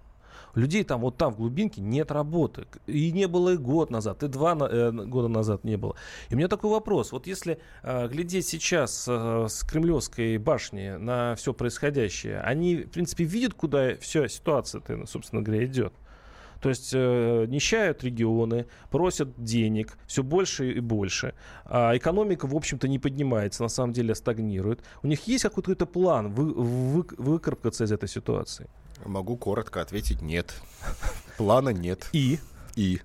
людей 0.55 0.83
там 0.83 1.01
вот 1.01 1.17
там 1.17 1.33
в 1.33 1.37
глубинке 1.37 1.81
нет 1.81 2.11
работы. 2.11 2.65
И 2.87 3.11
не 3.11 3.27
было 3.27 3.53
и 3.53 3.57
год 3.57 3.89
назад, 3.89 4.23
и 4.23 4.27
два 4.27 4.57
э, 4.69 4.91
года 4.91 5.27
назад 5.27 5.63
не 5.63 5.77
было. 5.77 5.95
И 6.29 6.35
у 6.35 6.37
меня 6.37 6.47
такой 6.47 6.71
вопрос. 6.71 7.11
Вот 7.11 7.27
если 7.27 7.59
э, 7.81 8.07
глядеть 8.07 8.47
сейчас 8.47 9.05
э, 9.07 9.47
с 9.49 9.63
Кремлевской 9.63 10.37
башни 10.37 10.95
на 10.97 11.35
все 11.35 11.53
происходящее, 11.53 12.39
они, 12.41 12.77
в 12.77 12.91
принципе, 12.91 13.23
видят, 13.23 13.53
куда 13.53 13.95
вся 13.95 14.27
ситуация-то, 14.27 15.05
собственно 15.05 15.41
говоря, 15.41 15.65
идет. 15.65 15.93
То 16.63 16.69
есть 16.69 16.91
э, 16.93 17.45
нищают 17.49 18.05
регионы, 18.05 18.67
просят 18.89 19.33
денег 19.37 19.97
все 20.07 20.23
больше 20.23 20.71
и 20.71 20.79
больше. 20.79 21.33
А 21.65 21.91
экономика, 21.97 22.47
в 22.47 22.55
общем-то, 22.55 22.87
не 22.87 22.99
поднимается, 22.99 23.63
на 23.63 23.69
самом 23.69 23.91
деле 23.91 24.15
стагнирует. 24.15 24.81
У 25.01 25.07
них 25.07 25.27
есть 25.27 25.43
какой-то 25.43 25.85
план 25.85 26.31
вы, 26.31 26.53
вы, 26.53 27.05
выкарабкаться 27.17 27.83
из 27.83 27.91
этой 27.91 28.07
ситуации? 28.07 28.69
Могу 29.05 29.37
коротко 29.37 29.81
ответить 29.81 30.21
нет. 30.21 30.53
Плана 31.37 31.69
нет. 31.69 32.07
И? 32.13 32.39
И. 32.75 33.01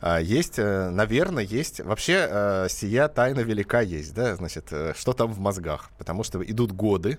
А, 0.00 0.18
есть, 0.18 0.58
э, 0.58 0.90
наверное, 0.90 1.44
есть. 1.44 1.80
Вообще, 1.80 2.26
э, 2.28 2.66
сия 2.70 3.08
тайна 3.08 3.40
велика 3.40 3.80
есть, 3.80 4.14
да, 4.14 4.34
значит, 4.36 4.68
э, 4.70 4.94
что 4.96 5.12
там 5.12 5.32
в 5.32 5.40
мозгах. 5.40 5.90
Потому 5.98 6.24
что 6.24 6.42
идут 6.42 6.72
годы, 6.72 7.18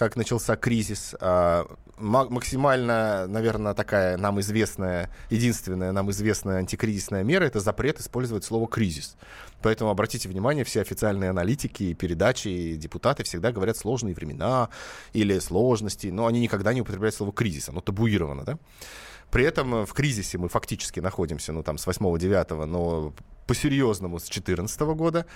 как 0.00 0.16
начался 0.16 0.56
кризис. 0.56 1.14
А, 1.20 1.66
максимально, 1.98 3.26
наверное, 3.26 3.74
такая 3.74 4.16
нам 4.16 4.40
известная, 4.40 5.14
единственная 5.28 5.92
нам 5.92 6.10
известная 6.10 6.56
антикризисная 6.56 7.22
мера— 7.22 7.44
это 7.46 7.60
запрет 7.60 8.00
использовать 8.00 8.44
слово 8.44 8.66
«кризис». 8.66 9.18
Поэтому 9.60 9.90
обратите 9.90 10.26
внимание, 10.26 10.64
все 10.64 10.80
официальные 10.80 11.28
аналитики, 11.28 11.92
передачи, 11.92 12.76
депутаты 12.76 13.24
всегда 13.24 13.52
говорят 13.52 13.76
сложные 13.76 14.14
времена 14.14 14.70
или 15.12 15.38
сложности, 15.38 16.06
но 16.06 16.26
они 16.26 16.40
никогда 16.40 16.72
не 16.72 16.80
употребляют 16.80 17.14
слово 17.14 17.32
«кризис», 17.32 17.68
оно 17.68 17.82
табуировано, 17.82 18.44
да? 18.44 18.58
При 19.30 19.44
этом 19.44 19.84
в 19.84 19.92
кризисе 19.92 20.38
мы 20.38 20.48
фактически 20.48 21.00
находимся, 21.00 21.52
ну, 21.52 21.62
там, 21.62 21.76
с 21.76 21.86
8-9, 21.86 22.64
но 22.64 23.12
по-серьезному 23.46 24.18
с 24.18 24.22
2014 24.22 24.80
года. 24.96 25.26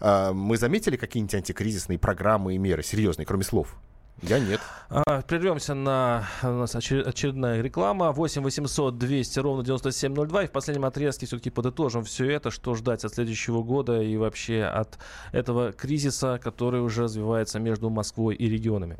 А, 0.00 0.32
мы 0.32 0.56
заметили 0.56 0.96
какие-нибудь 0.96 1.36
антикризисные 1.36 2.00
программы 2.00 2.56
и 2.56 2.58
меры, 2.58 2.82
серьезные, 2.82 3.26
кроме 3.26 3.44
слов? 3.44 3.76
Я 4.22 4.40
нет. 4.40 4.60
А, 4.90 5.22
прервемся 5.22 5.74
на 5.74 6.26
у 6.42 6.46
нас 6.46 6.74
очередная 6.74 7.60
реклама. 7.60 8.12
8 8.12 8.42
800 8.42 8.98
200 8.98 9.38
ровно 9.38 9.64
9702. 9.64 10.44
И 10.44 10.46
в 10.46 10.50
последнем 10.50 10.84
отрезке 10.86 11.26
все-таки 11.26 11.50
подытожим 11.50 12.04
все 12.04 12.30
это, 12.30 12.50
что 12.50 12.74
ждать 12.74 13.04
от 13.04 13.14
следующего 13.14 13.62
года 13.62 14.02
и 14.02 14.16
вообще 14.16 14.64
от 14.64 14.98
этого 15.32 15.72
кризиса, 15.72 16.40
который 16.42 16.80
уже 16.80 17.04
развивается 17.04 17.60
между 17.60 17.90
Москвой 17.90 18.34
и 18.34 18.48
регионами. 18.48 18.98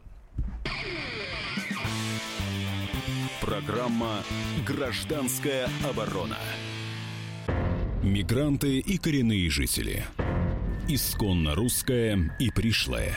Программа 3.40 4.22
«Гражданская 4.66 5.68
оборона». 5.88 6.36
Мигранты 8.02 8.78
и 8.78 8.98
коренные 8.98 9.50
жители. 9.50 10.04
Исконно 10.86 11.54
русская 11.54 12.36
и 12.38 12.50
пришлая. 12.50 13.16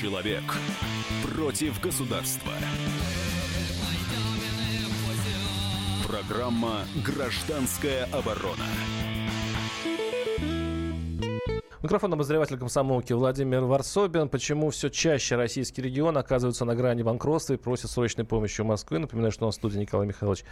Человек 0.00 0.42
против 1.22 1.78
государства. 1.82 2.52
Программа 6.08 6.86
«Гражданская 7.04 8.06
оборона». 8.06 8.64
Микрофон 11.82 12.14
обозреватель 12.14 12.56
комсомолки 12.56 13.12
Владимир 13.12 13.64
Варсобин. 13.64 14.30
Почему 14.30 14.70
все 14.70 14.88
чаще 14.88 15.36
российский 15.36 15.82
регион 15.82 16.16
оказывается 16.16 16.64
на 16.64 16.74
грани 16.74 17.02
банкротства 17.02 17.52
и 17.52 17.56
просит 17.58 17.90
срочной 17.90 18.24
помощи 18.24 18.62
у 18.62 18.64
Москвы? 18.64 19.00
Напоминаю, 19.00 19.32
что 19.32 19.44
у 19.44 19.48
нас 19.48 19.56
в 19.56 19.58
студии 19.58 19.80
Николай 19.80 20.06
Михайлович 20.06 20.44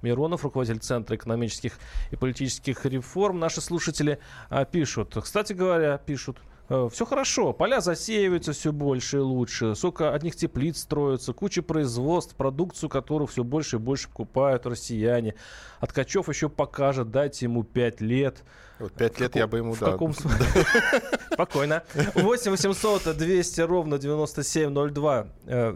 Миронов, 0.00 0.44
руководитель 0.44 0.80
Центра 0.80 1.16
экономических 1.16 1.78
и 2.10 2.16
политических 2.16 2.86
реформ. 2.86 3.38
Наши 3.38 3.60
слушатели 3.60 4.18
а, 4.48 4.64
пишут, 4.64 5.14
кстати 5.20 5.52
говоря, 5.52 5.98
пишут, 5.98 6.38
все 6.68 7.04
хорошо, 7.04 7.52
поля 7.52 7.80
засеиваются 7.80 8.52
все 8.52 8.72
больше 8.72 9.18
и 9.18 9.20
лучше, 9.20 9.74
сколько 9.74 10.14
одних 10.14 10.34
теплиц 10.34 10.78
строятся, 10.78 11.34
куча 11.34 11.62
производств, 11.62 12.34
продукцию 12.36 12.88
которую 12.88 13.28
все 13.28 13.44
больше 13.44 13.76
и 13.76 13.78
больше 13.78 14.08
покупают 14.08 14.64
россияне. 14.64 15.34
Откачев 15.80 16.28
еще 16.28 16.48
покажет, 16.48 17.10
дайте 17.10 17.44
ему 17.44 17.64
5 17.64 18.00
лет. 18.00 18.42
Вот 18.78 18.92
5 18.92 19.20
лет 19.20 19.36
я 19.36 19.46
бы 19.46 19.58
ему 19.58 19.76
дал. 19.76 19.92
Каком... 19.92 20.14
Спокойно. 21.32 21.82
8 22.14 22.50
800 22.50 23.14
200 23.14 23.60
ровно 23.60 23.98
9702. 23.98 25.26
Э, 25.46 25.74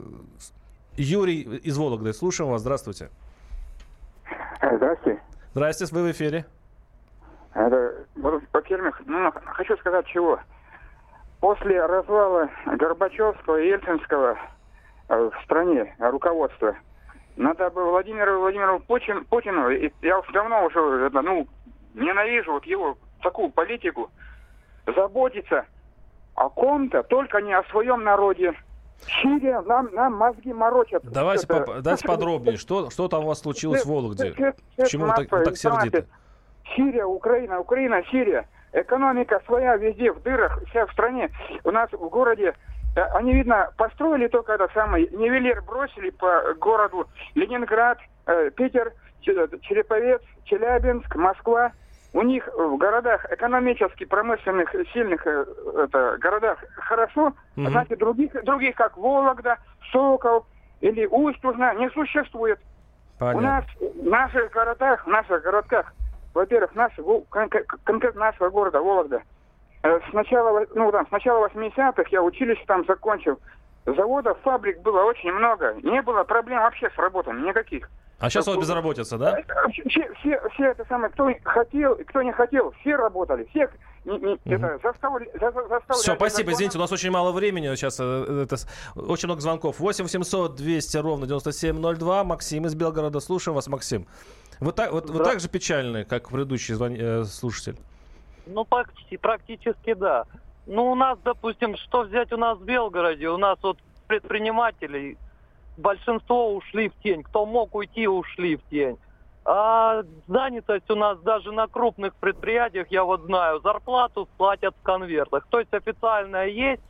Юрий 0.96 1.42
из 1.42 1.76
Вологды, 1.76 2.14
слушаем 2.14 2.50
вас, 2.50 2.62
здравствуйте. 2.62 3.10
Э, 4.62 4.76
здравствуйте. 4.76 5.20
Здравствуйте, 5.52 5.94
вы 5.94 6.02
в 6.04 6.10
эфире. 6.12 6.46
Это, 7.52 8.06
во-первых, 8.14 9.02
ну, 9.06 9.30
хочу 9.54 9.76
сказать 9.76 10.06
чего 10.06 10.40
после 11.40 11.84
развала 11.84 12.50
Горбачевского 12.66 13.60
и 13.60 13.68
Ельцинского 13.68 14.38
э, 15.08 15.30
в 15.30 15.44
стране 15.44 15.94
руководства, 15.98 16.76
надо 17.36 17.70
бы 17.70 17.84
Владимиру 17.84 18.40
Владимирову 18.40 18.80
Путин, 18.80 19.24
Путину, 19.24 19.70
и 19.70 19.92
я 20.02 20.18
уже 20.18 20.32
давно 20.32 20.64
уже 20.64 21.10
ну, 21.10 21.46
ненавижу 21.94 22.52
вот 22.52 22.64
его 22.64 22.98
такую 23.22 23.50
политику, 23.50 24.10
заботиться 24.86 25.66
о 26.34 26.48
ком-то, 26.48 27.02
только 27.02 27.40
не 27.40 27.52
о 27.52 27.62
своем 27.64 28.02
народе. 28.02 28.54
Сирия 29.22 29.60
нам, 29.60 29.90
нам 29.92 30.14
мозги 30.14 30.52
морочат. 30.52 31.04
Давайте, 31.04 31.46
это... 31.48 31.80
давайте 31.82 32.06
подробнее. 32.06 32.56
Что, 32.56 32.90
что 32.90 33.06
там 33.06 33.24
у 33.24 33.28
вас 33.28 33.40
случилось 33.40 33.84
в 33.84 33.88
Вологде? 33.88 34.34
Почему 34.76 35.06
вы 35.06 35.12
так, 35.14 35.44
так 35.44 35.56
сердиты? 35.56 36.06
Сирия, 36.74 37.04
Украина, 37.04 37.60
Украина, 37.60 38.02
Сирия. 38.10 38.48
Экономика 38.72 39.40
своя 39.46 39.76
везде, 39.76 40.12
в 40.12 40.22
дырах, 40.22 40.62
вся 40.68 40.86
в 40.86 40.92
стране. 40.92 41.30
У 41.64 41.70
нас 41.70 41.90
в 41.90 42.08
городе 42.08 42.54
э, 42.96 43.00
они, 43.14 43.32
видно, 43.32 43.70
построили 43.76 44.28
только 44.28 44.52
этот 44.52 44.72
самый 44.72 45.08
нивелир, 45.10 45.62
бросили 45.62 46.10
по 46.10 46.54
городу 46.54 47.06
Ленинград, 47.34 47.98
э, 48.26 48.50
Питер, 48.50 48.92
Череповец, 49.22 50.20
Челябинск, 50.44 51.14
Москва. 51.16 51.72
У 52.12 52.22
них 52.22 52.48
в 52.56 52.76
городах 52.78 53.30
экономически 53.30 54.04
промышленных 54.04 54.74
сильных 54.92 55.26
э, 55.26 55.44
это, 55.84 56.16
городах 56.20 56.58
хорошо, 56.76 57.32
mm-hmm. 57.56 57.70
знаете, 57.70 57.96
других, 57.96 58.44
других, 58.44 58.74
как 58.76 58.96
Вологда, 58.96 59.56
Сокол 59.92 60.46
или 60.80 61.06
Усть-Ужна, 61.06 61.74
не 61.74 61.88
существует. 61.90 62.60
Понятно. 63.18 63.38
У 63.38 63.42
нас 63.42 63.64
в 63.80 64.06
наших 64.06 64.50
городах, 64.52 65.06
в 65.06 65.10
наших 65.10 65.42
городках 65.42 65.92
во-первых, 66.38 66.72
наш, 66.76 66.92
конкретно 67.84 68.20
нашего 68.20 68.48
города 68.48 68.80
Вологда, 68.80 69.22
э, 69.82 70.00
с 70.08 70.12
начала, 70.12 70.64
ну, 70.72 70.92
там, 70.92 71.06
с 71.08 71.10
начала 71.10 71.48
80-х 71.48 72.04
я 72.10 72.22
училище 72.22 72.62
там 72.66 72.84
закончил. 72.86 73.40
Заводов, 73.84 74.38
фабрик 74.42 74.80
было 74.82 75.02
очень 75.02 75.32
много. 75.32 75.74
Не 75.82 76.00
было 76.00 76.22
проблем 76.22 76.60
вообще 76.60 76.90
с 76.90 76.98
работами 76.98 77.40
никаких. 77.40 77.90
А 78.20 78.30
сейчас 78.30 78.46
вот 78.46 78.60
безработица, 78.60 79.18
да? 79.18 79.38
Э, 79.38 79.44
все, 79.88 80.12
все, 80.20 80.40
все 80.54 80.64
это 80.66 80.84
самое, 80.88 81.12
кто 81.12 81.28
хотел, 81.42 81.96
кто 82.06 82.22
не 82.22 82.32
хотел, 82.32 82.72
все 82.80 82.94
работали, 82.94 83.48
не, 84.04 84.18
не, 84.18 84.34
угу. 84.34 84.40
это, 84.44 84.78
заставили, 84.82 85.30
за, 85.40 85.50
заставили. 85.50 86.02
Все, 86.02 86.14
спасибо, 86.14 86.52
извините, 86.52 86.78
у 86.78 86.80
нас 86.80 86.92
очень 86.92 87.10
мало 87.10 87.32
времени 87.32 87.74
сейчас, 87.74 87.98
э, 88.00 88.44
это, 88.44 88.56
очень 88.94 89.26
много 89.26 89.40
звонков. 89.40 89.80
8 89.80 90.04
800 90.04 90.54
200 90.54 90.96
ровно 90.98 91.26
9702, 91.26 92.24
Максим 92.24 92.66
из 92.66 92.74
Белгорода, 92.74 93.18
слушаем 93.20 93.56
вас, 93.56 93.66
Максим. 93.66 94.06
Вы 94.60 94.72
так, 94.72 94.92
вот, 94.92 95.08
вы 95.08 95.22
так 95.22 95.40
же 95.40 95.48
печальны, 95.48 96.04
как 96.04 96.28
предыдущий 96.30 96.74
звон... 96.74 96.94
э, 96.94 97.24
слушатель? 97.24 97.76
Ну, 98.46 98.64
практически, 98.64 99.16
практически 99.16 99.94
да. 99.94 100.24
Ну, 100.66 100.90
у 100.90 100.94
нас, 100.94 101.18
допустим, 101.24 101.76
что 101.76 102.02
взять 102.02 102.32
у 102.32 102.36
нас 102.36 102.58
в 102.58 102.64
Белгороде? 102.64 103.28
У 103.28 103.36
нас 103.36 103.58
вот 103.62 103.78
предпринимателей 104.06 105.16
большинство 105.76 106.54
ушли 106.54 106.88
в 106.88 106.94
тень. 107.02 107.22
Кто 107.22 107.46
мог 107.46 107.74
уйти, 107.74 108.08
ушли 108.08 108.56
в 108.56 108.62
тень. 108.68 108.98
А 109.44 110.02
занятость 110.26 110.90
у 110.90 110.94
нас 110.94 111.18
даже 111.20 111.52
на 111.52 111.68
крупных 111.68 112.14
предприятиях, 112.16 112.88
я 112.90 113.04
вот 113.04 113.22
знаю, 113.22 113.60
зарплату 113.60 114.28
платят 114.36 114.74
в 114.78 114.82
конвертах. 114.82 115.46
То 115.48 115.60
есть 115.60 115.72
официальная 115.72 116.48
есть, 116.48 116.82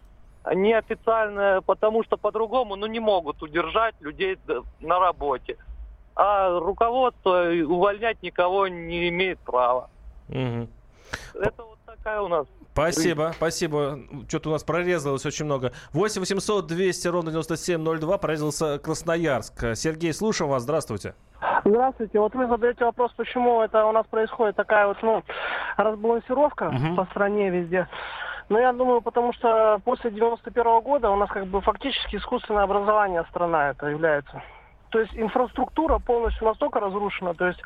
неофициальная, 0.55 1.61
потому 1.61 2.03
что 2.03 2.17
по-другому 2.17 2.77
ну, 2.77 2.87
не 2.87 2.99
могут 2.99 3.43
удержать 3.43 3.95
людей 4.01 4.39
на 4.81 4.99
работе 4.99 5.57
а 6.19 6.59
руководство 6.59 7.49
увольнять 7.67 8.23
никого 8.23 8.67
не 8.67 9.09
имеет 9.09 9.39
права. 9.39 9.89
Угу. 10.29 10.69
Это 11.35 11.63
вот 11.63 11.79
такая 11.87 12.21
у 12.21 12.29
нас 12.29 12.47
Спасибо, 12.73 13.33
спасибо. 13.35 13.99
Что-то 14.29 14.51
у 14.51 14.53
нас 14.53 14.63
прорезалось 14.63 15.27
очень 15.27 15.47
много. 15.47 15.73
8 15.93 16.21
800 16.21 16.67
200 16.69 17.09
ровно 17.09 17.33
9702 17.33 18.19
прорезался 18.19 18.79
Красноярск. 18.79 19.75
Сергей, 19.75 20.13
слушаем 20.13 20.53
вас. 20.53 20.63
Здравствуйте. 20.63 21.15
Здравствуйте. 21.65 22.21
Вот 22.21 22.37
вы 22.37 22.47
задаете 22.47 22.85
вопрос, 22.85 23.13
почему 23.17 23.63
это 23.63 23.85
у 23.85 23.91
нас 23.91 24.07
происходит 24.07 24.55
такая 24.55 24.87
вот, 24.87 24.97
ну, 25.03 25.25
разбалансировка 25.77 26.69
угу. 26.69 26.97
по 26.97 27.05
стране 27.07 27.51
везде. 27.51 27.89
Ну, 28.49 28.59
я 28.59 28.73
думаю, 28.73 29.03
потому 29.03 29.33
что 29.33 29.81
после 29.85 30.13
91 30.13 30.63
-го 30.63 30.81
года 30.81 31.11
у 31.11 31.17
нас 31.17 31.29
как 31.31 31.47
бы 31.49 31.61
фактически 31.61 32.15
искусственное 32.15 32.63
образование 32.63 33.25
страна 33.31 33.71
это 33.71 33.89
является. 33.89 34.41
То 34.91 35.01
есть 35.01 35.13
инфраструктура 35.15 35.99
полностью 35.99 36.47
настолько 36.47 36.81
разрушена. 36.81 37.35
То 37.35 37.49
есть, 37.49 37.61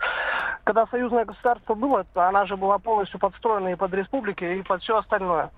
когда 0.64 0.86
союзное 0.86 1.24
государство 1.24 1.74
было, 1.74 2.04
она 2.14 2.46
же 2.46 2.56
была 2.56 2.78
полностью 2.78 3.20
подстроена 3.20 3.68
и 3.68 3.76
под 3.76 3.94
республики, 3.94 4.44
и 4.44 4.62
под 4.62 4.82
все 4.82 4.98
остальное. 4.98 5.50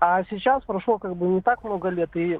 А 0.00 0.22
сейчас 0.24 0.62
прошло 0.64 0.98
как 0.98 1.16
бы 1.16 1.26
не 1.26 1.40
так 1.40 1.62
много 1.62 1.88
лет, 1.88 2.14
и 2.16 2.38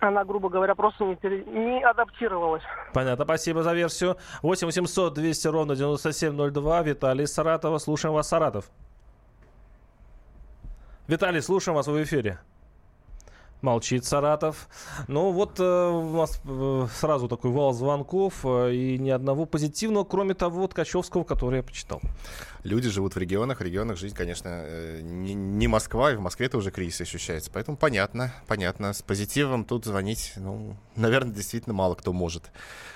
она, 0.00 0.24
грубо 0.24 0.50
говоря, 0.50 0.74
просто 0.74 1.04
не, 1.04 1.16
пере... 1.16 1.44
не 1.44 1.82
адаптировалась. 1.82 2.62
Понятно, 2.92 3.24
спасибо 3.24 3.62
за 3.62 3.72
версию. 3.72 4.16
8 4.42 4.66
800 4.66 5.14
200 5.14 5.48
ровно 5.48 5.74
9702. 5.74 6.82
Виталий 6.82 7.26
Саратова. 7.26 7.78
Слушаем 7.78 8.14
вас, 8.14 8.28
Саратов. 8.28 8.66
Виталий, 11.08 11.40
слушаем 11.40 11.76
вас, 11.76 11.86
в 11.86 12.02
эфире. 12.02 12.38
Молчит 13.62 14.04
Саратов. 14.04 14.68
Ну 15.08 15.32
вот 15.32 15.58
э, 15.58 15.88
у 15.88 16.16
нас 16.16 16.40
э, 16.44 16.86
сразу 16.94 17.28
такой 17.28 17.50
вал 17.50 17.72
звонков 17.72 18.44
э, 18.44 18.74
и 18.74 18.98
ни 18.98 19.10
одного 19.10 19.46
позитивного, 19.46 20.04
кроме 20.04 20.34
того 20.34 20.66
Ткачевского, 20.68 21.24
который 21.24 21.58
я 21.58 21.62
почитал. 21.62 22.00
Люди 22.64 22.88
живут 22.90 23.14
в 23.14 23.18
регионах, 23.18 23.60
в 23.60 23.62
регионах 23.62 23.96
жизнь, 23.96 24.14
конечно, 24.14 24.48
э, 24.50 25.00
не, 25.02 25.34
не 25.34 25.68
Москва, 25.68 26.12
и 26.12 26.16
в 26.16 26.20
Москве 26.20 26.46
это 26.46 26.58
уже 26.58 26.70
кризис 26.70 27.00
ощущается. 27.00 27.50
Поэтому 27.52 27.76
понятно, 27.76 28.34
понятно. 28.46 28.92
С 28.92 29.02
позитивом 29.02 29.64
тут 29.64 29.84
звонить, 29.84 30.34
ну, 30.36 30.76
наверное, 30.94 31.32
действительно 31.32 31.74
мало 31.74 31.94
кто 31.94 32.12
может. 32.12 32.50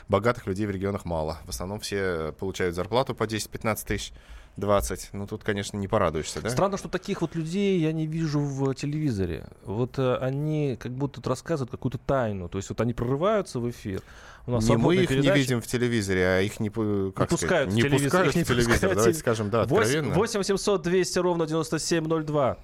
Богатых 0.09 0.47
людей 0.47 0.67
в 0.67 0.71
регионах 0.71 1.05
мало. 1.05 1.39
В 1.47 1.51
основном 1.51 1.81
все 1.81 2.33
получают 2.39 2.75
зарплату 2.75 3.15
по 3.15 3.25
10-15 3.25 3.87
тысяч 3.87 4.13
20. 4.57 5.11
Ну, 5.13 5.27
тут, 5.27 5.45
конечно, 5.45 5.77
не 5.77 5.89
порадуешься, 5.89 6.41
да? 6.41 6.51
Странно, 6.51 6.77
что 6.77 6.89
таких 6.89 7.23
вот 7.23 7.35
людей 7.35 7.81
я 7.81 7.93
не 7.93 8.07
вижу 8.07 8.41
в 8.41 8.75
телевизоре. 8.75 9.47
Вот 9.65 9.99
э, 9.99 10.17
они 10.17 10.77
как 10.79 10.93
будто 10.93 11.27
рассказывают 11.29 11.71
какую-то 11.71 11.99
тайну. 11.99 12.49
То 12.49 12.59
есть 12.59 12.69
вот 12.69 12.81
они 12.81 12.93
прорываются 12.93 13.59
в 13.61 13.69
эфир. 13.71 14.03
У 14.47 14.53
нас 14.53 14.69
не 14.69 14.77
мы 14.77 14.97
их 14.97 15.09
передача. 15.09 15.35
не 15.35 15.39
видим 15.39 15.61
в 15.61 15.67
телевизоре, 15.67 16.27
а 16.27 16.41
их 16.41 16.61
не, 16.61 16.71
как 16.71 16.77
не 16.79 17.13
сказать, 17.13 17.29
пускают 17.29 17.73
не 17.73 17.83
в 17.83 17.85
телевизор. 17.85 18.25
Пускают 18.25 18.35
в 18.35 18.45
телевизор. 18.49 18.73
Пускают. 18.73 18.97
Давайте 18.97 19.19
скажем, 19.19 19.51
да, 19.51 19.63
откровенно. 19.63 20.15
8 20.15 20.39
800 20.39 20.83
200 20.83 21.19
ровно 21.19 21.47
9702. 21.47 22.59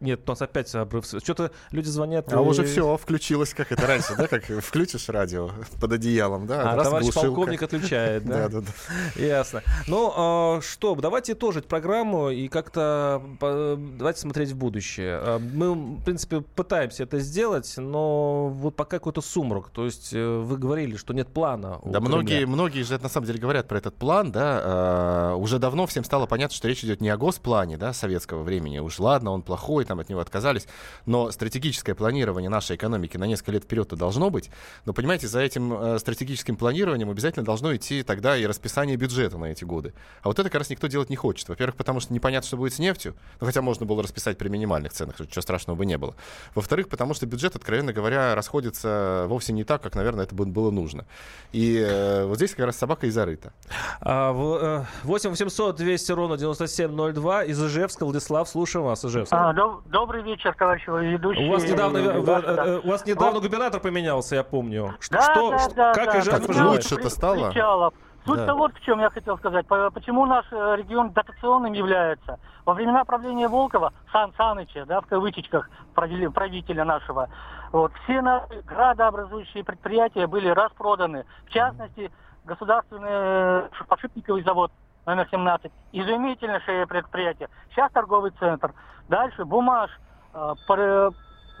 Нет, 0.00 0.22
у 0.26 0.30
нас 0.30 0.40
опять 0.40 0.74
обрыв. 0.74 1.04
Что-то 1.04 1.52
люди 1.70 1.88
звонят. 1.88 2.32
А 2.32 2.36
и... 2.36 2.38
уже 2.38 2.64
все, 2.64 2.96
включилось, 2.96 3.52
как 3.52 3.70
это 3.72 3.86
раньше, 3.86 4.14
да? 4.16 4.26
Как 4.26 4.44
включишь 4.44 5.08
радио 5.08 5.50
под 5.78 5.92
одеялом, 5.92 6.46
да? 6.46 6.72
А, 6.72 6.82
товарищ 6.82 7.12
полковник 7.12 7.62
отключает, 7.62 8.24
да? 8.24 8.48
Да, 8.48 8.60
да, 8.60 8.66
да. 8.66 9.22
Ясно. 9.22 9.62
Ну, 9.86 10.12
а, 10.16 10.60
что, 10.62 10.94
давайте 10.94 11.34
тоже 11.34 11.60
программу 11.62 12.30
и 12.30 12.48
как-то 12.48 13.22
давайте 13.40 14.20
смотреть 14.20 14.50
в 14.52 14.56
будущее. 14.56 15.18
А, 15.22 15.38
мы, 15.38 15.74
в 15.74 16.04
принципе, 16.04 16.40
пытаемся 16.40 17.02
это 17.02 17.18
сделать, 17.18 17.74
но 17.76 18.48
вот 18.48 18.76
пока 18.76 18.98
какой-то 18.98 19.20
сумрак. 19.20 19.70
То 19.70 19.84
есть 19.84 20.12
э, 20.12 20.38
вы 20.38 20.56
говорили, 20.56 20.96
что 20.96 21.12
нет 21.12 21.28
плана. 21.28 21.80
Да, 21.84 22.00
многие, 22.00 22.46
многие 22.46 22.82
же 22.82 22.98
на 22.98 23.08
самом 23.08 23.26
деле 23.26 23.38
говорят 23.38 23.68
про 23.68 23.78
этот 23.78 23.96
план, 23.96 24.32
да. 24.32 24.60
А, 24.62 25.34
уже 25.34 25.58
давно 25.58 25.86
всем 25.86 26.04
стало 26.04 26.26
понятно, 26.26 26.56
что 26.56 26.68
речь 26.68 26.84
идет 26.84 27.00
не 27.00 27.10
о 27.10 27.16
госплане, 27.16 27.76
да, 27.76 27.92
советского 27.92 28.42
времени. 28.42 28.78
Уж 28.78 28.98
ладно, 28.98 29.32
он 29.32 29.42
плохой, 29.42 29.84
там 29.90 29.98
от 29.98 30.08
него 30.08 30.20
отказались. 30.20 30.68
Но 31.04 31.32
стратегическое 31.32 31.96
планирование 31.96 32.48
нашей 32.48 32.76
экономики 32.76 33.16
на 33.16 33.24
несколько 33.24 33.50
лет 33.50 33.64
вперед-то 33.64 33.96
должно 33.96 34.30
быть. 34.30 34.48
Но, 34.84 34.92
понимаете, 34.92 35.26
за 35.26 35.40
этим 35.40 35.72
э, 35.72 35.98
стратегическим 35.98 36.56
планированием 36.56 37.10
обязательно 37.10 37.44
должно 37.44 37.74
идти 37.74 38.04
тогда 38.04 38.36
и 38.36 38.46
расписание 38.46 38.96
бюджета 38.96 39.36
на 39.36 39.46
эти 39.46 39.64
годы. 39.64 39.92
А 40.22 40.28
вот 40.28 40.38
это 40.38 40.48
как 40.48 40.60
раз 40.60 40.70
никто 40.70 40.86
делать 40.86 41.10
не 41.10 41.16
хочет. 41.16 41.48
Во-первых, 41.48 41.74
потому 41.74 41.98
что 41.98 42.14
непонятно, 42.14 42.46
что 42.46 42.56
будет 42.56 42.72
с 42.72 42.78
нефтью. 42.78 43.16
Ну, 43.40 43.46
хотя 43.46 43.62
можно 43.62 43.84
было 43.84 44.00
расписать 44.00 44.38
при 44.38 44.48
минимальных 44.48 44.92
ценах, 44.92 45.18
ничего 45.18 45.42
страшного 45.42 45.76
бы 45.76 45.84
не 45.84 45.98
было. 45.98 46.14
Во-вторых, 46.54 46.88
потому 46.88 47.12
что 47.14 47.26
бюджет, 47.26 47.56
откровенно 47.56 47.92
говоря, 47.92 48.36
расходится 48.36 49.24
вовсе 49.26 49.52
не 49.52 49.64
так, 49.64 49.82
как, 49.82 49.96
наверное, 49.96 50.24
это 50.24 50.36
было 50.36 50.70
нужно. 50.70 51.04
И 51.50 51.76
э, 51.76 52.26
вот 52.26 52.36
здесь 52.36 52.54
как 52.54 52.66
раз 52.66 52.76
собака 52.76 53.08
и 53.08 53.10
зарыта. 53.10 53.52
8 54.00 55.30
800 55.30 55.76
200 55.76 56.12
ровно 56.12 56.36
9702 56.36 57.44
из 57.44 57.60
Ижевска. 57.60 58.04
Владислав, 58.04 58.48
слушаем 58.48 58.86
вас, 58.86 59.04
Ижевск. 59.04 59.32
А, 59.32 59.52
Добрый 59.86 60.22
вечер, 60.22 60.54
товарищи 60.54 60.88
ведущие. 60.88 61.48
У 61.48 61.52
вас 61.52 61.64
недавно, 61.68 61.98
э, 61.98 62.80
у 62.84 62.88
вас 62.88 63.04
недавно 63.06 63.40
губернатор 63.40 63.80
поменялся, 63.80 64.36
я 64.36 64.44
помню. 64.44 64.94
Да, 65.10 65.22
что, 65.22 65.50
да, 65.50 65.68
да, 65.74 65.94
как 65.94 66.06
да. 66.12 66.18
и 66.18 66.22
жизнь 66.22 66.30
Как 66.30 66.46
пожелает? 66.46 66.84
лучше-то 66.84 67.10
стало? 67.10 67.50
Причалов. 67.50 67.94
Суть-то 68.26 68.46
Да. 68.46 68.54
вот 68.54 68.74
в 68.74 68.80
чем 68.82 69.00
я 69.00 69.08
хотел 69.10 69.38
сказать. 69.38 69.66
По- 69.66 69.90
Почему 69.90 70.26
наш 70.26 70.44
э, 70.52 70.74
регион 70.76 71.10
дотационным 71.10 71.72
является? 71.72 72.38
Во 72.66 72.74
времена 72.74 73.04
правления 73.04 73.48
Волкова, 73.48 73.92
Сан 74.12 74.32
Саныча, 74.36 74.84
да, 74.84 75.00
в 75.00 75.06
кавычках, 75.06 75.70
правили- 75.94 76.26
правителя 76.28 76.84
нашего, 76.84 77.28
вот, 77.72 77.92
все 78.04 78.20
наши 78.20 78.60
градообразующие 78.66 79.64
предприятия 79.64 80.26
были 80.26 80.48
распроданы. 80.48 81.24
В 81.46 81.50
частности, 81.50 82.12
государственный 82.44 83.08
э, 83.10 83.68
подшипниковый 83.88 84.42
завод 84.44 84.70
номер 85.10 85.28
17, 85.30 85.72
изумительнейшее 85.92 86.86
предприятие. 86.86 87.48
Сейчас 87.70 87.90
торговый 87.92 88.30
центр. 88.38 88.72
Дальше 89.08 89.44
Бумаж, 89.44 89.90
э, 90.34 90.52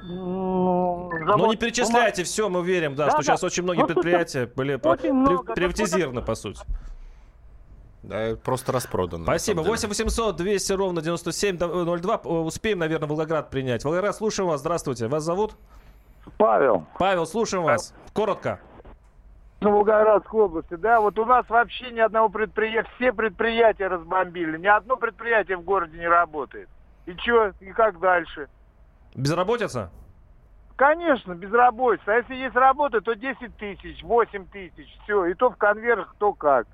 завод 0.02 1.36
Ну 1.36 1.46
не 1.50 1.56
перечисляйте, 1.56 2.22
все, 2.24 2.48
мы 2.48 2.62
верим, 2.64 2.94
да, 2.94 3.06
Да, 3.06 3.10
что 3.10 3.18
да. 3.18 3.22
сейчас 3.24 3.44
очень 3.44 3.62
многие 3.64 3.80
Ну, 3.80 3.86
слушай, 3.86 3.94
предприятия 4.02 4.46
были 4.54 4.80
очень 4.82 5.12
много. 5.12 5.42
при- 5.44 5.54
приватизированы, 5.54 6.22
по 6.22 6.34
сути. 6.34 6.60
Да, 8.02 8.34
просто 8.42 8.72
распродано. 8.72 9.24
Спасибо. 9.24 9.56
самом 9.62 9.76
деле. 9.76 9.88
8 9.88 9.88
800 9.90 10.36
200 10.36 10.72
ровно 10.72 11.02
9702. 11.02 12.20
Э, 12.24 12.28
Успеем, 12.28 12.78
наверное, 12.78 13.08
Волгоград 13.08 13.50
принять. 13.50 13.84
Волгоград, 13.84 14.16
слушаем 14.16 14.48
вас. 14.48 14.60
Здравствуйте. 14.60 15.06
Вас 15.08 15.22
зовут? 15.22 15.52
Павел, 16.38 16.86
Павел, 16.98 17.26
слушаем 17.26 17.64
вас. 17.64 17.92
Коротко. 18.14 18.60
Волгоградской 19.68 20.40
области, 20.40 20.74
да, 20.74 21.00
вот 21.00 21.18
у 21.18 21.26
нас 21.26 21.46
вообще 21.48 21.90
ни 21.90 22.00
одного 22.00 22.30
предприятия, 22.30 22.88
все 22.96 23.12
предприятия 23.12 23.88
разбомбили, 23.88 24.56
ни 24.56 24.66
одно 24.66 24.96
предприятие 24.96 25.58
в 25.58 25.62
городе 25.62 25.98
не 25.98 26.08
работает. 26.08 26.68
И 27.04 27.14
что, 27.16 27.52
и 27.60 27.70
как 27.72 27.98
дальше? 28.00 28.48
Безработица? 29.14 29.90
Конечно, 30.76 31.34
безработица. 31.34 32.12
А 32.12 32.16
если 32.16 32.36
есть 32.36 32.54
работа, 32.56 33.02
то 33.02 33.14
10 33.14 33.54
тысяч, 33.58 34.02
8 34.02 34.46
тысяч, 34.46 34.88
все. 35.02 35.26
И 35.26 35.34
то 35.34 35.50
в 35.50 35.56
конвертах, 35.56 36.14
то 36.18 36.32
как. 36.32 36.66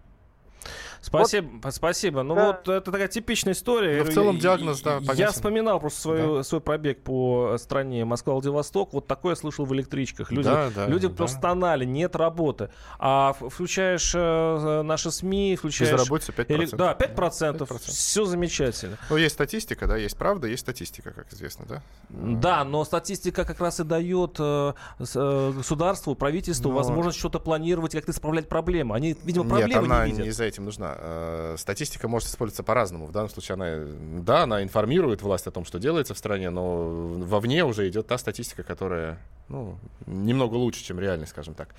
Спасибо, 1.01 1.71
спасибо. 1.71 2.23
Ну 2.23 2.35
Да. 2.35 2.47
вот 2.47 2.69
это 2.69 2.91
такая 2.93 3.09
типичная 3.09 3.53
история. 3.53 4.03
Ну, 4.03 4.11
в 4.11 4.15
целом 4.15 4.39
диагноз, 4.39 4.81
да, 4.83 4.95
Я 4.97 5.07
понятен. 5.07 5.33
вспоминал 5.33 5.81
просто 5.81 6.01
свою, 6.01 6.43
свой 6.43 6.61
пробег 6.61 7.03
по 7.03 7.57
стране 7.59 8.05
Москва-Владивосток. 8.05 8.93
Вот 8.93 9.07
такое 9.07 9.33
я 9.33 9.37
слышал 9.37 9.65
в 9.65 9.75
электричках. 9.75 10.31
Люди, 10.31 10.49
Да, 10.49 10.71
да, 10.75 10.87
люди 10.87 11.09
да. 11.09 11.15
просто 11.15 11.39
стонали, 11.39 11.85
нет 11.85 12.17
работы. 12.17 12.71
А 12.99 13.33
включаешь 13.35 14.13
э, 14.15 14.83
наши 14.83 15.11
СМИ, 15.11 15.57
включаешь... 15.57 15.93
Безработица 15.93 16.33
5%. 16.33 16.47
эле- 16.49 16.77
Да, 16.77 16.93
5%. 16.95 17.59
5%. 17.59 17.79
Все 17.87 18.25
замечательно. 18.25 18.99
Ну, 19.11 19.17
есть 19.17 19.35
статистика, 19.35 19.87
да, 19.87 19.97
есть 19.97 20.17
правда, 20.17 20.47
есть 20.47 20.63
статистика, 20.63 21.11
как 21.13 21.33
известно, 21.33 21.65
да? 21.69 21.83
Да, 22.09 22.65
но 22.65 22.85
статистика 22.85 23.45
как 23.45 23.61
раз 23.61 23.81
и 23.81 23.85
дает 23.85 24.37
э, 24.39 24.73
э, 24.99 25.53
государству, 25.57 26.15
правительству 26.15 26.71
Но- 26.71 26.77
возможность 26.77 27.19
что-то 27.19 27.39
планировать, 27.41 27.93
как-то 27.93 28.13
исправлять 28.13 28.49
проблемы. 28.49 28.95
Они, 28.97 29.17
видимо, 29.25 29.45
Нет, 29.45 29.53
проблемы 29.71 29.85
она 29.87 30.05
не 30.07 30.11
видят. 30.13 30.25
не 30.27 30.31
за 30.33 30.45
этим 30.45 30.65
нужна. 30.65 30.86
Э, 30.99 31.57
Статистика 31.59 32.09
может 32.09 32.29
использоваться 32.29 32.63
по-разному. 32.63 33.07
В 33.07 33.13
данном 33.13 33.31
случае 33.31 33.55
она, 33.55 34.23
да, 34.23 34.43
она 34.43 34.63
информирует 34.63 35.23
власть 35.23 35.47
о 35.47 35.51
том, 35.51 35.65
что 35.65 35.79
делается 35.79 36.15
в 36.15 36.19
стране, 36.19 36.51
но 36.51 36.89
вовне 36.89 37.65
уже 37.65 37.89
идет 37.89 38.07
та 38.07 38.19
статистика, 38.19 38.63
которая, 38.63 39.19
ну, 39.49 39.79
немного 40.07 40.55
лучше, 40.55 40.85
чем 40.85 41.01
реальность, 41.01 41.33
скажем 41.33 41.55
так. 41.55 41.75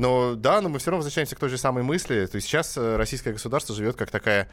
Но 0.00 0.34
да, 0.34 0.62
но 0.62 0.70
мы 0.70 0.78
все 0.78 0.90
равно 0.90 0.98
возвращаемся 0.98 1.36
к 1.36 1.38
той 1.38 1.50
же 1.50 1.58
самой 1.58 1.82
мысли. 1.82 2.24
То 2.24 2.36
есть 2.36 2.46
сейчас 2.48 2.74
э, 2.78 2.96
российское 2.96 3.32
государство 3.32 3.74
живет 3.74 3.96
как 3.96 4.10
такая 4.10 4.48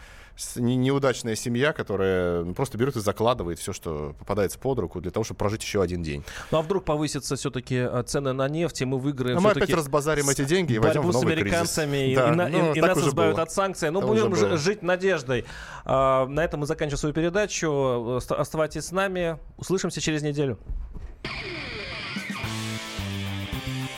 неудачная 0.57 1.35
семья, 1.35 1.71
которая 1.71 2.43
ну, 2.43 2.53
просто 2.53 2.77
берет 2.77 2.97
и 2.97 2.99
закладывает 2.99 3.57
все, 3.57 3.71
что 3.71 4.13
попадается 4.19 4.59
под 4.59 4.79
руку, 4.79 4.99
для 4.99 5.09
того, 5.09 5.23
чтобы 5.23 5.37
прожить 5.37 5.63
еще 5.63 5.81
один 5.81 6.03
день. 6.03 6.25
Ну 6.51 6.57
а 6.57 6.61
вдруг 6.61 6.83
повысятся 6.83 7.37
все-таки 7.37 7.87
цены 8.05 8.33
на 8.33 8.49
нефть, 8.49 8.81
и 8.81 8.85
мы 8.85 8.99
выиграем 8.99 9.37
А 9.37 9.39
мы 9.39 9.51
опять 9.51 9.69
разбазарим 9.73 10.29
эти 10.29 10.43
деньги 10.43 10.73
и 10.73 10.79
войдем 10.79 11.01
в 11.03 11.13
новый 11.13 11.21
с 11.21 11.23
американцами, 11.23 11.91
кризис. 11.97 12.11
и, 12.11 12.15
Да, 12.15 12.29
и 12.29 12.51
ну, 12.51 12.73
и- 12.73 12.77
и 12.77 12.81
нас 12.81 12.97
избавят 12.97 13.35
было. 13.35 13.43
от 13.43 13.51
санкций. 13.51 13.89
Ну, 13.89 14.01
будем 14.01 14.29
было. 14.29 14.57
жить 14.57 14.83
надеждой. 14.83 15.45
А, 15.85 16.25
на 16.27 16.43
этом 16.43 16.59
мы 16.59 16.65
заканчиваем 16.65 16.99
свою 16.99 17.15
передачу. 17.15 17.69
Оста- 18.17 18.35
Оставайтесь 18.35 18.83
с 18.85 18.91
нами. 18.91 19.37
Услышимся 19.57 20.01
через 20.01 20.21
неделю. 20.23 20.59